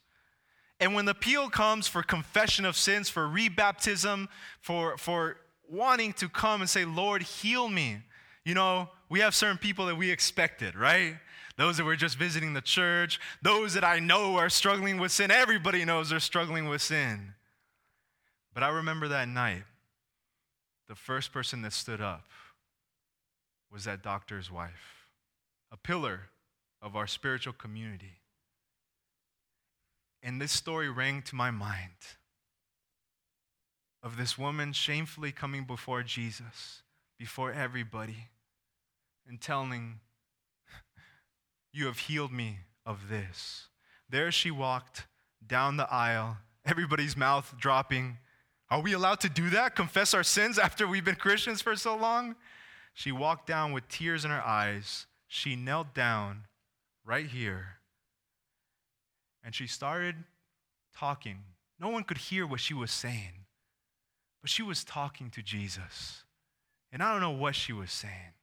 And 0.79 0.93
when 0.93 1.05
the 1.05 1.11
appeal 1.11 1.49
comes 1.49 1.87
for 1.87 2.03
confession 2.03 2.65
of 2.65 2.75
sins, 2.75 3.09
for 3.09 3.27
rebaptism, 3.27 4.27
for, 4.61 4.97
for 4.97 5.37
wanting 5.69 6.13
to 6.13 6.29
come 6.29 6.61
and 6.61 6.69
say, 6.69 6.85
Lord, 6.85 7.23
heal 7.23 7.67
me, 7.67 7.97
you 8.45 8.53
know, 8.53 8.89
we 9.09 9.19
have 9.21 9.33
certain 9.33 9.57
people 9.57 9.87
that 9.87 9.95
we 9.95 10.11
expected, 10.11 10.75
right? 10.75 11.15
Those 11.57 11.77
that 11.77 11.85
were 11.85 11.95
just 11.95 12.17
visiting 12.17 12.53
the 12.53 12.61
church, 12.61 13.19
those 13.41 13.73
that 13.73 13.83
I 13.83 13.99
know 13.99 14.35
are 14.37 14.49
struggling 14.49 14.99
with 14.99 15.11
sin. 15.11 15.31
Everybody 15.31 15.83
knows 15.85 16.09
they're 16.09 16.19
struggling 16.19 16.69
with 16.69 16.81
sin. 16.81 17.33
But 18.53 18.63
I 18.63 18.69
remember 18.69 19.07
that 19.07 19.27
night, 19.27 19.63
the 20.87 20.95
first 20.95 21.33
person 21.33 21.63
that 21.63 21.73
stood 21.73 22.01
up 22.01 22.23
was 23.71 23.85
that 23.85 24.01
doctor's 24.01 24.51
wife, 24.51 25.07
a 25.71 25.77
pillar 25.77 26.29
of 26.81 26.95
our 26.95 27.07
spiritual 27.07 27.53
community. 27.53 28.21
And 30.23 30.41
this 30.41 30.51
story 30.51 30.89
rang 30.89 31.21
to 31.23 31.35
my 31.35 31.51
mind 31.51 32.17
of 34.03 34.17
this 34.17 34.37
woman 34.37 34.73
shamefully 34.73 35.31
coming 35.31 35.63
before 35.63 36.03
Jesus, 36.03 36.83
before 37.19 37.51
everybody, 37.51 38.29
and 39.27 39.41
telling, 39.41 39.99
You 41.73 41.85
have 41.87 41.99
healed 41.99 42.31
me 42.31 42.59
of 42.85 43.09
this. 43.09 43.67
There 44.09 44.31
she 44.31 44.51
walked 44.51 45.07
down 45.45 45.77
the 45.77 45.91
aisle, 45.91 46.37
everybody's 46.65 47.17
mouth 47.17 47.53
dropping. 47.59 48.17
Are 48.69 48.81
we 48.81 48.93
allowed 48.93 49.19
to 49.21 49.29
do 49.29 49.49
that? 49.51 49.75
Confess 49.75 50.13
our 50.13 50.23
sins 50.23 50.57
after 50.57 50.87
we've 50.87 51.05
been 51.05 51.15
Christians 51.15 51.61
for 51.61 51.75
so 51.75 51.95
long? 51.95 52.35
She 52.97 53.11
walked 53.11 53.45
down 53.45 53.73
with 53.73 53.87
tears 53.89 54.25
in 54.25 54.31
her 54.31 54.41
eyes. 54.41 55.05
She 55.27 55.55
knelt 55.55 55.93
down 55.93 56.45
right 57.05 57.27
here. 57.27 57.77
And 59.43 59.53
she 59.53 59.67
started 59.67 60.15
talking. 60.95 61.43
No 61.79 61.89
one 61.89 62.03
could 62.03 62.17
hear 62.17 62.47
what 62.47 62.59
she 62.59 62.73
was 62.73 62.89
saying, 62.89 63.45
but 64.41 64.49
she 64.49 64.63
was 64.63 64.83
talking 64.83 65.29
to 65.29 65.43
Jesus. 65.43 66.23
And 66.91 67.03
I 67.03 67.11
don't 67.11 67.21
know 67.21 67.29
what 67.29 67.53
she 67.53 67.71
was 67.71 67.91
saying, 67.91 68.33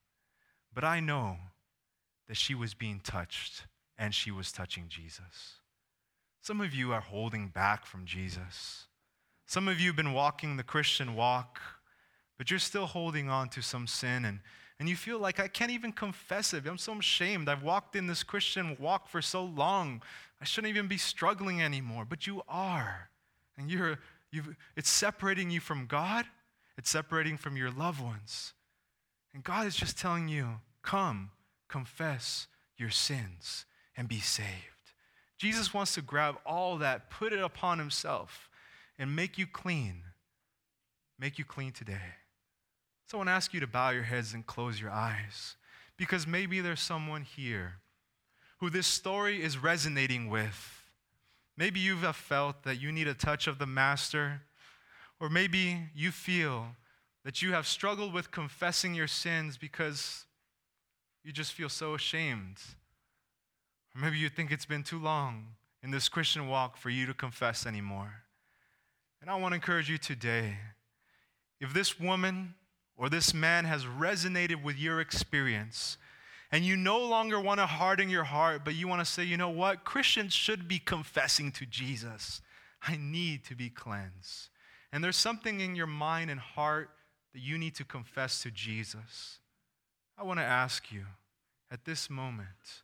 but 0.72 0.84
I 0.84 1.00
know 1.00 1.36
that 2.28 2.36
she 2.36 2.54
was 2.54 2.74
being 2.74 3.00
touched 3.00 3.64
and 3.98 4.14
she 4.14 4.30
was 4.30 4.52
touching 4.52 4.84
Jesus. 4.88 5.62
Some 6.40 6.60
of 6.60 6.72
you 6.72 6.92
are 6.92 7.00
holding 7.00 7.48
back 7.48 7.86
from 7.86 8.04
Jesus. 8.04 8.86
Some 9.46 9.66
of 9.66 9.80
you 9.80 9.88
have 9.88 9.96
been 9.96 10.12
walking 10.12 10.56
the 10.56 10.62
Christian 10.62 11.16
walk, 11.16 11.58
but 12.36 12.50
you're 12.50 12.58
still 12.58 12.86
holding 12.86 13.28
on 13.28 13.48
to 13.50 13.62
some 13.62 13.86
sin 13.86 14.24
and, 14.24 14.40
and 14.80 14.88
you 14.88 14.96
feel 14.96 15.18
like 15.18 15.38
I 15.38 15.48
can't 15.48 15.70
even 15.70 15.92
confess 15.92 16.52
it. 16.52 16.66
I'm 16.66 16.78
so 16.78 16.98
ashamed. 16.98 17.48
I've 17.48 17.62
walked 17.62 17.94
in 17.94 18.06
this 18.06 18.22
Christian 18.22 18.76
walk 18.80 19.08
for 19.08 19.22
so 19.22 19.44
long. 19.44 20.02
I 20.40 20.44
shouldn't 20.44 20.70
even 20.70 20.88
be 20.88 20.98
struggling 20.98 21.62
anymore. 21.62 22.04
But 22.08 22.26
you 22.26 22.42
are. 22.48 23.08
And 23.56 23.70
you're, 23.70 23.98
you've, 24.30 24.56
it's 24.76 24.90
separating 24.90 25.50
you 25.50 25.60
from 25.60 25.86
God, 25.86 26.26
it's 26.76 26.90
separating 26.90 27.36
from 27.36 27.56
your 27.56 27.70
loved 27.70 28.02
ones. 28.02 28.52
And 29.32 29.44
God 29.44 29.66
is 29.66 29.76
just 29.76 29.98
telling 29.98 30.28
you, 30.28 30.60
come, 30.82 31.30
confess 31.68 32.48
your 32.76 32.90
sins, 32.90 33.64
and 33.96 34.08
be 34.08 34.18
saved. 34.18 34.48
Jesus 35.38 35.72
wants 35.72 35.94
to 35.94 36.02
grab 36.02 36.36
all 36.44 36.78
that, 36.78 37.10
put 37.10 37.32
it 37.32 37.40
upon 37.40 37.78
himself, 37.78 38.48
and 38.98 39.14
make 39.14 39.38
you 39.38 39.46
clean. 39.46 40.02
Make 41.18 41.38
you 41.38 41.44
clean 41.44 41.72
today. 41.72 42.14
So 43.06 43.16
I 43.16 43.18
want 43.18 43.28
to 43.28 43.32
ask 43.32 43.52
you 43.52 43.60
to 43.60 43.66
bow 43.66 43.90
your 43.90 44.04
heads 44.04 44.32
and 44.32 44.46
close 44.46 44.80
your 44.80 44.90
eyes 44.90 45.56
because 45.96 46.26
maybe 46.26 46.60
there's 46.60 46.80
someone 46.80 47.22
here 47.22 47.74
who 48.58 48.70
this 48.70 48.86
story 48.86 49.42
is 49.42 49.58
resonating 49.58 50.30
with. 50.30 50.82
Maybe 51.56 51.80
you 51.80 51.96
have 51.96 52.16
felt 52.16 52.62
that 52.62 52.80
you 52.80 52.90
need 52.90 53.06
a 53.06 53.14
touch 53.14 53.46
of 53.46 53.58
the 53.58 53.66
Master, 53.66 54.42
or 55.20 55.28
maybe 55.28 55.80
you 55.94 56.10
feel 56.10 56.68
that 57.24 57.42
you 57.42 57.52
have 57.52 57.66
struggled 57.66 58.12
with 58.12 58.30
confessing 58.30 58.94
your 58.94 59.06
sins 59.06 59.56
because 59.58 60.24
you 61.22 61.32
just 61.32 61.52
feel 61.52 61.68
so 61.68 61.94
ashamed. 61.94 62.58
Or 63.94 64.00
maybe 64.00 64.18
you 64.18 64.28
think 64.28 64.50
it's 64.50 64.66
been 64.66 64.82
too 64.82 64.98
long 64.98 65.48
in 65.82 65.90
this 65.90 66.08
Christian 66.08 66.48
walk 66.48 66.76
for 66.76 66.90
you 66.90 67.06
to 67.06 67.14
confess 67.14 67.66
anymore. 67.66 68.14
And 69.20 69.30
I 69.30 69.36
want 69.36 69.52
to 69.52 69.56
encourage 69.56 69.88
you 69.88 69.98
today 69.98 70.56
if 71.60 71.72
this 71.72 72.00
woman 72.00 72.54
or 72.96 73.08
this 73.08 73.34
man 73.34 73.64
has 73.64 73.84
resonated 73.84 74.62
with 74.62 74.78
your 74.78 75.00
experience, 75.00 75.96
and 76.52 76.64
you 76.64 76.76
no 76.76 76.98
longer 76.98 77.40
want 77.40 77.58
to 77.58 77.66
harden 77.66 78.08
your 78.08 78.24
heart, 78.24 78.62
but 78.64 78.74
you 78.74 78.86
want 78.86 79.00
to 79.00 79.10
say, 79.10 79.24
you 79.24 79.36
know 79.36 79.50
what? 79.50 79.84
Christians 79.84 80.32
should 80.32 80.68
be 80.68 80.78
confessing 80.78 81.50
to 81.52 81.66
Jesus. 81.66 82.40
I 82.86 82.96
need 82.96 83.44
to 83.46 83.56
be 83.56 83.70
cleansed. 83.70 84.50
And 84.92 85.02
there's 85.02 85.16
something 85.16 85.60
in 85.60 85.74
your 85.74 85.88
mind 85.88 86.30
and 86.30 86.38
heart 86.38 86.90
that 87.32 87.40
you 87.40 87.58
need 87.58 87.74
to 87.76 87.84
confess 87.84 88.42
to 88.42 88.50
Jesus. 88.50 89.40
I 90.16 90.22
want 90.22 90.38
to 90.38 90.44
ask 90.44 90.92
you 90.92 91.06
at 91.72 91.84
this 91.84 92.08
moment 92.08 92.82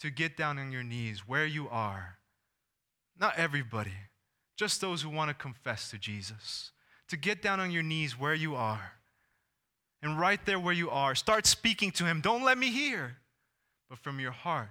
to 0.00 0.10
get 0.10 0.36
down 0.36 0.58
on 0.58 0.70
your 0.70 0.82
knees 0.82 1.26
where 1.26 1.46
you 1.46 1.68
are. 1.70 2.18
Not 3.18 3.38
everybody, 3.38 3.94
just 4.56 4.82
those 4.82 5.00
who 5.00 5.08
want 5.08 5.30
to 5.30 5.34
confess 5.34 5.90
to 5.90 5.98
Jesus. 5.98 6.72
To 7.08 7.16
get 7.16 7.40
down 7.40 7.60
on 7.60 7.70
your 7.70 7.82
knees 7.82 8.18
where 8.18 8.34
you 8.34 8.54
are. 8.54 8.92
And 10.06 10.20
right 10.20 10.38
there 10.46 10.60
where 10.60 10.72
you 10.72 10.88
are, 10.88 11.16
start 11.16 11.46
speaking 11.46 11.90
to 11.90 12.04
Him. 12.04 12.20
Don't 12.20 12.44
let 12.44 12.56
me 12.56 12.70
hear, 12.70 13.16
but 13.90 13.98
from 13.98 14.20
your 14.20 14.30
heart, 14.30 14.68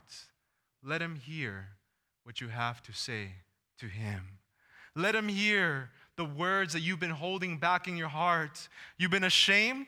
let 0.82 1.02
Him 1.02 1.16
hear 1.16 1.72
what 2.24 2.40
you 2.40 2.48
have 2.48 2.82
to 2.84 2.94
say 2.94 3.32
to 3.80 3.88
Him. 3.88 4.22
Let 4.96 5.14
Him 5.14 5.28
hear 5.28 5.90
the 6.16 6.24
words 6.24 6.72
that 6.72 6.80
you've 6.80 7.02
been 7.02 7.10
holding 7.10 7.58
back 7.58 7.86
in 7.86 7.98
your 7.98 8.08
heart. 8.08 8.70
You've 8.98 9.12
been 9.12 9.26
ashamed, 9.26 9.88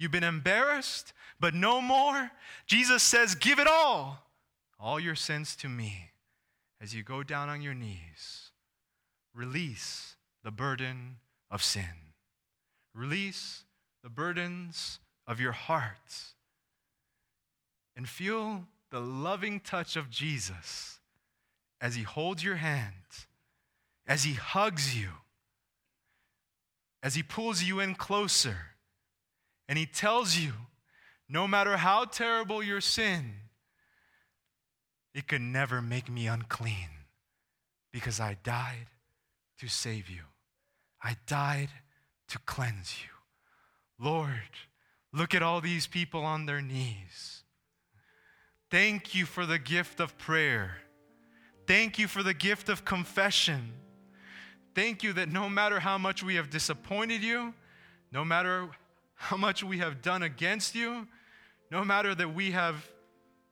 you've 0.00 0.10
been 0.10 0.24
embarrassed, 0.24 1.12
but 1.38 1.54
no 1.54 1.80
more. 1.80 2.32
Jesus 2.66 3.04
says, 3.04 3.36
Give 3.36 3.60
it 3.60 3.68
all, 3.68 4.26
all 4.80 4.98
your 4.98 5.14
sins 5.14 5.54
to 5.56 5.68
me. 5.68 6.10
As 6.80 6.92
you 6.92 7.04
go 7.04 7.22
down 7.22 7.48
on 7.48 7.62
your 7.62 7.74
knees, 7.74 8.50
release 9.32 10.16
the 10.42 10.50
burden 10.50 11.18
of 11.52 11.62
sin. 11.62 11.84
Release 12.96 13.62
the 14.02 14.10
burdens 14.10 15.00
of 15.26 15.40
your 15.40 15.52
heart 15.52 16.34
and 17.96 18.08
feel 18.08 18.64
the 18.90 19.00
loving 19.00 19.60
touch 19.60 19.96
of 19.96 20.10
Jesus 20.10 21.00
as 21.80 21.94
he 21.94 22.02
holds 22.02 22.42
your 22.42 22.56
hand, 22.56 22.94
as 24.06 24.24
he 24.24 24.34
hugs 24.34 24.98
you, 24.98 25.08
as 27.02 27.14
he 27.14 27.22
pulls 27.22 27.62
you 27.62 27.80
in 27.80 27.94
closer, 27.94 28.56
and 29.68 29.78
he 29.78 29.86
tells 29.86 30.36
you 30.36 30.52
no 31.28 31.46
matter 31.46 31.76
how 31.76 32.04
terrible 32.04 32.62
your 32.62 32.80
sin, 32.80 33.34
it 35.14 35.28
could 35.28 35.42
never 35.42 35.82
make 35.82 36.10
me 36.10 36.26
unclean 36.26 36.88
because 37.92 38.20
I 38.20 38.36
died 38.42 38.86
to 39.58 39.68
save 39.68 40.08
you. 40.08 40.22
I 41.02 41.16
died 41.26 41.70
to 42.28 42.38
cleanse 42.40 42.96
you. 43.02 43.17
Lord, 43.98 44.30
look 45.12 45.34
at 45.34 45.42
all 45.42 45.60
these 45.60 45.86
people 45.86 46.24
on 46.24 46.46
their 46.46 46.62
knees. 46.62 47.42
Thank 48.70 49.14
you 49.14 49.24
for 49.26 49.46
the 49.46 49.58
gift 49.58 49.98
of 49.98 50.16
prayer. 50.18 50.76
Thank 51.66 51.98
you 51.98 52.06
for 52.06 52.22
the 52.22 52.34
gift 52.34 52.68
of 52.68 52.84
confession. 52.84 53.72
Thank 54.74 55.02
you 55.02 55.12
that 55.14 55.30
no 55.30 55.48
matter 55.48 55.80
how 55.80 55.98
much 55.98 56.22
we 56.22 56.36
have 56.36 56.50
disappointed 56.50 57.22
you, 57.22 57.54
no 58.12 58.24
matter 58.24 58.68
how 59.14 59.36
much 59.36 59.64
we 59.64 59.78
have 59.78 60.00
done 60.00 60.22
against 60.22 60.74
you, 60.74 61.08
no 61.70 61.84
matter 61.84 62.14
that 62.14 62.34
we 62.34 62.52
have 62.52 62.88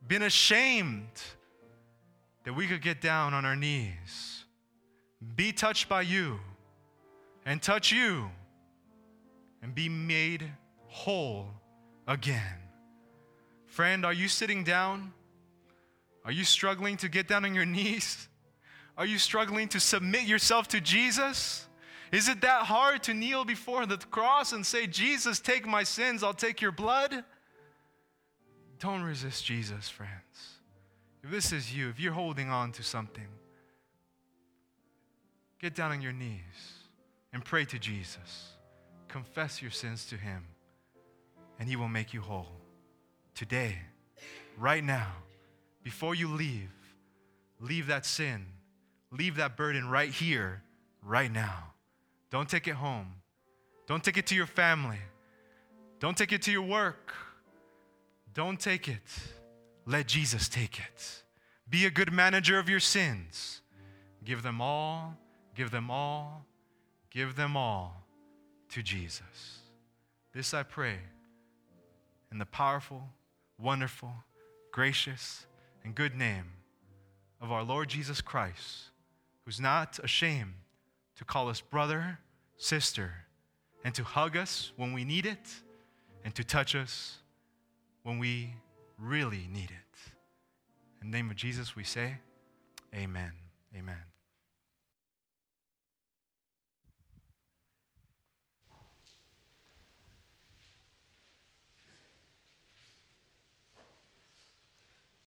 been 0.07 0.23
ashamed, 0.23 1.23
that 2.45 2.53
we 2.53 2.67
could 2.67 2.81
get 2.81 3.01
down 3.01 3.35
on 3.35 3.45
our 3.45 3.57
knees, 3.57 4.45
be 5.35 5.51
touched 5.53 5.89
by 5.89 6.03
you, 6.03 6.39
and 7.45 7.61
touch 7.61 7.91
you 7.91 8.31
and 9.67 9.75
be 9.75 9.89
made 9.89 10.49
whole 10.87 11.49
again. 12.07 12.61
Friend, 13.67 14.07
are 14.07 14.13
you 14.13 14.29
sitting 14.29 14.63
down? 14.63 15.13
Are 16.25 16.31
you 16.31 16.45
struggling 16.45 16.97
to 16.99 17.09
get 17.09 17.27
down 17.27 17.45
on 17.45 17.53
your 17.53 17.67
knees? 17.67 18.29
Are 18.97 19.05
you 19.05 19.19
struggling 19.19 19.67
to 19.71 19.81
submit 19.81 20.23
yourself 20.23 20.69
to 20.69 20.81
Jesus? 20.81 21.67
Is 22.13 22.29
it 22.29 22.43
that 22.43 22.63
hard 22.63 23.03
to 23.03 23.15
kneel 23.15 23.45
before 23.45 23.87
the 23.87 23.97
cross 23.97 24.53
and 24.53 24.65
say, 24.65 24.87
Jesus, 24.87 25.41
take 25.41 25.67
my 25.67 25.83
sins, 25.83 26.23
I'll 26.23 26.33
take 26.33 26.61
your 26.61 26.71
blood? 26.71 27.25
Don't 28.79 29.03
resist 29.03 29.45
Jesus, 29.45 29.89
friends. 29.89 30.61
If 31.25 31.33
this 31.33 31.51
is 31.51 31.75
you, 31.75 31.89
if 31.89 31.99
you're 31.99 32.13
holding 32.13 32.51
on 32.51 32.71
to 32.71 32.85
something, 32.85 33.27
get 35.59 35.75
down 35.75 35.91
on 35.91 36.03
your 36.03 36.13
knees 36.13 36.85
and 37.33 37.45
pray 37.45 37.65
to 37.65 37.81
Jesus 37.81 38.53
confess 39.17 39.63
your 39.63 39.71
sins 39.71 40.05
to 40.05 40.15
Him, 40.15 40.45
and 41.59 41.67
He 41.67 41.75
will 41.75 41.89
make 41.89 42.13
you 42.13 42.21
whole. 42.21 42.53
Today, 43.35 43.79
right 44.59 44.85
now, 44.85 45.11
before 45.83 46.15
you 46.15 46.29
leave, 46.29 46.71
leave 47.59 47.87
that 47.87 48.05
sin, 48.05 48.45
leave 49.11 49.37
that 49.37 49.57
burden 49.57 49.89
right 49.89 50.11
here, 50.11 50.63
right 51.03 51.33
now. 51.33 51.73
Don't 52.31 52.47
take 52.47 52.69
it 52.69 52.75
home. 52.75 53.07
Don't 53.87 54.05
take 54.05 54.19
it 54.19 54.27
to 54.27 54.35
your 54.35 54.47
family. 54.47 55.01
Don't 55.99 56.19
take 56.19 56.33
it 56.33 56.43
to 56.43 56.53
your 56.53 56.67
work. 56.67 57.15
Don't 58.35 58.61
take 58.61 58.87
it. 58.87 59.09
Let 59.87 60.09
Jesus 60.09 60.47
take 60.47 60.79
it. 60.79 61.23
Be 61.71 61.87
a 61.87 61.91
good 61.91 62.13
manager 62.13 62.59
of 62.59 62.69
your 62.69 62.81
sins. 62.81 63.63
Give 64.23 64.43
them 64.43 64.61
all, 64.61 65.17
give 65.55 65.71
them 65.71 65.91
all, 65.91 66.45
give 67.11 67.35
them 67.35 67.57
all 67.57 68.06
to 68.77 68.83
Jesus. 68.83 69.61
This 70.35 70.53
I 70.53 70.63
pray 70.63 70.97
in 72.31 72.37
the 72.37 72.45
powerful, 72.45 73.09
wonderful, 73.59 74.13
gracious, 74.71 75.47
and 75.83 75.95
good 75.95 76.15
name 76.15 76.45
of 77.41 77.51
our 77.51 77.63
Lord 77.63 77.89
Jesus 77.89 78.21
Christ, 78.21 78.91
who's 79.47 79.59
not 79.59 79.99
ashamed 80.01 80.53
to 81.17 81.25
call 81.25 81.49
us 81.49 81.63
brother, 81.63 82.19
sister, 82.59 83.15
and 83.83 83.95
to 83.95 84.05
hug 84.05 84.37
us 84.37 84.73
when 84.77 84.93
we 84.93 85.05
need 85.05 85.25
it, 85.25 85.55
and 86.23 86.35
to 86.35 86.45
touch 86.45 86.75
us 86.75 87.17
when 88.03 88.19
we 88.19 88.57
really 88.99 89.49
need 89.51 89.71
it. 89.71 90.13
In 91.01 91.11
the 91.11 91.17
name 91.17 91.31
of 91.31 91.37
Jesus, 91.37 91.75
we 91.75 91.85
say, 91.85 92.19
Amen. 92.95 93.33
Amen. 93.75 94.16